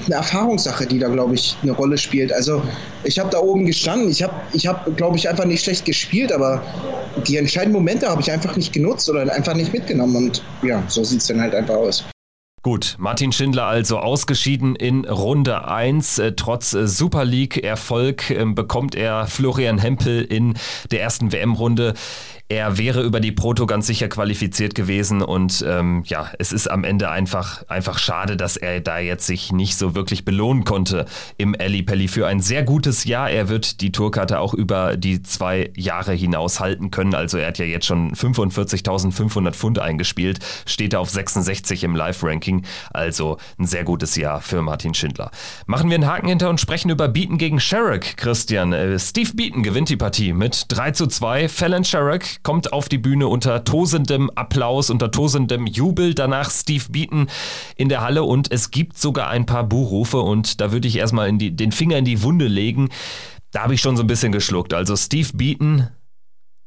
eine 0.05 0.15
Erfahrungssache, 0.15 0.85
die 0.85 0.99
da, 0.99 1.07
glaube 1.09 1.35
ich, 1.35 1.55
eine 1.63 1.71
Rolle 1.71 1.97
spielt. 1.97 2.31
Also 2.31 2.61
ich 3.03 3.19
habe 3.19 3.29
da 3.29 3.39
oben 3.39 3.65
gestanden, 3.65 4.09
ich 4.09 4.23
habe, 4.23 4.33
ich 4.53 4.67
hab, 4.67 4.95
glaube 4.97 5.17
ich, 5.17 5.27
einfach 5.27 5.45
nicht 5.45 5.63
schlecht 5.63 5.85
gespielt, 5.85 6.31
aber 6.31 6.61
die 7.27 7.37
entscheidenden 7.37 7.73
Momente 7.73 8.07
habe 8.07 8.21
ich 8.21 8.31
einfach 8.31 8.55
nicht 8.55 8.73
genutzt 8.73 9.09
oder 9.09 9.21
einfach 9.33 9.53
nicht 9.53 9.73
mitgenommen 9.73 10.15
und 10.15 10.43
ja, 10.61 10.83
so 10.87 11.03
sieht 11.03 11.21
es 11.21 11.27
dann 11.27 11.41
halt 11.41 11.55
einfach 11.55 11.75
aus. 11.75 12.03
Gut, 12.63 12.95
Martin 12.97 13.31
Schindler 13.31 13.65
also 13.65 13.99
ausgeschieden 13.99 14.75
in 14.75 15.05
Runde 15.05 15.69
1. 15.69 16.19
Äh, 16.19 16.33
trotz 16.35 16.73
äh, 16.73 16.85
Super 16.85 17.23
League-Erfolg 17.23 18.29
äh, 18.29 18.43
bekommt 18.45 18.93
er 18.93 19.27
Florian 19.27 19.77
Hempel 19.77 20.21
in 20.21 20.55
der 20.91 21.01
ersten 21.01 21.31
WM-Runde 21.31 21.93
er 22.49 22.77
wäre 22.77 23.03
über 23.03 23.19
die 23.19 23.33
Proto 23.33 23.65
ganz 23.65 23.87
sicher 23.87 24.07
qualifiziert 24.07 24.73
gewesen 24.73 25.21
und 25.21 25.65
ähm, 25.67 26.03
ja, 26.05 26.31
es 26.39 26.53
ist 26.53 26.67
am 26.67 26.85
Ende 26.85 27.09
einfach, 27.09 27.63
einfach 27.67 27.99
schade, 27.99 28.37
dass 28.37 28.55
er 28.55 28.79
da 28.79 28.99
jetzt 28.99 29.27
sich 29.27 29.51
nicht 29.51 29.75
so 29.75 29.95
wirklich 29.95 30.23
belohnen 30.23 30.63
konnte 30.63 31.05
im 31.37 31.55
Ali 31.59 31.83
Pelli 31.83 32.07
für 32.07 32.25
ein 32.25 32.39
sehr 32.39 32.63
gutes 32.63 33.03
Jahr. 33.03 33.29
Er 33.29 33.49
wird 33.49 33.81
die 33.81 33.91
Tourkarte 33.91 34.39
auch 34.39 34.53
über 34.53 34.95
die 34.95 35.21
zwei 35.23 35.71
Jahre 35.75 36.13
hinaus 36.13 36.61
halten 36.61 36.89
können. 36.89 37.13
Also 37.15 37.37
er 37.37 37.47
hat 37.47 37.57
ja 37.57 37.65
jetzt 37.65 37.85
schon 37.85 38.13
45.500 38.13 39.51
Pfund 39.51 39.79
eingespielt, 39.79 40.39
steht 40.65 40.95
auf 40.95 41.09
66 41.09 41.83
im 41.83 41.95
Live-Ranking. 41.97 42.63
Also 42.91 43.37
ein 43.59 43.65
sehr 43.65 43.83
gutes 43.83 44.15
Jahr 44.15 44.39
für 44.39 44.61
Martin 44.61 44.93
Schindler. 44.93 45.31
Machen 45.65 45.89
wir 45.89 45.95
einen 45.95 46.07
Haken 46.07 46.29
hinter 46.29 46.49
und 46.49 46.61
sprechen 46.61 46.91
über 46.91 47.09
Beaton 47.09 47.37
gegen 47.37 47.59
Sherrick, 47.59 48.15
Christian. 48.15 48.71
Äh, 48.71 48.97
Steve 48.99 49.31
Beaton 49.33 49.63
gewinnt 49.63 49.89
die 49.89 49.97
Partie 49.97 50.31
mit 50.31 50.65
3 50.69 50.91
zu 50.91 51.07
2. 51.07 51.49
Fallon 51.49 51.83
Sherrick 51.83 52.36
kommt 52.43 52.73
auf 52.73 52.89
die 52.89 52.97
Bühne 52.97 53.27
unter 53.27 53.63
tosendem 53.63 54.29
Applaus, 54.35 54.89
unter 54.89 55.11
tosendem 55.11 55.65
Jubel. 55.67 56.13
Danach 56.13 56.51
Steve 56.51 56.85
Beaton 56.89 57.27
in 57.75 57.89
der 57.89 58.01
Halle 58.01 58.23
und 58.23 58.51
es 58.51 58.71
gibt 58.71 58.97
sogar 58.97 59.29
ein 59.29 59.45
paar 59.45 59.63
Buhrufe 59.63 60.19
und 60.19 60.61
da 60.61 60.71
würde 60.71 60.87
ich 60.87 60.97
erstmal 60.97 61.31
die, 61.33 61.55
den 61.55 61.71
Finger 61.71 61.97
in 61.97 62.05
die 62.05 62.21
Wunde 62.23 62.47
legen. 62.47 62.89
Da 63.51 63.63
habe 63.63 63.73
ich 63.73 63.81
schon 63.81 63.97
so 63.97 64.03
ein 64.03 64.07
bisschen 64.07 64.31
geschluckt. 64.31 64.73
Also 64.73 64.95
Steve 64.95 65.29
Beaton, 65.33 65.87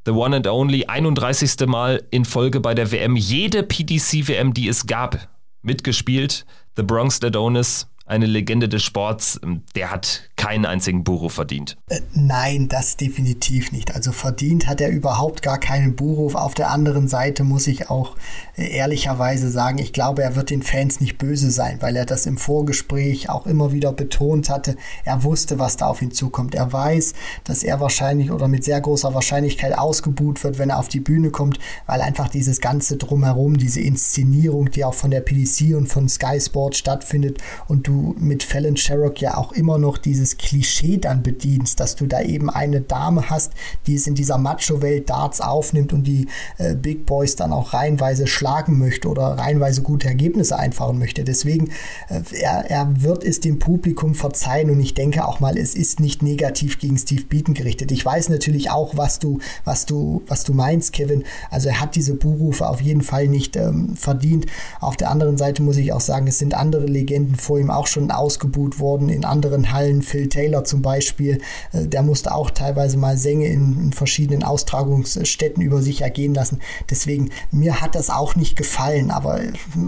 the 0.07 0.13
one 0.13 0.35
and 0.35 0.47
only, 0.47 0.87
31. 0.87 1.67
Mal 1.67 2.03
in 2.11 2.25
Folge 2.25 2.61
bei 2.61 2.75
der 2.75 2.91
WM, 2.91 3.17
jede 3.17 3.63
PDC-WM, 3.63 4.55
die 4.55 4.69
es 4.69 4.87
gab, 4.87 5.29
mitgespielt. 5.63 6.47
The 6.77 6.83
Bronx 6.83 7.23
Adonis, 7.23 7.89
eine 8.11 8.27
Legende 8.27 8.69
des 8.69 8.83
Sports, 8.83 9.41
der 9.75 9.91
hat 9.91 10.29
keinen 10.37 10.67
einzigen 10.67 11.05
Buro 11.05 11.29
verdient. 11.29 11.77
Äh, 11.89 12.01
nein, 12.13 12.69
das 12.69 12.97
definitiv 12.97 13.73
nicht. 13.73 13.95
Also 13.95 14.11
verdient 14.11 14.67
hat 14.67 14.81
er 14.81 14.89
überhaupt 14.89 15.43
gar 15.43 15.59
keinen 15.59 15.97
Buhruf. 15.97 16.35
Auf 16.35 16.55
der 16.55 16.71
anderen 16.71 17.09
Seite 17.09 17.45
muss 17.45 17.67
ich 17.67 17.89
auch 17.89 18.17
äh, 18.57 18.69
ehrlicherweise 18.69 19.51
sagen, 19.51 19.79
ich 19.79 19.93
glaube, 19.93 20.23
er 20.23 20.35
wird 20.35 20.51
den 20.51 20.63
Fans 20.63 21.01
nicht 21.01 21.19
böse 21.19 21.51
sein, 21.51 21.77
weil 21.81 21.95
er 21.95 22.05
das 22.05 22.27
im 22.27 22.37
Vorgespräch 22.37 23.29
auch 23.31 23.47
immer 23.47 23.73
wieder 23.73 23.93
betont 23.93 24.51
hatte. 24.51 24.77
Er 25.05 25.23
wusste, 25.23 25.59
was 25.59 25.77
da 25.77 25.87
auf 25.87 26.03
ihn 26.03 26.11
zukommt. 26.11 26.55
Er 26.55 26.73
weiß, 26.73 27.13
dass 27.45 27.63
er 27.63 27.81
wahrscheinlich 27.81 28.33
oder 28.33 28.49
mit 28.49 28.65
sehr 28.65 28.81
großer 28.81 29.15
Wahrscheinlichkeit 29.15 29.79
ausgebuht 29.79 30.43
wird, 30.43 30.59
wenn 30.59 30.71
er 30.71 30.79
auf 30.79 30.89
die 30.89 31.01
Bühne 31.01 31.31
kommt, 31.31 31.61
weil 31.87 32.01
einfach 32.01 32.29
dieses 32.29 32.61
ganze 32.61 32.97
drumherum, 32.97 33.57
diese 33.57 33.81
Inszenierung, 33.81 34.71
die 34.71 34.85
auch 34.85 34.95
von 34.95 35.11
der 35.13 35.21
PDC 35.21 35.77
und 35.77 35.87
von 35.87 36.09
Sky 36.09 36.41
Sport 36.41 36.77
stattfindet 36.77 37.39
und 37.69 37.87
du 37.87 38.00
mit 38.19 38.43
Fallon 38.43 38.77
Sherrock 38.77 39.21
ja 39.21 39.37
auch 39.37 39.53
immer 39.53 39.79
noch 39.79 39.99
dieses 39.99 40.37
Klischee 40.37 40.99
dann 40.99 41.23
bedienst, 41.23 41.81
dass 41.81 41.97
du 41.97 42.07
da 42.07 42.21
eben 42.21 42.51
eine 42.51 42.81
Dame 42.81 43.31
hast, 43.31 43.53
die 43.87 43.95
es 43.95 44.07
in 44.07 44.15
dieser 44.15 44.39
Macho-Welt 44.39 45.11
Darts 45.11 45.41
aufnimmt 45.41 45.93
und 45.93 46.05
die 46.05 46.27
äh, 46.59 46.75
Big 46.75 47.07
Boys 47.07 47.37
dann 47.37 47.53
auch 47.53 47.73
reihenweise 47.73 48.27
schlagen 48.27 48.79
möchte 48.79 49.09
oder 49.09 49.39
reihenweise 49.39 49.83
gute 49.83 50.09
Ergebnisse 50.09 50.59
einfahren 50.59 50.99
möchte. 50.99 51.25
Deswegen, 51.25 51.71
äh, 52.09 52.23
er, 52.41 52.71
er 52.71 53.03
wird 53.03 53.25
es 53.25 53.41
dem 53.41 53.59
Publikum 53.59 54.15
verzeihen 54.15 54.71
und 54.71 54.81
ich 54.81 54.95
denke 54.95 55.27
auch 55.27 55.41
mal, 55.41 55.57
es 55.57 55.75
ist 55.75 56.01
nicht 56.01 56.23
negativ 56.23 56.79
gegen 56.79 56.99
Steve 56.99 57.25
Beaton 57.25 57.55
gerichtet. 57.55 57.93
Ich 57.93 58.05
weiß 58.05 58.29
natürlich 58.29 58.71
auch, 58.71 58.97
was 58.97 59.19
du, 59.19 59.39
was 59.65 59.87
du, 59.87 60.23
was 60.27 60.45
du 60.45 60.55
meinst, 60.55 60.93
Kevin. 60.93 61.25
Also 61.51 61.69
er 61.69 61.81
hat 61.81 61.95
diese 61.95 62.15
Buhrufe 62.15 62.69
auf 62.69 62.81
jeden 62.81 63.03
Fall 63.03 63.29
nicht 63.29 63.57
ähm, 63.57 63.97
verdient. 63.97 64.47
Auf 64.81 64.97
der 64.97 65.11
anderen 65.11 65.39
Seite 65.39 65.63
muss 65.63 65.77
ich 65.77 65.93
auch 65.93 66.01
sagen, 66.01 66.27
es 66.27 66.39
sind 66.39 66.55
andere 66.55 66.87
Legenden 66.87 67.37
vor 67.37 67.59
ihm 67.59 67.71
auch 67.71 67.87
schon 67.91 68.11
ausgebuht 68.11 68.79
worden 68.79 69.09
in 69.09 69.25
anderen 69.25 69.73
Hallen. 69.73 70.03
Phil 70.03 70.29
Taylor 70.29 70.65
zum 70.65 70.83
Beispiel, 70.83 71.41
äh, 71.73 71.87
der 71.87 72.03
musste 72.03 72.35
auch 72.35 72.51
teilweise 72.51 72.97
mal 72.97 73.17
Sänge 73.17 73.47
in, 73.47 73.93
verschiedenen 73.93 74.43
Austragungsstätten 74.43 75.63
über 75.63 75.83
sich 75.83 76.03
ergehen 76.03 76.33
lassen. 76.35 76.61
Deswegen, 76.89 77.31
mir 77.51 77.81
hat 77.81 77.95
das 77.95 78.09
auch 78.09 78.37
nicht 78.37 78.57
gefallen, 78.57 79.11
aber 79.11 79.41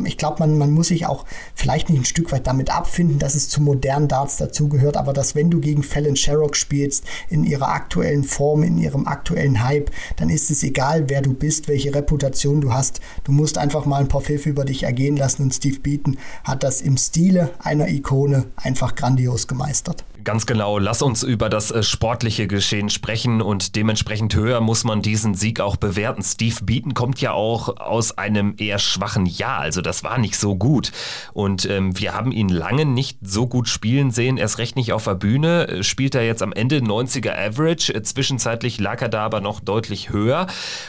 ich 0.05 0.19
glaube, 0.19 0.41
man, 0.41 0.59
man 0.59 0.73
muss 0.73 0.89
sich 0.89 1.07
auch 1.07 1.25
vielleicht 1.55 1.89
nicht 1.89 2.01
ein 2.01 2.05
Stück 2.05 2.33
weit 2.33 2.47
damit 2.47 2.75
abfinden, 2.75 3.19
dass 3.19 3.35
es 3.35 3.49
zu 3.49 3.63
modernen 3.63 4.09
Darts 4.09 4.37
dazugehört, 4.37 4.97
aber 4.97 5.13
dass 5.13 5.35
wenn 5.35 5.51
du 5.51 5.61
gegen 5.61 5.83
Fallon 5.83 6.17
Sherrock 6.17 6.57
spielst, 6.57 7.05
in 7.29 7.45
ihrer 7.45 7.69
aktuellen 7.69 8.25
Form, 8.25 8.63
in 8.63 8.79
ihrem 8.79 9.07
aktuellen 9.07 9.65
Hype, 9.65 9.91
dann 10.17 10.29
ist 10.29 10.51
es 10.51 10.63
egal, 10.63 11.09
wer 11.09 11.23
du 11.23 11.33
bist, 11.33 11.69
welche 11.69 11.95
Reputation 11.95 12.61
du 12.61 12.73
hast. 12.73 13.01
Du 13.25 13.33
musst 13.33 13.59
einfach 13.59 13.87
mal 13.87 14.01
ein 14.01 14.09
paar 14.09 14.21
Pfiffe 14.21 14.51
über 14.51 14.65
dich 14.65 14.83
ergehen 14.83 15.17
lassen 15.17 15.43
und 15.43 15.55
Steve 15.55 15.81
Beaton 15.81 16.19
hat 16.45 16.63
das 16.63 16.81
im 16.81 16.97
Stile 16.97 17.51
einer 17.59 17.82
Ikone 17.89 18.47
einfach 18.57 18.95
grandios 18.95 19.47
gemeistert. 19.47 20.05
Ganz 20.25 20.47
genau, 20.47 20.79
lass 20.79 21.03
uns 21.03 21.25
über 21.25 21.49
das 21.49 21.73
äh, 21.73 21.83
sportliche 21.83 22.47
Geschehen 22.47 22.91
sprechen 22.91 23.43
und 23.43 23.75
dementsprechend 23.75 24.35
höher 24.37 24.61
muss 24.61 24.85
man 24.85 25.03
diesen 25.03 25.35
Sieg 25.35 25.59
auch 25.59 25.75
bewerten. 25.75 26.23
Steve 26.23 26.57
Beaton 26.63 26.95
kommt 26.95 27.21
ja 27.21 27.33
auch 27.33 27.79
aus 27.79 28.17
einem 28.19 28.55
eher 28.57 28.79
schwachen 28.79 29.27
Jahr, 29.27 29.59
also 29.59 29.81
das 29.81 30.05
war 30.05 30.19
nicht 30.19 30.37
so 30.37 30.55
gut. 30.55 30.93
Und 31.33 31.65
ähm, 31.65 31.99
wir 31.99 32.15
haben 32.15 32.31
ihn 32.31 32.49
lange 32.49 32.85
nicht 32.85 33.19
so 33.23 33.49
gut 33.49 33.69
spielen 33.69 34.13
sehen, 34.13 34.37
erst 34.37 34.59
recht 34.59 34.77
nicht 34.77 34.93
auf 34.93 35.05
der 35.05 35.15
Bühne. 35.15 35.67
Äh, 35.67 35.83
spielt 35.83 36.15
er 36.15 36.25
jetzt 36.25 36.43
am 36.43 36.53
Ende 36.53 36.79
90er 36.79 37.33
Average, 37.37 37.93
äh, 37.93 38.03
zwischenzeitlich 38.03 38.79
lag 38.79 39.03
er 39.03 39.09
da 39.09 39.25
aber 39.25 39.41
noch 39.41 39.59
deutlich 39.59 40.11
höher 40.11 40.47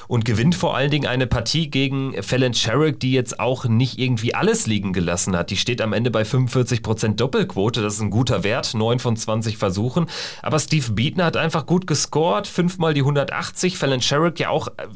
und 0.08 0.26
gewinnt 0.26 0.54
vor 0.54 0.76
allen 0.76 0.92
Dingen 0.92 1.08
eine 1.08 1.26
Partie 1.26 1.72
gegen 1.72 2.22
Fallon 2.22 2.54
Sherrick, 2.54 3.00
die 3.00 3.14
jetzt 3.14 3.40
auch 3.40 3.66
nicht 3.66 3.98
irgendwie 3.98 4.36
alles 4.36 4.68
liegen 4.68 4.94
gelassen 4.94 5.36
hat. 5.36 5.50
Die 5.50 5.58
steht 5.58 5.82
am 5.82 5.94
Ende 5.94 6.12
bei 6.12 6.22
45% 6.22 6.83
Doppelquote, 7.16 7.82
das 7.82 7.96
ist 7.96 8.02
ein 8.02 8.10
guter 8.10 8.44
Wert, 8.44 8.74
9 8.74 9.00
von 9.00 9.14
25 9.18 9.58
Versuchen. 9.58 10.08
Aber 10.42 10.60
Steve 10.60 10.92
Beaton 10.92 11.24
hat 11.24 11.38
einfach 11.38 11.66
gut 11.66 11.88
gescored, 11.88 12.48
fünfmal 12.48 12.94
die 12.94 13.02
180. 13.02 13.78
Fallon 13.78 14.02
Sherrick 14.02 14.40
ja 14.40 14.50
auch 14.50 14.68
äh, 14.68 14.88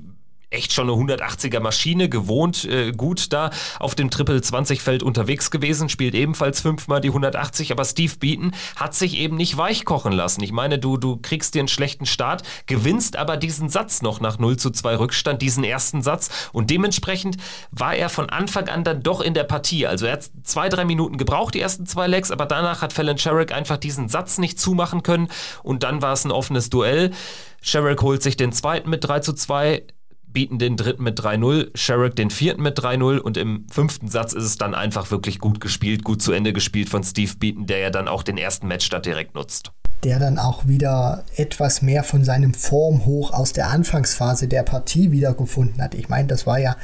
echt 0.50 0.72
schon 0.72 0.90
eine 0.90 0.98
180er 0.98 1.60
Maschine, 1.60 2.08
gewohnt 2.08 2.64
äh, 2.66 2.92
gut 2.92 3.34
da 3.34 3.50
auf 3.80 3.96
dem 3.96 4.10
Triple 4.10 4.42
20 4.42 4.82
Feld 4.82 5.04
unterwegs 5.04 5.52
gewesen, 5.52 5.90
spielt 5.90 6.16
ebenfalls 6.16 6.62
fünfmal 6.62 7.02
die 7.02 7.10
180, 7.10 7.72
aber 7.72 7.84
Steve 7.84 8.14
Beaton 8.18 8.54
hat 8.78 8.96
sich 8.96 9.18
eben 9.18 9.36
nicht 9.36 9.58
weichkochen 9.58 10.14
lassen. 10.14 10.42
Ich 10.44 10.54
meine, 10.54 10.80
du, 10.80 10.98
du 10.98 11.18
kriegst 11.18 11.54
dir 11.54 11.60
einen 11.60 11.68
schlechten 11.68 12.06
Start, 12.06 12.44
gewinnst 12.66 13.18
aber 13.18 13.36
diesen 13.36 13.70
Satz 13.70 14.02
noch 14.02 14.22
nach 14.22 14.40
0 14.40 14.58
zu 14.58 14.72
2 14.72 14.96
Rückstand, 14.98 15.42
diesen 15.42 15.66
ersten 15.66 16.02
Satz 16.02 16.30
und 16.54 16.70
dementsprechend 16.70 17.38
war 17.72 17.96
er 17.96 18.10
von 18.10 18.30
Anfang 18.30 18.70
an 18.70 18.86
dann 18.86 19.04
doch 19.04 19.20
in 19.20 19.34
der 19.34 19.44
Partie. 19.44 19.86
Also 19.86 20.06
er 20.06 20.14
hat 20.14 20.30
zwei, 20.44 20.70
drei 20.70 20.86
Minuten 20.86 21.18
gebraucht, 21.18 21.56
die 21.56 21.62
ersten 21.62 21.86
zwei 21.86 22.08
Legs, 22.08 22.32
aber 22.32 22.46
danach 22.46 22.82
hat 22.82 22.94
Fallon 22.94 23.18
Sherrick 23.18 23.52
einfach 23.52 23.78
diesen 23.78 24.08
Satz 24.08 24.38
nicht 24.38 24.60
zumachen 24.60 25.04
können 25.04 25.28
und 25.64 25.84
dann 25.84 26.02
war 26.02 26.14
es 26.14 26.24
ein 26.24 26.32
offenes 26.32 26.70
Duell. 26.70 27.12
Sherrick 27.62 28.02
holt 28.02 28.24
sich 28.24 28.38
den 28.38 28.54
zweiten 28.54 28.90
mit 28.90 29.04
3 29.04 29.20
zu 29.20 29.34
2, 29.34 29.84
bieten 30.38 30.60
den 30.60 30.78
dritten 30.78 31.02
mit 31.02 31.20
3-0, 31.20 31.76
Sherrick 31.76 32.16
den 32.16 32.30
vierten 32.30 32.62
mit 32.62 32.78
3-0 32.80 33.18
und 33.18 33.38
im 33.38 33.66
fünften 33.72 34.08
Satz 34.08 34.34
ist 34.34 34.44
es 34.44 34.56
dann 34.56 34.76
einfach 34.76 35.10
wirklich 35.10 35.40
gut 35.40 35.60
gespielt, 35.60 36.04
gut 36.04 36.22
zu 36.22 36.32
Ende 36.32 36.54
gespielt 36.54 36.90
von 36.90 37.04
Steve 37.04 37.32
Beaton, 37.40 37.66
der 37.66 37.80
ja 37.80 37.90
dann 37.90 38.08
auch 38.08 38.22
den 38.22 38.38
ersten 38.38 38.68
Matchstart 38.68 39.08
direkt 39.08 39.34
nutzt 39.34 39.72
der 40.04 40.20
dann 40.20 40.38
auch 40.38 40.68
wieder 40.68 41.24
etwas 41.36 41.82
mehr 41.82 42.04
von 42.04 42.24
seinem 42.24 42.54
Formhoch 42.54 43.34
aus 43.34 43.52
der 43.54 43.70
Anfangsphase 43.70 44.48
der 44.48 44.64
Partie 44.64 45.12
wiedergefunden 45.12 45.82
hat. 45.82 45.96
Ich 45.96 46.08
meine, 46.08 46.28
das 46.28 46.46
war 46.46 46.60
ja 46.60 46.76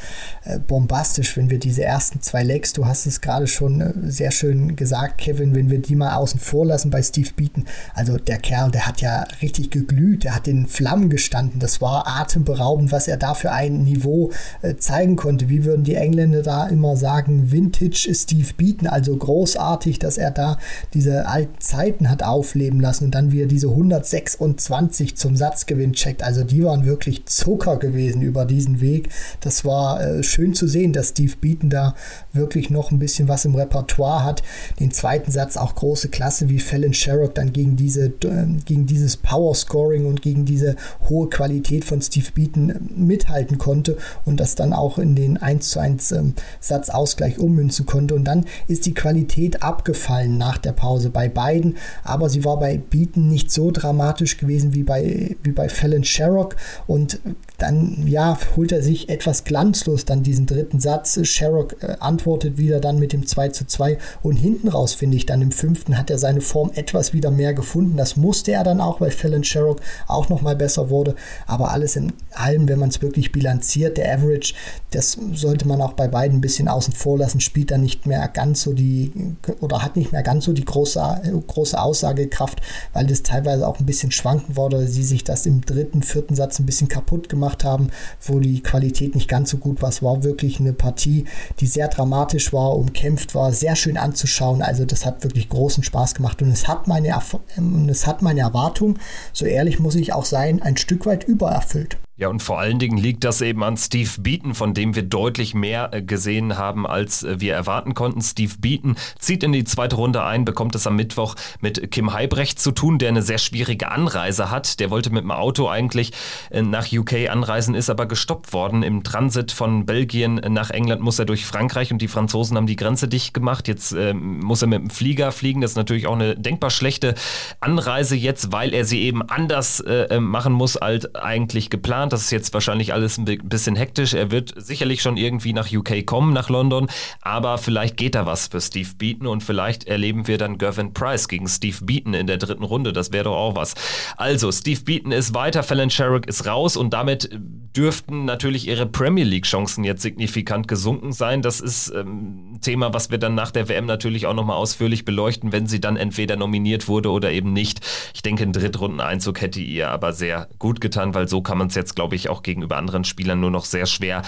äh, 0.44 0.58
bombastisch, 0.58 1.38
wenn 1.38 1.50
wir 1.50 1.60
diese 1.60 1.84
ersten 1.84 2.22
zwei 2.22 2.44
Legs, 2.44 2.74
du 2.74 2.88
hast 2.88 3.06
es 3.06 3.22
gerade 3.22 3.46
schon 3.46 3.82
äh, 3.82 3.94
sehr 4.12 4.32
schön 4.32 4.76
gesagt, 4.76 5.20
Kevin, 5.20 5.54
wenn 5.54 5.70
wir 5.70 5.80
die 5.80 5.96
mal 5.96 6.16
außen 6.16 6.40
vor 6.40 6.66
lassen 6.66 6.90
bei 6.90 7.04
Steve 7.04 7.30
Beaton. 7.36 7.66
Also 7.94 8.18
der 8.18 8.40
Kerl, 8.40 8.72
der 8.72 8.88
hat 8.88 9.02
ja 9.02 9.26
richtig 9.42 9.70
geglüht, 9.70 10.24
der 10.24 10.36
hat 10.36 10.48
in 10.48 10.68
Flammen 10.68 11.10
gestanden. 11.10 11.60
Das 11.60 11.82
war 11.82 12.08
atemberaubend, 12.08 12.92
was 12.92 13.08
er 13.08 13.18
da 13.18 13.36
für 13.44 13.52
ein 13.52 13.84
Niveau 13.84 14.32
äh, 14.62 14.76
zeigen 14.78 15.18
konnte. 15.18 15.50
Wie 15.50 15.66
würden 15.66 15.84
die 15.84 15.96
Engländer 15.96 16.44
da 16.44 16.66
immer 16.68 16.96
sagen, 16.96 17.52
Vintage 17.52 18.10
Steve 18.14 18.48
Beaton, 18.56 18.88
also 18.88 19.18
großartig, 19.18 20.00
dass 20.00 20.18
er 20.18 20.32
da 20.32 20.58
diese 20.94 21.28
alten 21.28 21.60
Zeiten 21.60 22.10
hat 22.10 22.24
aufleben 22.24 22.80
lassen 22.80 23.06
und 23.06 23.16
dann 23.16 23.34
wieder 23.34 23.46
diese 23.46 23.68
126 23.68 25.18
zum 25.18 25.36
Satzgewinn 25.36 25.92
checkt. 25.92 26.24
Also 26.24 26.46
die 26.46 26.64
waren 26.64 26.86
wirklich 26.86 27.26
Zucker 27.26 27.76
gewesen 27.76 28.22
über 28.22 28.46
diesen 28.46 28.80
Weg. 28.80 29.10
Das 29.42 29.66
war 29.66 30.02
äh, 30.02 30.24
schön 30.24 30.54
zu 30.54 30.66
sehen, 30.66 30.94
dass 30.94 31.10
Steve 31.10 31.34
Beaton 31.42 31.70
da 31.70 31.96
wirklich 32.32 32.70
noch 32.70 32.92
ein 32.92 33.00
bisschen 33.00 33.28
was 33.28 33.44
im 33.44 33.56
Repertoire 33.56 34.24
hat. 34.24 34.42
Den 34.80 34.92
zweiten 34.92 35.32
Satz 35.32 35.58
auch 35.58 35.76
große 35.76 36.08
Klasse, 36.08 36.48
wie 36.48 36.60
Fallon 36.60 36.94
Sherrock 36.94 37.36
dann 37.36 37.52
gegen, 37.52 37.76
diese, 37.76 38.06
äh, 38.06 38.46
gegen 38.64 38.86
dieses 38.86 39.18
Power 39.18 39.54
Scoring 39.54 40.06
und 40.06 40.22
gegen 40.22 40.46
diese 40.46 40.78
hohe 41.10 41.28
Qualität 41.28 41.84
von 41.84 42.02
Steve 42.02 42.28
Beaton 42.34 42.70
äh, 42.70 42.76
mithalten 43.24 43.58
konnte 43.58 43.98
und 44.26 44.40
das 44.40 44.56
dann 44.56 44.74
auch 44.74 44.98
in 44.98 45.16
den 45.16 45.38
1 45.38 45.70
zu 45.70 45.80
1 45.80 46.12
ähm, 46.12 46.34
Satzausgleich 46.60 47.40
ummünzen 47.40 47.86
konnte. 47.86 48.16
Und 48.16 48.26
dann 48.26 48.46
ist 48.68 48.86
die 48.86 48.94
Qualität 48.94 49.64
abgefallen 49.64 50.38
nach 50.38 50.58
der 50.58 50.74
Pause 50.74 51.10
bei 51.10 51.30
beiden, 51.30 51.78
aber 52.04 52.30
sie 52.30 52.44
war 52.44 52.60
bei 52.60 52.78
Beaton 52.78 53.30
nicht 53.30 53.52
so 53.52 53.72
dramatisch 53.72 54.38
gewesen 54.38 54.74
wie 54.74 54.84
bei, 54.84 55.36
wie 55.44 55.52
bei 55.52 55.70
Fallon 55.70 56.04
Sherrock 56.04 56.56
und 56.88 57.20
dann 57.58 58.08
ja, 58.08 58.38
holt 58.58 58.72
er 58.72 58.82
sich 58.82 59.10
etwas 59.10 59.46
glanzlos 59.46 60.06
dann 60.06 60.24
diesen 60.24 60.46
dritten 60.46 60.80
Satz. 60.80 61.20
Sherrock 61.24 61.82
äh, 61.82 61.96
antwortet 62.00 62.58
wieder 62.58 62.80
dann 62.80 63.00
mit 63.00 63.14
dem 63.14 63.26
2 63.26 63.50
zu 63.50 63.66
2 63.66 63.98
und 64.22 64.36
hinten 64.36 64.68
raus 64.68 64.94
finde 64.94 65.18
ich 65.18 65.26
dann 65.26 65.42
im 65.42 65.52
fünften 65.52 65.98
hat 65.98 66.10
er 66.10 66.18
seine 66.18 66.42
Form 66.42 66.72
etwas 66.76 67.14
wieder 67.14 67.32
mehr 67.32 67.54
gefunden. 67.54 67.96
Das 67.96 68.18
musste 68.18 68.52
er 68.52 68.64
dann 68.64 68.82
auch, 68.82 69.00
weil 69.00 69.12
Fallon 69.12 69.44
Sherrock 69.44 69.80
auch 70.08 70.30
noch 70.30 70.42
mal 70.42 70.56
besser 70.56 70.90
wurde. 70.90 71.16
Aber 71.48 71.72
alles 71.72 71.96
in 71.96 72.12
allem, 72.34 72.68
wenn 72.68 72.80
man 72.80 72.90
es 72.90 73.02
wirklich 73.02 73.13
bilanziert, 73.32 73.98
der 73.98 74.14
Average, 74.14 74.54
das 74.92 75.18
sollte 75.34 75.68
man 75.68 75.82
auch 75.82 75.94
bei 75.94 76.08
beiden 76.08 76.38
ein 76.38 76.42
bisschen 76.42 76.68
außen 76.68 76.94
vor 76.94 77.18
lassen, 77.18 77.40
spielt 77.40 77.72
dann 77.72 77.82
nicht 77.82 78.06
mehr 78.06 78.28
ganz 78.28 78.62
so 78.62 78.74
die 78.74 79.12
oder 79.60 79.82
hat 79.82 79.96
nicht 79.96 80.12
mehr 80.12 80.24
ganz 80.24 80.46
so 80.46 80.54
die 80.54 80.66
große, 80.66 81.44
große 81.48 81.80
Aussagekraft, 81.80 82.62
weil 82.94 83.08
das 83.08 83.24
teilweise 83.24 83.68
auch 83.68 83.80
ein 83.80 83.86
bisschen 83.86 84.12
schwanken 84.12 84.56
wurde, 84.56 84.88
sie 84.88 85.04
sich 85.04 85.24
das 85.24 85.46
im 85.46 85.62
dritten, 85.62 86.04
vierten 86.04 86.36
Satz 86.36 86.60
ein 86.60 86.66
bisschen 86.66 86.88
kaputt 86.88 87.30
gemacht 87.30 87.64
haben, 87.64 87.90
wo 88.22 88.40
die 88.40 88.62
Qualität 88.62 89.16
nicht 89.16 89.28
ganz 89.28 89.50
so 89.50 89.58
gut 89.58 89.82
war. 89.82 89.90
Es 89.90 90.04
war 90.04 90.24
wirklich 90.24 90.60
eine 90.60 90.74
Partie, 90.74 91.26
die 91.60 91.68
sehr 91.68 91.88
dramatisch 91.88 92.54
war, 92.54 92.76
umkämpft 92.76 93.36
war, 93.36 93.52
sehr 93.52 93.76
schön 93.76 93.98
anzuschauen. 93.98 94.62
Also 94.62 94.86
das 94.86 95.06
hat 95.06 95.24
wirklich 95.24 95.50
großen 95.50 95.84
Spaß 95.84 96.16
gemacht 96.16 96.42
und 96.42 96.52
es 96.52 96.68
hat 96.68 96.88
meine, 96.88 97.16
ähm, 97.58 97.90
es 97.90 98.08
hat 98.08 98.22
meine 98.22 98.42
Erwartung, 98.42 99.00
so 99.32 99.46
ehrlich 99.46 99.80
muss 99.80 99.96
ich 99.96 100.14
auch 100.14 100.26
sein, 100.26 100.62
ein 100.62 100.78
Stück 100.78 101.06
weit 101.06 101.24
übererfüllt. 101.26 101.98
Ja, 102.16 102.28
und 102.28 102.44
vor 102.44 102.60
allen 102.60 102.78
Dingen 102.78 103.00
liegt 103.00 103.24
das 103.24 103.42
eben 103.42 103.64
an 103.64 103.76
Steve 103.76 104.12
Beaton, 104.20 104.54
von 104.54 104.76
dem 104.76 104.94
wir 104.94 105.02
deutlich 105.02 105.56
mehr 105.56 105.90
äh, 105.94 106.04
gesehen 106.04 106.60
haben, 106.60 106.86
als 106.86 107.24
äh, 107.24 107.40
wir 107.40 107.56
erwarten 107.56 107.96
konnten. 107.96 108.22
Steve 108.22 108.54
Beaton 108.60 108.98
zieht 109.18 109.42
in 109.42 109.52
die 109.52 109.64
zweite 109.64 109.96
Runde 109.96 110.24
ein, 110.24 110.46
bekommt 110.46 110.76
es 110.76 110.86
am 110.86 110.96
Mittwoch 110.96 111.34
mit 111.60 111.90
Kim 111.90 112.14
Heibrecht 112.14 112.60
zu 112.60 112.72
tun, 112.72 113.00
der 113.00 113.10
eine 113.10 113.24
sehr 113.24 113.40
schwierige 113.40 113.90
Anreise 113.92 114.52
hat. 114.52 114.80
Der 114.80 114.92
wollte 114.92 115.10
mit 115.10 115.24
dem 115.24 115.32
Auto 115.32 115.68
eigentlich 115.68 116.12
äh, 116.52 116.62
nach 116.62 116.86
UK 116.92 117.32
anreisen, 117.32 117.74
ist 117.74 117.90
aber 117.90 118.06
gestoppt 118.06 118.54
worden. 118.54 118.84
Im 118.84 119.04
Transit 119.04 119.52
von 119.52 119.88
Belgien 119.88 120.36
nach 120.36 120.70
England 120.70 121.02
muss 121.02 121.18
er 121.18 121.26
durch 121.26 121.48
Frankreich 121.48 121.92
und 121.92 122.00
die 122.00 122.08
Franzosen 122.08 122.58
haben 122.58 122.68
die 122.68 122.76
Grenze 122.76 123.08
dicht 123.08 123.34
gemacht. 123.34 123.68
Jetzt 123.68 123.92
äh, 123.92 124.14
muss 124.14 124.62
er 124.62 124.68
mit 124.68 124.82
dem 124.82 124.90
Flieger 124.92 125.32
fliegen. 125.32 125.62
Das 125.62 125.72
ist 125.72 125.78
natürlich 125.78 126.06
auch 126.06 126.14
eine 126.14 126.36
denkbar 126.36 126.70
schlechte 126.70 127.16
Anreise 127.60 128.16
jetzt, 128.16 128.52
weil 128.52 128.72
er 128.72 128.86
sie 128.86 129.02
eben 129.02 129.24
anders 129.24 129.80
äh, 129.80 130.20
machen 130.20 130.54
muss 130.54 130.78
als 130.78 131.16
eigentlich 131.16 131.72
geplant 131.72 132.03
geplant. 132.04 132.14
Das 132.14 132.22
ist 132.22 132.32
jetzt 132.32 132.54
wahrscheinlich 132.54 132.94
alles 132.94 133.18
ein 133.18 133.26
bisschen 133.26 133.76
hektisch. 133.76 134.14
Er 134.14 134.32
wird 134.32 134.54
sicherlich 134.58 135.02
schon 135.02 135.18
irgendwie 135.18 135.54
nach 135.54 135.72
UK 135.72 136.06
kommen, 136.06 136.34
nach 136.34 136.50
London. 136.50 136.88
Aber 137.22 137.58
vielleicht 137.58 137.98
geht 137.98 138.16
da 138.16 138.26
was 138.26 138.48
für 138.48 138.62
Steve 138.62 138.90
Beaton 138.98 139.28
und 139.28 139.44
vielleicht 139.44 139.86
erleben 139.86 140.28
wir 140.28 140.38
dann 140.38 140.58
Gervin 140.58 140.94
Price 140.94 141.28
gegen 141.28 141.48
Steve 141.48 141.78
Beaton 141.82 142.14
in 142.14 142.28
der 142.28 142.38
dritten 142.38 142.64
Runde. 142.64 142.94
Das 142.94 143.12
wäre 143.12 143.26
doch 143.26 143.36
auch 143.36 143.56
was. 143.56 143.76
Also, 144.18 144.52
Steve 144.52 144.82
Beaton 144.82 145.12
ist 145.12 145.34
weiter, 145.34 145.64
Fallon 145.64 145.90
Sherrock 145.90 146.28
ist 146.28 146.46
raus 146.46 146.78
und 146.78 146.94
damit 146.94 147.30
dürften 147.76 148.26
natürlich 148.26 148.68
ihre 148.68 148.86
Premier 148.86 149.24
League-Chancen 149.24 149.84
jetzt 149.84 150.02
signifikant 150.04 150.68
gesunken 150.68 151.12
sein. 151.12 151.42
Das 151.42 151.60
ist 151.60 151.90
ähm, 151.90 152.54
ein 152.54 152.62
Thema, 152.62 152.94
was 152.94 153.10
wir 153.10 153.18
dann 153.18 153.34
nach 153.34 153.52
der 153.52 153.68
WM 153.68 153.86
natürlich 153.86 154.28
auch 154.28 154.34
nochmal 154.34 154.58
ausführlich 154.58 155.06
beleuchten, 155.06 155.52
wenn 155.52 155.66
sie 155.66 155.80
dann 155.80 155.98
entweder 155.98 156.36
nominiert 156.36 156.88
wurde 156.88 157.10
oder 157.10 157.32
eben 157.32 157.52
nicht. 157.52 157.82
Ich 158.14 158.22
denke, 158.22 158.44
ein 158.44 158.54
Drittrundeneinzug 158.54 159.42
hätte 159.42 159.60
ihr 159.60 159.90
aber 159.90 160.14
sehr 160.14 160.50
gut 160.60 160.82
getan, 160.82 161.16
weil 161.16 161.28
so 161.28 161.42
kann 161.42 161.58
man 161.58 161.68
es 161.68 161.76
jetzt, 161.76 161.93
glaube 161.96 162.16
ich, 162.16 162.30
auch 162.30 162.44
gegenüber 162.44 162.78
anderen 162.78 163.04
Spielern 163.04 163.40
nur 163.40 163.52
noch 163.52 163.66
sehr 163.66 163.86
schwer 163.86 164.24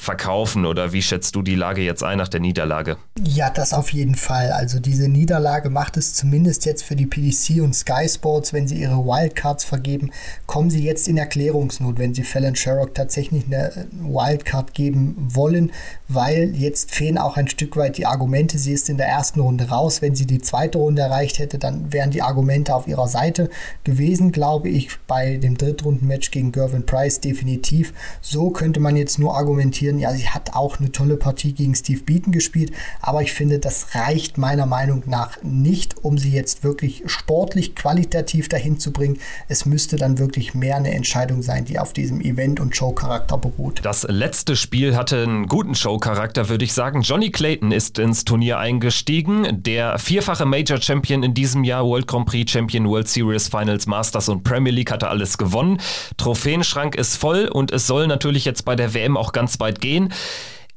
verkaufen 0.00 0.64
oder 0.64 0.94
wie 0.94 1.02
schätzt 1.02 1.34
du 1.34 1.42
die 1.42 1.54
Lage 1.54 1.82
jetzt 1.82 2.02
ein 2.02 2.16
nach 2.16 2.28
der 2.28 2.40
Niederlage? 2.40 2.96
Ja, 3.22 3.50
das 3.50 3.74
auf 3.74 3.92
jeden 3.92 4.14
Fall. 4.14 4.50
Also 4.50 4.80
diese 4.80 5.08
Niederlage 5.08 5.68
macht 5.68 5.98
es 5.98 6.14
zumindest 6.14 6.64
jetzt 6.64 6.82
für 6.82 6.96
die 6.96 7.04
PDC 7.04 7.62
und 7.62 7.74
Sky 7.74 8.08
Sports, 8.08 8.54
wenn 8.54 8.66
sie 8.66 8.76
ihre 8.76 9.04
Wildcards 9.04 9.62
vergeben, 9.64 10.10
kommen 10.46 10.70
sie 10.70 10.82
jetzt 10.82 11.06
in 11.06 11.18
Erklärungsnot, 11.18 11.98
wenn 11.98 12.14
sie 12.14 12.22
Fallon 12.22 12.56
Sherrock 12.56 12.94
tatsächlich 12.94 13.44
eine 13.44 13.88
Wildcard 14.00 14.72
geben 14.72 15.16
wollen, 15.18 15.70
weil 16.08 16.54
jetzt 16.56 16.94
fehlen 16.94 17.18
auch 17.18 17.36
ein 17.36 17.48
Stück 17.48 17.76
weit 17.76 17.98
die 17.98 18.06
Argumente. 18.06 18.56
Sie 18.56 18.72
ist 18.72 18.88
in 18.88 18.96
der 18.96 19.06
ersten 19.06 19.40
Runde 19.40 19.68
raus. 19.68 20.00
Wenn 20.00 20.14
sie 20.14 20.26
die 20.26 20.40
zweite 20.40 20.78
Runde 20.78 21.02
erreicht 21.02 21.38
hätte, 21.38 21.58
dann 21.58 21.92
wären 21.92 22.10
die 22.10 22.22
Argumente 22.22 22.74
auf 22.74 22.88
ihrer 22.88 23.06
Seite 23.06 23.50
gewesen, 23.84 24.32
glaube 24.32 24.70
ich, 24.70 24.88
bei 25.06 25.36
dem 25.36 25.58
Drittrundenmatch 25.58 26.30
gegen 26.30 26.52
Gervin 26.52 26.86
Price 26.86 27.20
definitiv. 27.20 27.92
So 28.22 28.48
könnte 28.48 28.80
man 28.80 28.96
jetzt 28.96 29.18
nur 29.18 29.36
argumentieren, 29.36 29.89
kritisieren. 29.90 29.98
Ja, 29.98 30.12
sie 30.12 30.28
hat 30.28 30.54
auch 30.54 30.78
eine 30.78 30.92
tolle 30.92 31.16
Partie 31.16 31.52
gegen 31.52 31.74
Steve 31.74 32.02
Beaton 32.02 32.32
gespielt, 32.32 32.72
aber 33.00 33.22
ich 33.22 33.32
finde, 33.32 33.58
das 33.58 33.94
reicht 33.94 34.38
meiner 34.38 34.66
Meinung 34.66 35.02
nach 35.06 35.38
nicht, 35.42 36.04
um 36.04 36.18
sie 36.18 36.30
jetzt 36.30 36.64
wirklich 36.64 37.02
sportlich 37.06 37.74
qualitativ 37.74 38.48
dahin 38.48 38.78
zu 38.78 38.92
bringen. 38.92 39.18
Es 39.48 39.66
müsste 39.66 39.96
dann 39.96 40.18
wirklich 40.18 40.54
mehr 40.54 40.76
eine 40.76 40.92
Entscheidung 40.92 41.42
sein, 41.42 41.64
die 41.64 41.78
auf 41.78 41.92
diesem 41.92 42.20
Event- 42.20 42.60
und 42.60 42.76
Showcharakter 42.76 43.38
beruht. 43.38 43.80
Das 43.82 44.04
letzte 44.08 44.56
Spiel 44.56 44.96
hatte 44.96 45.22
einen 45.22 45.46
guten 45.46 45.74
Showcharakter, 45.74 46.48
würde 46.48 46.64
ich 46.64 46.72
sagen. 46.72 47.02
Johnny 47.02 47.30
Clayton 47.30 47.72
ist 47.72 47.98
ins 47.98 48.24
Turnier 48.24 48.58
eingestiegen. 48.58 49.62
Der 49.62 49.98
vierfache 49.98 50.46
Major 50.46 50.80
Champion 50.80 51.22
in 51.22 51.34
diesem 51.34 51.64
Jahr, 51.64 51.84
World 51.84 52.06
Grand 52.06 52.26
Prix 52.26 52.50
Champion, 52.50 52.88
World 52.88 53.08
Series 53.08 53.48
Finals, 53.48 53.86
Masters 53.86 54.28
und 54.28 54.44
Premier 54.44 54.72
League 54.72 54.90
hatte 54.90 55.08
alles 55.08 55.38
gewonnen. 55.38 55.78
Trophäenschrank 56.16 56.94
ist 56.94 57.16
voll 57.16 57.48
und 57.48 57.72
es 57.72 57.86
soll 57.86 58.06
natürlich 58.06 58.44
jetzt 58.44 58.64
bei 58.64 58.76
der 58.76 58.94
WM 58.94 59.16
auch 59.16 59.32
ganz 59.32 59.58
weit 59.60 59.69
gehen. 59.72 60.12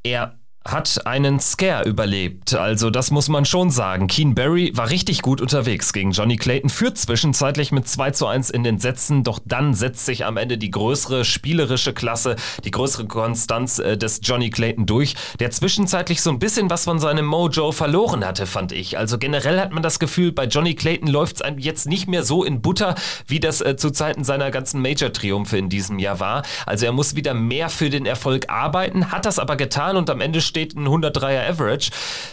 Er 0.03 0.37
hat 0.65 1.05
einen 1.05 1.39
Scare 1.39 1.83
überlebt. 1.87 2.53
Also 2.53 2.89
das 2.89 3.11
muss 3.11 3.27
man 3.27 3.43
schon 3.45 3.69
sagen. 3.69 4.07
Keen 4.07 4.33
Barry 4.33 4.71
war 4.75 4.89
richtig 4.89 5.21
gut 5.21 5.41
unterwegs 5.41 5.91
gegen 5.91 6.11
Johnny 6.11 6.37
Clayton, 6.37 6.69
führt 6.69 6.97
zwischenzeitlich 6.97 7.71
mit 7.71 7.87
2 7.87 8.11
zu 8.11 8.27
1 8.27 8.49
in 8.49 8.63
den 8.63 8.79
Sätzen, 8.79 9.23
doch 9.23 9.39
dann 9.43 9.73
setzt 9.73 10.05
sich 10.05 10.25
am 10.25 10.37
Ende 10.37 10.57
die 10.57 10.71
größere 10.71 11.25
spielerische 11.25 11.93
Klasse, 11.93 12.37
die 12.63 12.71
größere 12.71 13.05
Konstanz 13.07 13.79
äh, 13.79 13.97
des 13.97 14.21
Johnny 14.23 14.49
Clayton 14.49 14.85
durch, 14.85 15.15
der 15.39 15.51
zwischenzeitlich 15.51 16.21
so 16.21 16.29
ein 16.29 16.39
bisschen 16.39 16.69
was 16.69 16.85
von 16.85 16.99
seinem 16.99 17.25
Mojo 17.25 17.71
verloren 17.73 18.25
hatte, 18.25 18.45
fand 18.45 18.71
ich. 18.71 18.97
Also 18.97 19.17
generell 19.17 19.59
hat 19.59 19.73
man 19.73 19.83
das 19.83 19.99
Gefühl, 19.99 20.31
bei 20.31 20.45
Johnny 20.45 20.75
Clayton 20.75 21.07
läuft 21.07 21.41
es 21.41 21.53
jetzt 21.57 21.87
nicht 21.87 22.07
mehr 22.07 22.23
so 22.23 22.43
in 22.43 22.61
Butter, 22.61 22.95
wie 23.27 23.41
das 23.41 23.59
äh, 23.59 23.75
zu 23.75 23.91
Zeiten 23.91 24.23
seiner 24.23 24.49
ganzen 24.49 24.81
Major-Triumphe 24.81 25.57
in 25.57 25.67
diesem 25.67 25.99
Jahr 25.99 26.21
war. 26.21 26.43
Also 26.65 26.85
er 26.85 26.93
muss 26.93 27.15
wieder 27.15 27.33
mehr 27.33 27.67
für 27.67 27.89
den 27.89 28.05
Erfolg 28.05 28.49
arbeiten, 28.49 29.11
hat 29.11 29.25
das 29.25 29.39
aber 29.39 29.57
getan 29.57 29.97
und 29.97 30.09
am 30.09 30.21
Ende 30.21 30.41
steht 30.53 30.75
ein 30.75 30.87
103er 30.87 31.49
Average. 31.49 31.89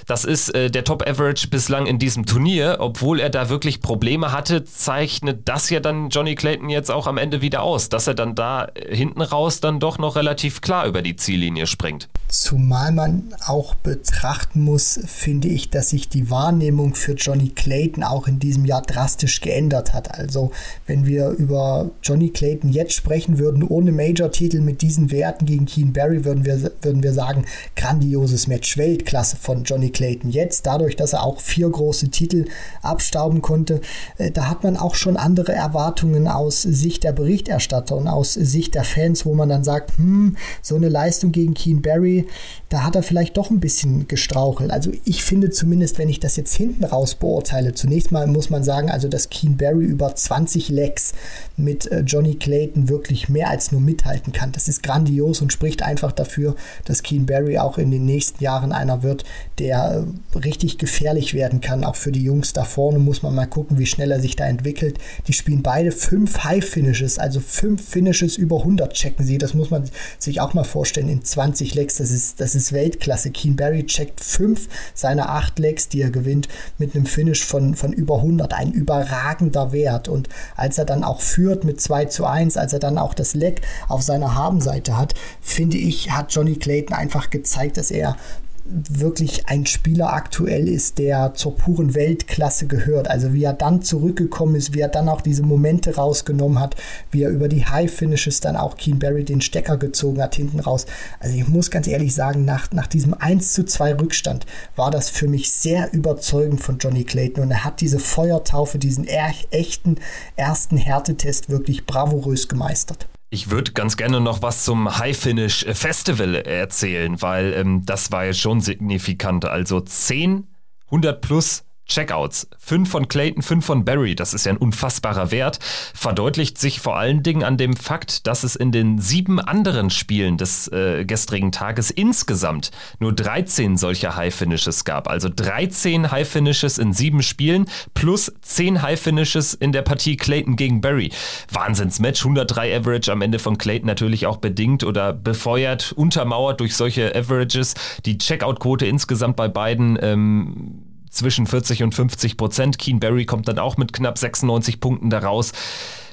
Das 0.06 0.26
ist 0.26 0.54
äh, 0.54 0.70
der 0.70 0.84
Top 0.84 1.08
Average 1.08 1.48
bislang 1.48 1.86
in 1.86 1.98
diesem 1.98 2.26
Turnier. 2.26 2.76
Obwohl 2.80 3.18
er 3.18 3.30
da 3.30 3.48
wirklich 3.48 3.80
Probleme 3.80 4.30
hatte, 4.30 4.62
zeichnet 4.64 5.48
das 5.48 5.70
ja 5.70 5.80
dann 5.80 6.10
Johnny 6.10 6.34
Clayton 6.34 6.68
jetzt 6.68 6.90
auch 6.90 7.06
am 7.06 7.16
Ende 7.16 7.40
wieder 7.40 7.62
aus, 7.62 7.88
dass 7.88 8.06
er 8.06 8.12
dann 8.14 8.34
da 8.34 8.68
hinten 8.90 9.22
raus 9.22 9.60
dann 9.60 9.80
doch 9.80 9.96
noch 9.96 10.16
relativ 10.16 10.60
klar 10.60 10.84
über 10.84 11.00
die 11.00 11.16
Ziellinie 11.16 11.66
springt. 11.66 12.10
Zumal 12.30 12.92
man 12.92 13.34
auch 13.44 13.74
betrachten 13.74 14.62
muss, 14.62 15.00
finde 15.04 15.48
ich, 15.48 15.70
dass 15.70 15.90
sich 15.90 16.08
die 16.08 16.30
Wahrnehmung 16.30 16.94
für 16.94 17.14
Johnny 17.14 17.48
Clayton 17.48 18.04
auch 18.04 18.28
in 18.28 18.38
diesem 18.38 18.64
Jahr 18.64 18.82
drastisch 18.82 19.40
geändert 19.40 19.92
hat. 19.92 20.16
Also 20.16 20.52
wenn 20.86 21.06
wir 21.06 21.30
über 21.30 21.90
Johnny 22.04 22.30
Clayton 22.30 22.70
jetzt 22.70 22.92
sprechen 22.92 23.38
würden, 23.38 23.64
ohne 23.64 23.90
Major-Titel 23.90 24.60
mit 24.60 24.80
diesen 24.80 25.10
Werten 25.10 25.44
gegen 25.44 25.66
Keen 25.66 25.92
Barry, 25.92 26.24
würden 26.24 26.44
wir, 26.44 26.70
würden 26.82 27.02
wir 27.02 27.12
sagen, 27.12 27.46
grandioses 27.74 28.46
Match, 28.46 28.78
Weltklasse 28.78 29.36
von 29.36 29.64
Johnny 29.64 29.90
Clayton. 29.90 30.30
Jetzt, 30.30 30.66
dadurch, 30.66 30.94
dass 30.94 31.14
er 31.14 31.24
auch 31.24 31.40
vier 31.40 31.68
große 31.68 32.10
Titel 32.10 32.44
abstauben 32.80 33.42
konnte, 33.42 33.80
äh, 34.18 34.30
da 34.30 34.48
hat 34.48 34.62
man 34.62 34.76
auch 34.76 34.94
schon 34.94 35.16
andere 35.16 35.52
Erwartungen 35.52 36.28
aus 36.28 36.62
Sicht 36.62 37.02
der 37.02 37.12
Berichterstatter 37.12 37.96
und 37.96 38.06
aus 38.06 38.34
Sicht 38.34 38.76
der 38.76 38.84
Fans, 38.84 39.26
wo 39.26 39.34
man 39.34 39.48
dann 39.48 39.64
sagt, 39.64 39.98
hm, 39.98 40.36
so 40.62 40.76
eine 40.76 40.88
Leistung 40.88 41.32
gegen 41.32 41.54
Keen 41.54 41.82
Barry, 41.82 42.19
da 42.68 42.84
hat 42.84 42.94
er 42.94 43.02
vielleicht 43.02 43.36
doch 43.36 43.50
ein 43.50 43.60
bisschen 43.60 44.06
gestrauchelt. 44.06 44.70
Also 44.70 44.92
ich 45.04 45.24
finde 45.24 45.50
zumindest, 45.50 45.98
wenn 45.98 46.08
ich 46.08 46.20
das 46.20 46.36
jetzt 46.36 46.54
hinten 46.54 46.84
raus 46.84 47.16
beurteile, 47.16 47.74
zunächst 47.74 48.12
mal 48.12 48.26
muss 48.26 48.48
man 48.48 48.62
sagen, 48.62 48.90
also 48.90 49.08
dass 49.08 49.28
Keen 49.28 49.56
Barry 49.56 49.84
über 49.84 50.14
20 50.14 50.68
Legs 50.68 51.12
mit 51.56 51.90
äh, 51.90 52.00
Johnny 52.00 52.36
Clayton 52.36 52.88
wirklich 52.88 53.28
mehr 53.28 53.48
als 53.48 53.72
nur 53.72 53.80
mithalten 53.80 54.32
kann. 54.32 54.52
Das 54.52 54.68
ist 54.68 54.82
grandios 54.82 55.40
und 55.40 55.52
spricht 55.52 55.82
einfach 55.82 56.12
dafür, 56.12 56.54
dass 56.84 57.02
Keen 57.02 57.26
Barry 57.26 57.58
auch 57.58 57.78
in 57.78 57.90
den 57.90 58.04
nächsten 58.04 58.42
Jahren 58.42 58.72
einer 58.72 59.02
wird, 59.02 59.24
der 59.58 60.04
äh, 60.34 60.38
richtig 60.38 60.78
gefährlich 60.78 61.34
werden 61.34 61.60
kann. 61.60 61.84
Auch 61.84 61.96
für 61.96 62.12
die 62.12 62.22
Jungs 62.22 62.52
da 62.52 62.64
vorne 62.64 62.98
muss 62.98 63.22
man 63.22 63.34
mal 63.34 63.46
gucken, 63.46 63.78
wie 63.78 63.86
schnell 63.86 64.10
er 64.10 64.20
sich 64.20 64.36
da 64.36 64.46
entwickelt. 64.46 64.98
Die 65.26 65.32
spielen 65.32 65.62
beide 65.62 65.92
fünf 65.92 66.44
High 66.44 66.64
Finishes, 66.64 67.18
also 67.18 67.40
fünf 67.40 67.86
Finishes 67.86 68.36
über 68.36 68.58
100 68.58 68.92
checken 68.92 69.24
sie. 69.24 69.38
Das 69.38 69.54
muss 69.54 69.70
man 69.70 69.90
sich 70.18 70.40
auch 70.40 70.54
mal 70.54 70.64
vorstellen 70.64 71.08
in 71.08 71.24
20 71.24 71.74
Legs. 71.74 71.96
Das 71.96 72.09
ist, 72.10 72.40
das 72.40 72.54
ist 72.54 72.72
Weltklasse. 72.72 73.30
Keen 73.30 73.56
Barry 73.56 73.84
checkt 73.86 74.20
fünf 74.20 74.68
seiner 74.94 75.30
acht 75.30 75.58
Legs, 75.58 75.88
die 75.88 76.02
er 76.02 76.10
gewinnt, 76.10 76.48
mit 76.78 76.94
einem 76.94 77.06
Finish 77.06 77.44
von, 77.44 77.74
von 77.74 77.92
über 77.92 78.16
100. 78.16 78.54
Ein 78.54 78.72
überragender 78.72 79.72
Wert. 79.72 80.08
Und 80.08 80.28
als 80.56 80.78
er 80.78 80.84
dann 80.84 81.04
auch 81.04 81.20
führt 81.20 81.64
mit 81.64 81.80
2 81.80 82.06
zu 82.06 82.26
1, 82.26 82.56
als 82.56 82.72
er 82.72 82.78
dann 82.78 82.98
auch 82.98 83.14
das 83.14 83.34
Leg 83.34 83.62
auf 83.88 84.02
seiner 84.02 84.34
Habenseite 84.34 84.96
hat, 84.96 85.14
finde 85.40 85.76
ich, 85.76 86.10
hat 86.10 86.32
Johnny 86.32 86.56
Clayton 86.56 86.96
einfach 86.96 87.30
gezeigt, 87.30 87.76
dass 87.76 87.90
er 87.90 88.16
wirklich 88.64 89.46
ein 89.48 89.66
Spieler 89.66 90.12
aktuell 90.12 90.68
ist, 90.68 90.98
der 90.98 91.34
zur 91.34 91.56
puren 91.56 91.94
Weltklasse 91.94 92.66
gehört. 92.66 93.08
Also 93.08 93.32
wie 93.32 93.44
er 93.44 93.52
dann 93.52 93.82
zurückgekommen 93.82 94.54
ist, 94.54 94.74
wie 94.74 94.80
er 94.80 94.88
dann 94.88 95.08
auch 95.08 95.20
diese 95.20 95.42
Momente 95.42 95.96
rausgenommen 95.96 96.60
hat, 96.60 96.76
wie 97.10 97.22
er 97.22 97.30
über 97.30 97.48
die 97.48 97.66
High 97.66 97.90
Finishes 97.90 98.40
dann 98.40 98.56
auch 98.56 98.76
Keen 98.76 98.98
Barry 98.98 99.24
den 99.24 99.40
Stecker 99.40 99.76
gezogen 99.76 100.22
hat 100.22 100.34
hinten 100.34 100.60
raus. 100.60 100.86
Also 101.18 101.36
ich 101.36 101.48
muss 101.48 101.70
ganz 101.70 101.86
ehrlich 101.86 102.14
sagen, 102.14 102.44
nach, 102.44 102.70
nach 102.72 102.86
diesem 102.86 103.14
1 103.14 103.52
zu 103.52 103.64
2 103.64 104.00
Rückstand 104.00 104.46
war 104.76 104.90
das 104.90 105.10
für 105.10 105.28
mich 105.28 105.52
sehr 105.52 105.92
überzeugend 105.92 106.60
von 106.60 106.78
Johnny 106.78 107.04
Clayton 107.04 107.44
und 107.44 107.50
er 107.50 107.64
hat 107.64 107.80
diese 107.80 107.98
Feuertaufe, 107.98 108.78
diesen 108.78 109.06
echten 109.06 109.96
ersten 110.36 110.76
Härtetest 110.76 111.50
wirklich 111.50 111.86
bravourös 111.86 112.48
gemeistert. 112.48 113.08
Ich 113.32 113.48
würde 113.48 113.70
ganz 113.70 113.96
gerne 113.96 114.20
noch 114.20 114.42
was 114.42 114.64
zum 114.64 114.98
High 114.98 115.16
Finish 115.16 115.64
Festival 115.64 116.34
erzählen, 116.34 117.22
weil 117.22 117.52
ähm, 117.54 117.86
das 117.86 118.10
war 118.10 118.24
ja 118.24 118.32
schon 118.32 118.60
signifikant. 118.60 119.44
Also 119.44 119.80
10 119.80 120.48
100 120.86 121.20
plus 121.20 121.64
Checkouts. 121.90 122.48
Fünf 122.58 122.90
von 122.90 123.08
Clayton, 123.08 123.42
fünf 123.42 123.66
von 123.66 123.84
Barry, 123.84 124.14
das 124.14 124.32
ist 124.32 124.46
ja 124.46 124.52
ein 124.52 124.56
unfassbarer 124.56 125.30
Wert, 125.30 125.58
verdeutlicht 125.92 126.56
sich 126.56 126.80
vor 126.80 126.96
allen 126.96 127.22
Dingen 127.22 127.42
an 127.42 127.56
dem 127.56 127.76
Fakt, 127.76 128.26
dass 128.26 128.44
es 128.44 128.56
in 128.56 128.72
den 128.72 128.98
sieben 128.98 129.40
anderen 129.40 129.90
Spielen 129.90 130.36
des 130.38 130.68
äh, 130.68 131.04
gestrigen 131.04 131.52
Tages 131.52 131.90
insgesamt 131.90 132.70
nur 133.00 133.12
13 133.12 133.76
solcher 133.76 134.16
High 134.16 134.34
Finishes 134.34 134.84
gab. 134.84 135.08
Also 135.08 135.28
13 135.34 136.10
High 136.10 136.28
Finishes 136.28 136.78
in 136.78 136.92
sieben 136.92 137.22
Spielen 137.22 137.66
plus 137.92 138.32
10 138.40 138.82
High 138.82 139.00
Finishes 139.00 139.54
in 139.54 139.72
der 139.72 139.82
Partie 139.82 140.16
Clayton 140.16 140.56
gegen 140.56 140.80
Barry. 140.80 141.10
Wahnsinnsmatch, 141.52 142.22
103 142.22 142.76
Average 142.76 143.10
am 143.10 143.22
Ende 143.22 143.40
von 143.40 143.58
Clayton 143.58 143.86
natürlich 143.86 144.26
auch 144.26 144.36
bedingt 144.36 144.84
oder 144.84 145.12
befeuert, 145.12 145.92
untermauert 145.92 146.60
durch 146.60 146.76
solche 146.76 147.14
Averages. 147.14 147.74
Die 148.06 148.16
Checkout-Quote 148.16 148.86
insgesamt 148.86 149.34
bei 149.34 149.48
beiden 149.48 149.98
ähm, 150.00 150.89
zwischen 151.10 151.46
40 151.46 151.82
und 151.82 151.94
50 151.94 152.36
Prozent. 152.36 152.78
Keen 152.78 153.00
Barry 153.00 153.26
kommt 153.26 153.48
dann 153.48 153.58
auch 153.58 153.76
mit 153.76 153.92
knapp 153.92 154.18
96 154.18 154.80
Punkten 154.80 155.10
daraus. 155.10 155.52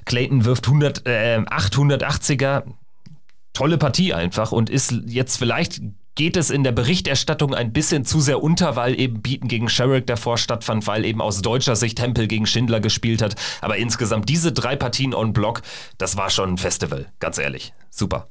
Clayton 0.05 0.45
wirft 0.45 0.67
100, 0.67 1.05
äh, 1.05 1.39
880er. 1.39 2.63
Tolle 3.53 3.77
Partie 3.77 4.13
einfach 4.13 4.51
und 4.51 4.69
ist 4.69 4.93
jetzt 5.07 5.37
vielleicht 5.37 5.81
geht 6.17 6.35
es 6.35 6.49
in 6.49 6.63
der 6.63 6.71
Berichterstattung 6.71 7.53
ein 7.53 7.71
bisschen 7.71 8.03
zu 8.03 8.19
sehr 8.19 8.41
unter, 8.41 8.75
weil 8.75 8.99
eben 8.99 9.21
Beaton 9.21 9.47
gegen 9.47 9.69
Sherrick 9.69 10.07
davor 10.07 10.37
stattfand, 10.37 10.87
weil 10.87 11.05
eben 11.05 11.21
aus 11.21 11.41
deutscher 11.41 11.75
Sicht 11.75 11.99
Tempel 11.99 12.27
gegen 12.27 12.47
Schindler 12.47 12.79
gespielt 12.79 13.21
hat. 13.21 13.35
Aber 13.61 13.77
insgesamt 13.77 14.27
diese 14.27 14.51
drei 14.51 14.75
Partien 14.75 15.13
on 15.13 15.31
Block, 15.31 15.61
das 15.99 16.17
war 16.17 16.31
schon 16.31 16.53
ein 16.53 16.57
Festival, 16.57 17.05
ganz 17.19 17.37
ehrlich. 17.37 17.71
Super. 17.91 18.27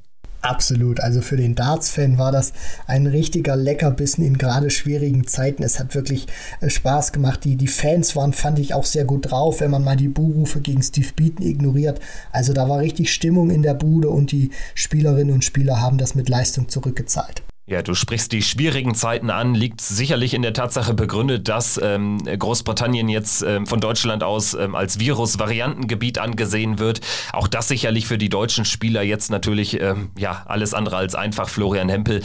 Absolut. 0.47 1.01
Also 1.01 1.19
für 1.19 1.35
den 1.35 1.55
Darts-Fan 1.55 2.17
war 2.17 2.31
das 2.31 2.53
ein 2.85 3.05
richtiger 3.05 3.57
Leckerbissen 3.57 4.23
in 4.23 4.37
gerade 4.37 4.69
schwierigen 4.69 5.27
Zeiten. 5.27 5.61
Es 5.61 5.77
hat 5.77 5.93
wirklich 5.93 6.27
äh, 6.61 6.69
Spaß 6.69 7.11
gemacht. 7.11 7.43
Die, 7.43 7.57
die 7.57 7.67
Fans 7.67 8.15
waren, 8.15 8.31
fand 8.31 8.57
ich, 8.57 8.73
auch 8.73 8.85
sehr 8.85 9.03
gut 9.03 9.29
drauf, 9.29 9.59
wenn 9.59 9.71
man 9.71 9.83
mal 9.83 9.97
die 9.97 10.07
Buhrufe 10.07 10.61
gegen 10.61 10.81
Steve 10.81 11.09
Beaton 11.13 11.45
ignoriert. 11.45 11.99
Also 12.31 12.53
da 12.53 12.69
war 12.69 12.79
richtig 12.79 13.11
Stimmung 13.11 13.49
in 13.49 13.61
der 13.61 13.73
Bude 13.73 14.09
und 14.09 14.31
die 14.31 14.51
Spielerinnen 14.73 15.35
und 15.35 15.43
Spieler 15.43 15.81
haben 15.81 15.97
das 15.97 16.15
mit 16.15 16.29
Leistung 16.29 16.69
zurückgezahlt. 16.69 17.43
Ja, 17.69 17.81
du 17.81 17.95
sprichst 17.95 18.31
die 18.31 18.43
schwierigen 18.43 18.95
Zeiten 18.95 19.29
an, 19.29 19.53
liegt 19.53 19.81
sicherlich 19.81 20.33
in 20.33 20.41
der 20.41 20.53
Tatsache 20.53 20.93
begründet, 20.93 21.49
dass 21.49 21.77
ähm, 21.83 22.19
Großbritannien 22.23 23.09
jetzt 23.09 23.41
ähm, 23.41 23.67
von 23.67 23.81
Deutschland 23.81 24.23
aus 24.23 24.53
ähm, 24.53 24.73
als 24.73 24.99
Virus-Variantengebiet 24.99 26.17
angesehen 26.17 26.79
wird. 26.79 27.01
Auch 27.33 27.49
das 27.49 27.67
sicherlich 27.67 28.07
für 28.07 28.17
die 28.17 28.29
deutschen 28.29 28.63
Spieler 28.63 29.01
jetzt 29.01 29.29
natürlich 29.29 29.81
ähm, 29.81 30.11
ja 30.17 30.43
alles 30.45 30.73
andere 30.73 30.95
als 30.95 31.13
einfach. 31.13 31.49
Florian 31.49 31.89
Hempel 31.89 32.23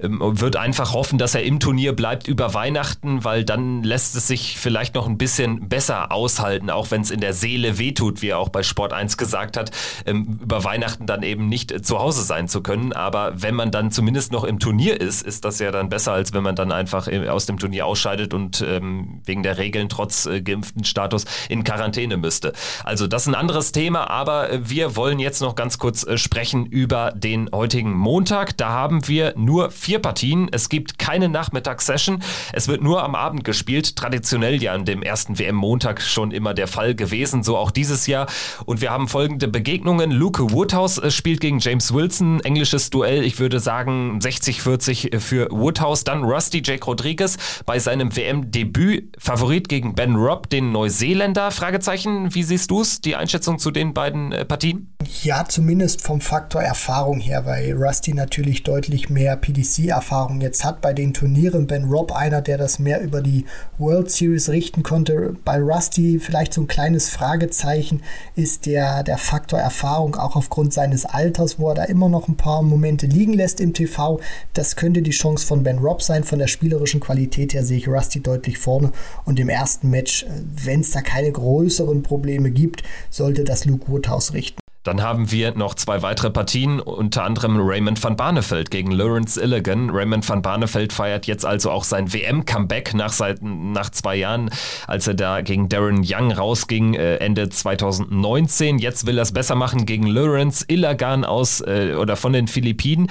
ähm, 0.00 0.18
wird 0.20 0.56
einfach 0.56 0.92
hoffen, 0.92 1.18
dass 1.20 1.36
er 1.36 1.44
im 1.44 1.60
Turnier 1.60 1.94
bleibt 1.94 2.26
über 2.26 2.52
Weihnachten, 2.52 3.22
weil 3.22 3.44
dann 3.44 3.84
lässt 3.84 4.16
es 4.16 4.26
sich 4.26 4.58
vielleicht 4.58 4.96
noch 4.96 5.06
ein 5.06 5.18
bisschen 5.18 5.68
besser 5.68 6.10
aushalten, 6.10 6.68
auch 6.68 6.90
wenn 6.90 7.02
es 7.02 7.12
in 7.12 7.20
der 7.20 7.32
Seele 7.32 7.78
wehtut, 7.78 8.22
wie 8.22 8.30
er 8.30 8.40
auch 8.40 8.48
bei 8.48 8.64
Sport 8.64 8.92
1 8.92 9.16
gesagt 9.16 9.56
hat, 9.56 9.70
ähm, 10.04 10.40
über 10.42 10.64
Weihnachten 10.64 11.06
dann 11.06 11.22
eben 11.22 11.48
nicht 11.48 11.86
zu 11.86 12.00
Hause 12.00 12.24
sein 12.24 12.48
zu 12.48 12.60
können. 12.60 12.92
Aber 12.92 13.40
wenn 13.40 13.54
man 13.54 13.70
dann 13.70 13.92
zumindest 13.92 14.32
noch 14.32 14.42
im 14.42 14.58
Turnier 14.58 14.79
Turnier 14.80 14.98
ist, 14.98 15.20
ist 15.22 15.44
das 15.44 15.58
ja 15.58 15.70
dann 15.72 15.90
besser, 15.90 16.12
als 16.12 16.32
wenn 16.32 16.42
man 16.42 16.56
dann 16.56 16.72
einfach 16.72 17.06
aus 17.28 17.44
dem 17.44 17.58
Turnier 17.58 17.84
ausscheidet 17.84 18.32
und 18.32 18.64
ähm, 18.66 19.20
wegen 19.26 19.42
der 19.42 19.58
Regeln 19.58 19.90
trotz 19.90 20.24
äh, 20.24 20.40
geimpften 20.40 20.84
Status 20.84 21.26
in 21.50 21.64
Quarantäne 21.64 22.16
müsste. 22.16 22.54
Also 22.82 23.06
das 23.06 23.22
ist 23.22 23.28
ein 23.28 23.34
anderes 23.34 23.72
Thema, 23.72 24.08
aber 24.08 24.50
äh, 24.50 24.70
wir 24.70 24.96
wollen 24.96 25.18
jetzt 25.18 25.42
noch 25.42 25.54
ganz 25.54 25.78
kurz 25.78 26.06
äh, 26.06 26.16
sprechen 26.16 26.64
über 26.64 27.12
den 27.14 27.50
heutigen 27.52 27.92
Montag. 27.92 28.56
Da 28.56 28.70
haben 28.70 29.06
wir 29.06 29.34
nur 29.36 29.70
vier 29.70 29.98
Partien. 29.98 30.48
Es 30.50 30.70
gibt 30.70 30.98
keine 30.98 31.28
Nachmittagssession. 31.28 32.22
Es 32.54 32.66
wird 32.66 32.80
nur 32.82 33.02
am 33.02 33.14
Abend 33.14 33.44
gespielt. 33.44 33.96
Traditionell 33.96 34.62
ja 34.62 34.72
an 34.72 34.86
dem 34.86 35.02
ersten 35.02 35.38
WM-Montag 35.38 36.00
schon 36.00 36.30
immer 36.30 36.54
der 36.54 36.68
Fall 36.68 36.94
gewesen, 36.94 37.42
so 37.42 37.58
auch 37.58 37.70
dieses 37.70 38.06
Jahr. 38.06 38.28
Und 38.64 38.80
wir 38.80 38.90
haben 38.90 39.08
folgende 39.08 39.46
Begegnungen. 39.46 40.10
Luke 40.10 40.52
Woodhouse 40.52 40.96
äh, 40.96 41.10
spielt 41.10 41.42
gegen 41.42 41.58
James 41.58 41.92
Wilson. 41.92 42.40
Englisches 42.40 42.88
Duell, 42.88 43.24
ich 43.24 43.38
würde 43.38 43.60
sagen 43.60 44.22
60 44.22 44.62
für 44.62 44.69
45 44.70 45.10
für 45.18 45.48
Woodhouse. 45.50 46.04
Dann 46.04 46.22
Rusty 46.22 46.62
Jake 46.64 46.84
Rodriguez 46.84 47.36
bei 47.66 47.78
seinem 47.78 48.14
WM-Debüt. 48.14 49.16
Favorit 49.18 49.68
gegen 49.68 49.94
Ben 49.94 50.14
Robb, 50.14 50.48
den 50.50 50.72
Neuseeländer? 50.72 51.50
Fragezeichen. 51.50 52.34
Wie 52.34 52.42
siehst 52.42 52.70
du 52.70 52.82
es, 52.82 53.00
die 53.00 53.16
Einschätzung 53.16 53.58
zu 53.58 53.70
den 53.70 53.94
beiden 53.94 54.32
äh, 54.32 54.44
Partien? 54.44 54.94
Ja, 55.22 55.44
zumindest 55.46 56.02
vom 56.02 56.20
Faktor 56.20 56.62
Erfahrung 56.62 57.20
her, 57.20 57.46
weil 57.46 57.72
Rusty 57.72 58.14
natürlich 58.14 58.62
deutlich 58.62 59.10
mehr 59.10 59.36
PDC-Erfahrung 59.36 60.40
jetzt 60.40 60.64
hat 60.64 60.80
bei 60.80 60.92
den 60.92 61.14
Turnieren. 61.14 61.66
Ben 61.66 61.84
Robb 61.84 62.12
einer, 62.12 62.42
der 62.42 62.58
das 62.58 62.78
mehr 62.78 63.00
über 63.00 63.20
die 63.20 63.46
World 63.78 64.10
Series 64.10 64.50
richten 64.50 64.82
konnte. 64.82 65.34
Bei 65.44 65.58
Rusty 65.58 66.20
vielleicht 66.20 66.54
so 66.54 66.60
ein 66.60 66.68
kleines 66.68 67.08
Fragezeichen 67.08 68.02
ist 68.36 68.66
der, 68.66 69.02
der 69.02 69.18
Faktor 69.18 69.58
Erfahrung, 69.58 70.16
auch 70.16 70.36
aufgrund 70.36 70.72
seines 70.72 71.06
Alters, 71.06 71.58
wo 71.58 71.70
er 71.70 71.74
da 71.74 71.84
immer 71.84 72.08
noch 72.08 72.28
ein 72.28 72.36
paar 72.36 72.62
Momente 72.62 73.06
liegen 73.06 73.32
lässt 73.32 73.60
im 73.60 73.74
TV. 73.74 74.20
Das 74.60 74.76
könnte 74.76 75.00
die 75.00 75.10
Chance 75.10 75.46
von 75.46 75.62
Ben 75.62 75.78
Robb 75.78 76.02
sein. 76.02 76.22
Von 76.22 76.38
der 76.38 76.46
spielerischen 76.46 77.00
Qualität 77.00 77.54
her 77.54 77.64
sehe 77.64 77.78
ich 77.78 77.88
Rusty 77.88 78.20
deutlich 78.20 78.58
vorne. 78.58 78.92
Und 79.24 79.40
im 79.40 79.48
ersten 79.48 79.88
Match, 79.88 80.24
äh, 80.24 80.28
wenn 80.66 80.80
es 80.80 80.90
da 80.90 81.00
keine 81.00 81.32
größeren 81.32 82.02
Probleme 82.02 82.50
gibt, 82.50 82.82
sollte 83.08 83.44
das 83.44 83.64
Luke 83.64 83.88
Woodhouse 83.88 84.34
richten. 84.34 84.60
Dann 84.82 85.02
haben 85.02 85.30
wir 85.30 85.54
noch 85.54 85.74
zwei 85.76 86.02
weitere 86.02 86.28
Partien, 86.28 86.78
unter 86.78 87.24
anderem 87.24 87.56
Raymond 87.58 88.04
van 88.04 88.16
Barneveld 88.16 88.70
gegen 88.70 88.90
Lawrence 88.90 89.40
Illigan. 89.40 89.88
Raymond 89.88 90.28
van 90.28 90.42
Barneveld 90.42 90.92
feiert 90.92 91.26
jetzt 91.26 91.46
also 91.46 91.70
auch 91.70 91.84
sein 91.84 92.12
WM-Comeback 92.12 92.92
nach, 92.92 93.14
nach 93.40 93.88
zwei 93.88 94.16
Jahren, 94.16 94.50
als 94.86 95.06
er 95.06 95.14
da 95.14 95.40
gegen 95.40 95.70
Darren 95.70 96.04
Young 96.04 96.32
rausging, 96.32 96.92
äh, 96.92 97.16
Ende 97.16 97.48
2019. 97.48 98.78
Jetzt 98.78 99.06
will 99.06 99.16
er 99.16 99.22
es 99.22 99.32
besser 99.32 99.54
machen 99.54 99.86
gegen 99.86 100.06
Lawrence 100.06 100.66
Illigan 100.68 101.24
aus 101.24 101.62
äh, 101.62 101.94
oder 101.98 102.16
von 102.16 102.34
den 102.34 102.46
Philippinen. 102.46 103.08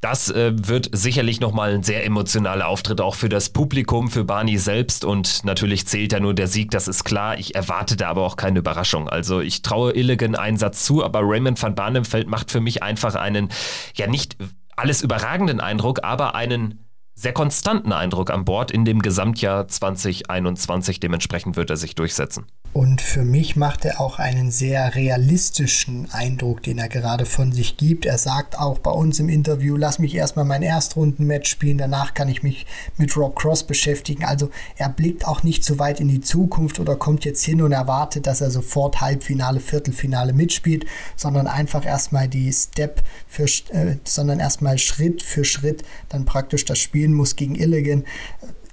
Das 0.00 0.30
äh, 0.30 0.52
wird 0.54 0.90
sicherlich 0.92 1.40
nochmal 1.40 1.72
ein 1.72 1.82
sehr 1.82 2.04
emotionaler 2.04 2.68
Auftritt 2.68 3.00
auch 3.00 3.14
für 3.14 3.28
das 3.28 3.50
Publikum, 3.50 4.10
für 4.10 4.24
Barney 4.24 4.58
selbst 4.58 5.04
und 5.04 5.44
natürlich 5.44 5.86
zählt 5.86 6.12
ja 6.12 6.20
nur 6.20 6.34
der 6.34 6.48
Sieg, 6.48 6.70
das 6.70 6.86
ist 6.86 7.04
klar. 7.04 7.38
Ich 7.38 7.54
erwarte 7.54 7.96
da 7.96 8.08
aber 8.08 8.22
auch 8.22 8.36
keine 8.36 8.58
Überraschung. 8.58 9.08
Also 9.08 9.40
ich 9.40 9.62
traue 9.62 9.94
Illigan 9.94 10.34
einen 10.34 10.58
Satz 10.58 10.84
zu, 10.84 11.02
aber 11.02 11.20
Raymond 11.22 11.60
van 11.60 11.74
Barneveld 11.74 12.28
macht 12.28 12.50
für 12.50 12.60
mich 12.60 12.82
einfach 12.82 13.14
einen, 13.14 13.48
ja 13.94 14.06
nicht 14.06 14.36
alles 14.76 15.02
überragenden 15.02 15.60
Eindruck, 15.60 16.04
aber 16.04 16.34
einen 16.34 16.85
sehr 17.18 17.32
konstanten 17.32 17.92
Eindruck 17.92 18.30
an 18.30 18.44
Bord 18.44 18.70
in 18.70 18.84
dem 18.84 19.00
Gesamtjahr 19.00 19.66
2021. 19.66 21.00
Dementsprechend 21.00 21.56
wird 21.56 21.70
er 21.70 21.78
sich 21.78 21.94
durchsetzen. 21.94 22.44
Und 22.74 23.00
für 23.00 23.22
mich 23.22 23.56
macht 23.56 23.86
er 23.86 24.02
auch 24.02 24.18
einen 24.18 24.50
sehr 24.50 24.94
realistischen 24.94 26.10
Eindruck, 26.12 26.62
den 26.62 26.76
er 26.76 26.90
gerade 26.90 27.24
von 27.24 27.50
sich 27.50 27.78
gibt. 27.78 28.04
Er 28.04 28.18
sagt 28.18 28.58
auch 28.58 28.80
bei 28.80 28.90
uns 28.90 29.18
im 29.18 29.30
Interview, 29.30 29.78
lass 29.78 29.98
mich 29.98 30.14
erstmal 30.14 30.44
mein 30.44 30.62
Erstrundenmatch 30.62 31.48
spielen, 31.48 31.78
danach 31.78 32.12
kann 32.12 32.28
ich 32.28 32.42
mich 32.42 32.66
mit 32.98 33.16
Rob 33.16 33.34
Cross 33.34 33.62
beschäftigen. 33.62 34.26
Also 34.26 34.50
er 34.76 34.90
blickt 34.90 35.26
auch 35.26 35.42
nicht 35.42 35.64
so 35.64 35.78
weit 35.78 36.00
in 36.00 36.08
die 36.08 36.20
Zukunft 36.20 36.78
oder 36.78 36.96
kommt 36.96 37.24
jetzt 37.24 37.42
hin 37.42 37.62
und 37.62 37.72
erwartet, 37.72 38.26
dass 38.26 38.42
er 38.42 38.50
sofort 38.50 39.00
Halbfinale, 39.00 39.60
Viertelfinale 39.60 40.34
mitspielt, 40.34 40.84
sondern 41.16 41.46
einfach 41.46 41.86
erstmal 41.86 42.28
die 42.28 42.52
Step 42.52 43.02
für, 43.26 43.44
äh, 43.70 43.96
sondern 44.04 44.38
erstmal 44.38 44.76
Schritt 44.76 45.22
für 45.22 45.46
Schritt 45.46 45.82
dann 46.10 46.26
praktisch 46.26 46.66
das 46.66 46.78
spielen 47.06 47.14
muss 47.14 47.36
gegen 47.36 47.54
Illigan 47.54 48.04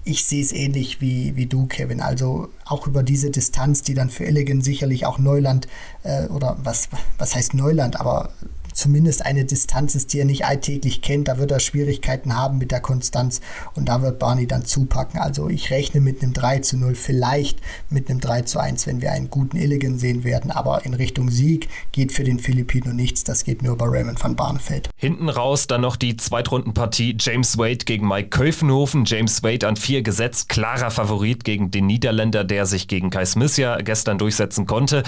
ich 0.05 0.25
sehe 0.25 0.41
es 0.41 0.51
ähnlich 0.51 0.99
wie, 0.99 1.37
wie 1.37 1.45
du, 1.45 1.65
Kevin. 1.65 2.01
Also 2.01 2.49
auch 2.65 2.87
über 2.87 3.03
diese 3.03 3.31
Distanz, 3.31 3.83
die 3.83 3.93
dann 3.93 4.09
für 4.09 4.25
Illigan 4.25 4.61
sicherlich 4.61 5.05
auch 5.05 5.17
Neuland 5.17 5.69
äh, 6.03 6.25
oder 6.25 6.57
was, 6.61 6.89
was 7.17 7.35
heißt 7.35 7.53
Neuland, 7.53 8.01
aber 8.01 8.33
zumindest 8.73 9.25
eine 9.25 9.45
Distanz 9.45 9.95
ist, 9.95 10.13
die 10.13 10.19
er 10.19 10.25
nicht 10.25 10.45
alltäglich 10.45 11.01
kennt. 11.01 11.27
Da 11.27 11.37
wird 11.37 11.51
er 11.51 11.59
Schwierigkeiten 11.59 12.35
haben 12.35 12.57
mit 12.57 12.71
der 12.71 12.81
Konstanz 12.81 13.41
und 13.75 13.89
da 13.89 14.01
wird 14.01 14.19
Barney 14.19 14.47
dann 14.47 14.65
zupacken. 14.65 15.19
Also 15.19 15.49
ich 15.49 15.71
rechne 15.71 16.01
mit 16.01 16.21
einem 16.21 16.33
3 16.33 16.59
zu 16.59 16.77
0, 16.77 16.95
vielleicht 16.95 17.59
mit 17.89 18.09
einem 18.09 18.19
3 18.19 18.41
zu 18.41 18.59
1, 18.59 18.87
wenn 18.87 19.01
wir 19.01 19.11
einen 19.11 19.29
guten 19.29 19.57
Illigan 19.57 19.97
sehen 19.97 20.23
werden. 20.23 20.51
Aber 20.51 20.85
in 20.85 20.93
Richtung 20.93 21.29
Sieg 21.29 21.69
geht 21.91 22.11
für 22.11 22.23
den 22.23 22.39
Filipino 22.39 22.93
nichts. 22.93 23.23
Das 23.23 23.43
geht 23.43 23.63
nur 23.63 23.73
über 23.73 23.85
Raymond 23.89 24.23
van 24.23 24.35
Barneveld. 24.35 24.89
Hinten 24.97 25.29
raus 25.29 25.67
dann 25.67 25.81
noch 25.81 25.95
die 25.95 26.17
Zweitrundenpartie 26.17 27.15
James 27.19 27.57
Wade 27.57 27.85
gegen 27.85 28.07
Mike 28.07 28.29
Köfenhofen. 28.29 29.05
James 29.05 29.43
Wade 29.43 29.67
an 29.67 29.75
vier 29.75 30.01
gesetzt, 30.01 30.49
klarer 30.49 30.91
Favorit 30.91 31.43
gegen 31.43 31.71
den 31.71 31.87
Niederländer, 31.87 32.43
der 32.43 32.65
sich 32.65 32.87
gegen 32.87 33.09
Kai 33.09 33.25
Smith 33.25 33.57
ja 33.57 33.77
gestern 33.77 34.17
durchsetzen 34.17 34.65
konnte. 34.65 35.03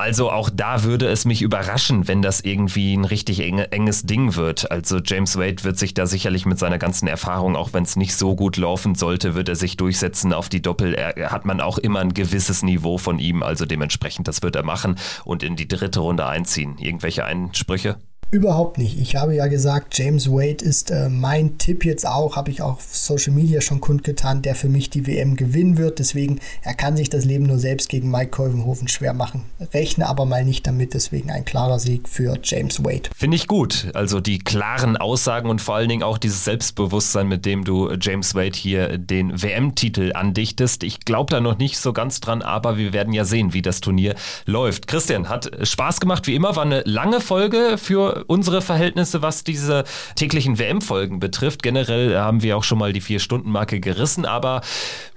Also 0.00 0.30
auch 0.30 0.48
da 0.48 0.82
würde 0.82 1.08
es 1.08 1.26
mich 1.26 1.42
überraschen, 1.42 2.08
wenn 2.08 2.22
das 2.22 2.40
irgendwie 2.40 2.94
ein 2.94 3.04
richtig 3.04 3.40
enge, 3.40 3.70
enges 3.70 4.04
Ding 4.04 4.34
wird. 4.34 4.70
Also 4.70 4.98
James 5.04 5.36
Wade 5.36 5.62
wird 5.62 5.78
sich 5.78 5.92
da 5.92 6.06
sicherlich 6.06 6.46
mit 6.46 6.58
seiner 6.58 6.78
ganzen 6.78 7.06
Erfahrung, 7.06 7.54
auch 7.54 7.74
wenn 7.74 7.84
es 7.84 7.96
nicht 7.96 8.16
so 8.16 8.34
gut 8.34 8.56
laufen 8.56 8.94
sollte, 8.94 9.34
wird 9.34 9.50
er 9.50 9.56
sich 9.56 9.76
durchsetzen 9.76 10.32
auf 10.32 10.48
die 10.48 10.62
Doppel. 10.62 10.94
Er, 10.94 11.30
hat 11.30 11.44
man 11.44 11.60
auch 11.60 11.76
immer 11.76 12.00
ein 12.00 12.14
gewisses 12.14 12.62
Niveau 12.62 12.96
von 12.96 13.18
ihm, 13.18 13.42
also 13.42 13.66
dementsprechend, 13.66 14.26
das 14.26 14.42
wird 14.42 14.56
er 14.56 14.62
machen 14.62 14.96
und 15.26 15.42
in 15.42 15.54
die 15.54 15.68
dritte 15.68 16.00
Runde 16.00 16.26
einziehen. 16.26 16.78
Irgendwelche 16.78 17.26
Einsprüche? 17.26 17.98
Überhaupt 18.32 18.78
nicht. 18.78 19.00
Ich 19.00 19.16
habe 19.16 19.34
ja 19.34 19.48
gesagt, 19.48 19.98
James 19.98 20.30
Wade 20.30 20.64
ist 20.64 20.92
äh, 20.92 21.08
mein 21.08 21.58
Tipp 21.58 21.84
jetzt 21.84 22.06
auch, 22.06 22.36
habe 22.36 22.52
ich 22.52 22.62
auch 22.62 22.74
auf 22.74 22.94
Social 22.94 23.32
Media 23.32 23.60
schon 23.60 23.80
kundgetan, 23.80 24.40
der 24.40 24.54
für 24.54 24.68
mich 24.68 24.88
die 24.88 25.08
WM 25.08 25.34
gewinnen 25.34 25.78
wird. 25.78 25.98
Deswegen, 25.98 26.38
er 26.62 26.74
kann 26.74 26.96
sich 26.96 27.10
das 27.10 27.24
Leben 27.24 27.46
nur 27.46 27.58
selbst 27.58 27.88
gegen 27.88 28.08
Mike 28.08 28.30
Kolvenhofen 28.30 28.86
schwer 28.86 29.14
machen. 29.14 29.42
Rechne 29.74 30.08
aber 30.08 30.26
mal 30.26 30.44
nicht 30.44 30.64
damit, 30.64 30.94
deswegen 30.94 31.32
ein 31.32 31.44
klarer 31.44 31.80
Sieg 31.80 32.08
für 32.08 32.38
James 32.40 32.84
Wade. 32.84 33.10
Finde 33.16 33.36
ich 33.36 33.48
gut. 33.48 33.90
Also 33.94 34.20
die 34.20 34.38
klaren 34.38 34.96
Aussagen 34.96 35.50
und 35.50 35.60
vor 35.60 35.74
allen 35.74 35.88
Dingen 35.88 36.04
auch 36.04 36.16
dieses 36.16 36.44
Selbstbewusstsein, 36.44 37.26
mit 37.26 37.44
dem 37.44 37.64
du 37.64 37.90
James 38.00 38.36
Wade 38.36 38.56
hier 38.56 38.96
den 38.96 39.42
WM-Titel 39.42 40.12
andichtest. 40.14 40.84
Ich 40.84 41.00
glaube 41.00 41.32
da 41.32 41.40
noch 41.40 41.58
nicht 41.58 41.78
so 41.78 41.92
ganz 41.92 42.20
dran, 42.20 42.42
aber 42.42 42.78
wir 42.78 42.92
werden 42.92 43.12
ja 43.12 43.24
sehen, 43.24 43.52
wie 43.54 43.62
das 43.62 43.80
Turnier 43.80 44.14
läuft. 44.46 44.86
Christian, 44.86 45.28
hat 45.28 45.50
Spaß 45.66 45.98
gemacht 45.98 46.28
wie 46.28 46.36
immer, 46.36 46.54
war 46.54 46.62
eine 46.62 46.82
lange 46.86 47.20
Folge 47.20 47.76
für 47.76 48.19
unsere 48.26 48.62
Verhältnisse, 48.62 49.22
was 49.22 49.44
diese 49.44 49.84
täglichen 50.16 50.58
WM-Folgen 50.58 51.20
betrifft. 51.20 51.62
Generell 51.62 52.18
haben 52.18 52.42
wir 52.42 52.56
auch 52.56 52.64
schon 52.64 52.78
mal 52.78 52.92
die 52.92 53.00
Vier-Stunden-Marke 53.00 53.80
gerissen, 53.80 54.24
aber 54.26 54.60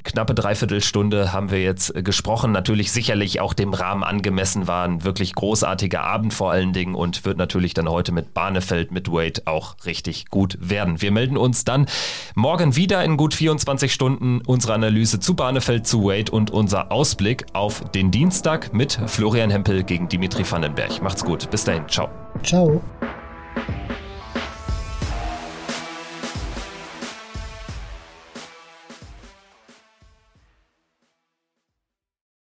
knappe 0.03 0.33
Dreiviertelstunde 0.33 1.33
haben 1.33 1.51
wir 1.51 1.61
jetzt 1.61 1.93
gesprochen. 2.03 2.51
Natürlich 2.51 2.91
sicherlich 2.91 3.39
auch 3.39 3.53
dem 3.53 3.73
Rahmen 3.73 4.03
angemessen 4.03 4.67
war 4.67 4.85
ein 4.85 5.03
wirklich 5.03 5.33
großartiger 5.33 6.03
Abend 6.03 6.33
vor 6.33 6.51
allen 6.51 6.73
Dingen 6.73 6.95
und 6.95 7.25
wird 7.25 7.37
natürlich 7.37 7.73
dann 7.73 7.89
heute 7.89 8.11
mit 8.11 8.33
Barnefeld, 8.33 8.91
mit 8.91 9.11
Wade 9.11 9.41
auch 9.45 9.75
richtig 9.85 10.29
gut 10.29 10.57
werden. 10.59 11.01
Wir 11.01 11.11
melden 11.11 11.37
uns 11.37 11.63
dann 11.63 11.87
morgen 12.35 12.75
wieder 12.75 13.03
in 13.03 13.17
gut 13.17 13.33
24 13.33 13.93
Stunden 13.93 14.41
unsere 14.45 14.73
Analyse 14.73 15.19
zu 15.19 15.35
Barnefeld, 15.35 15.87
zu 15.87 16.03
Wade 16.03 16.31
und 16.31 16.51
unser 16.51 16.91
Ausblick 16.91 17.45
auf 17.53 17.91
den 17.91 18.11
Dienstag 18.11 18.73
mit 18.73 18.99
Florian 19.07 19.49
Hempel 19.49 19.83
gegen 19.83 20.09
Dimitri 20.09 20.49
Vandenberg. 20.49 21.01
Macht's 21.01 21.23
gut. 21.23 21.49
Bis 21.49 21.63
dahin. 21.63 21.87
Ciao. 21.87 22.22
Ciao! 22.41 22.81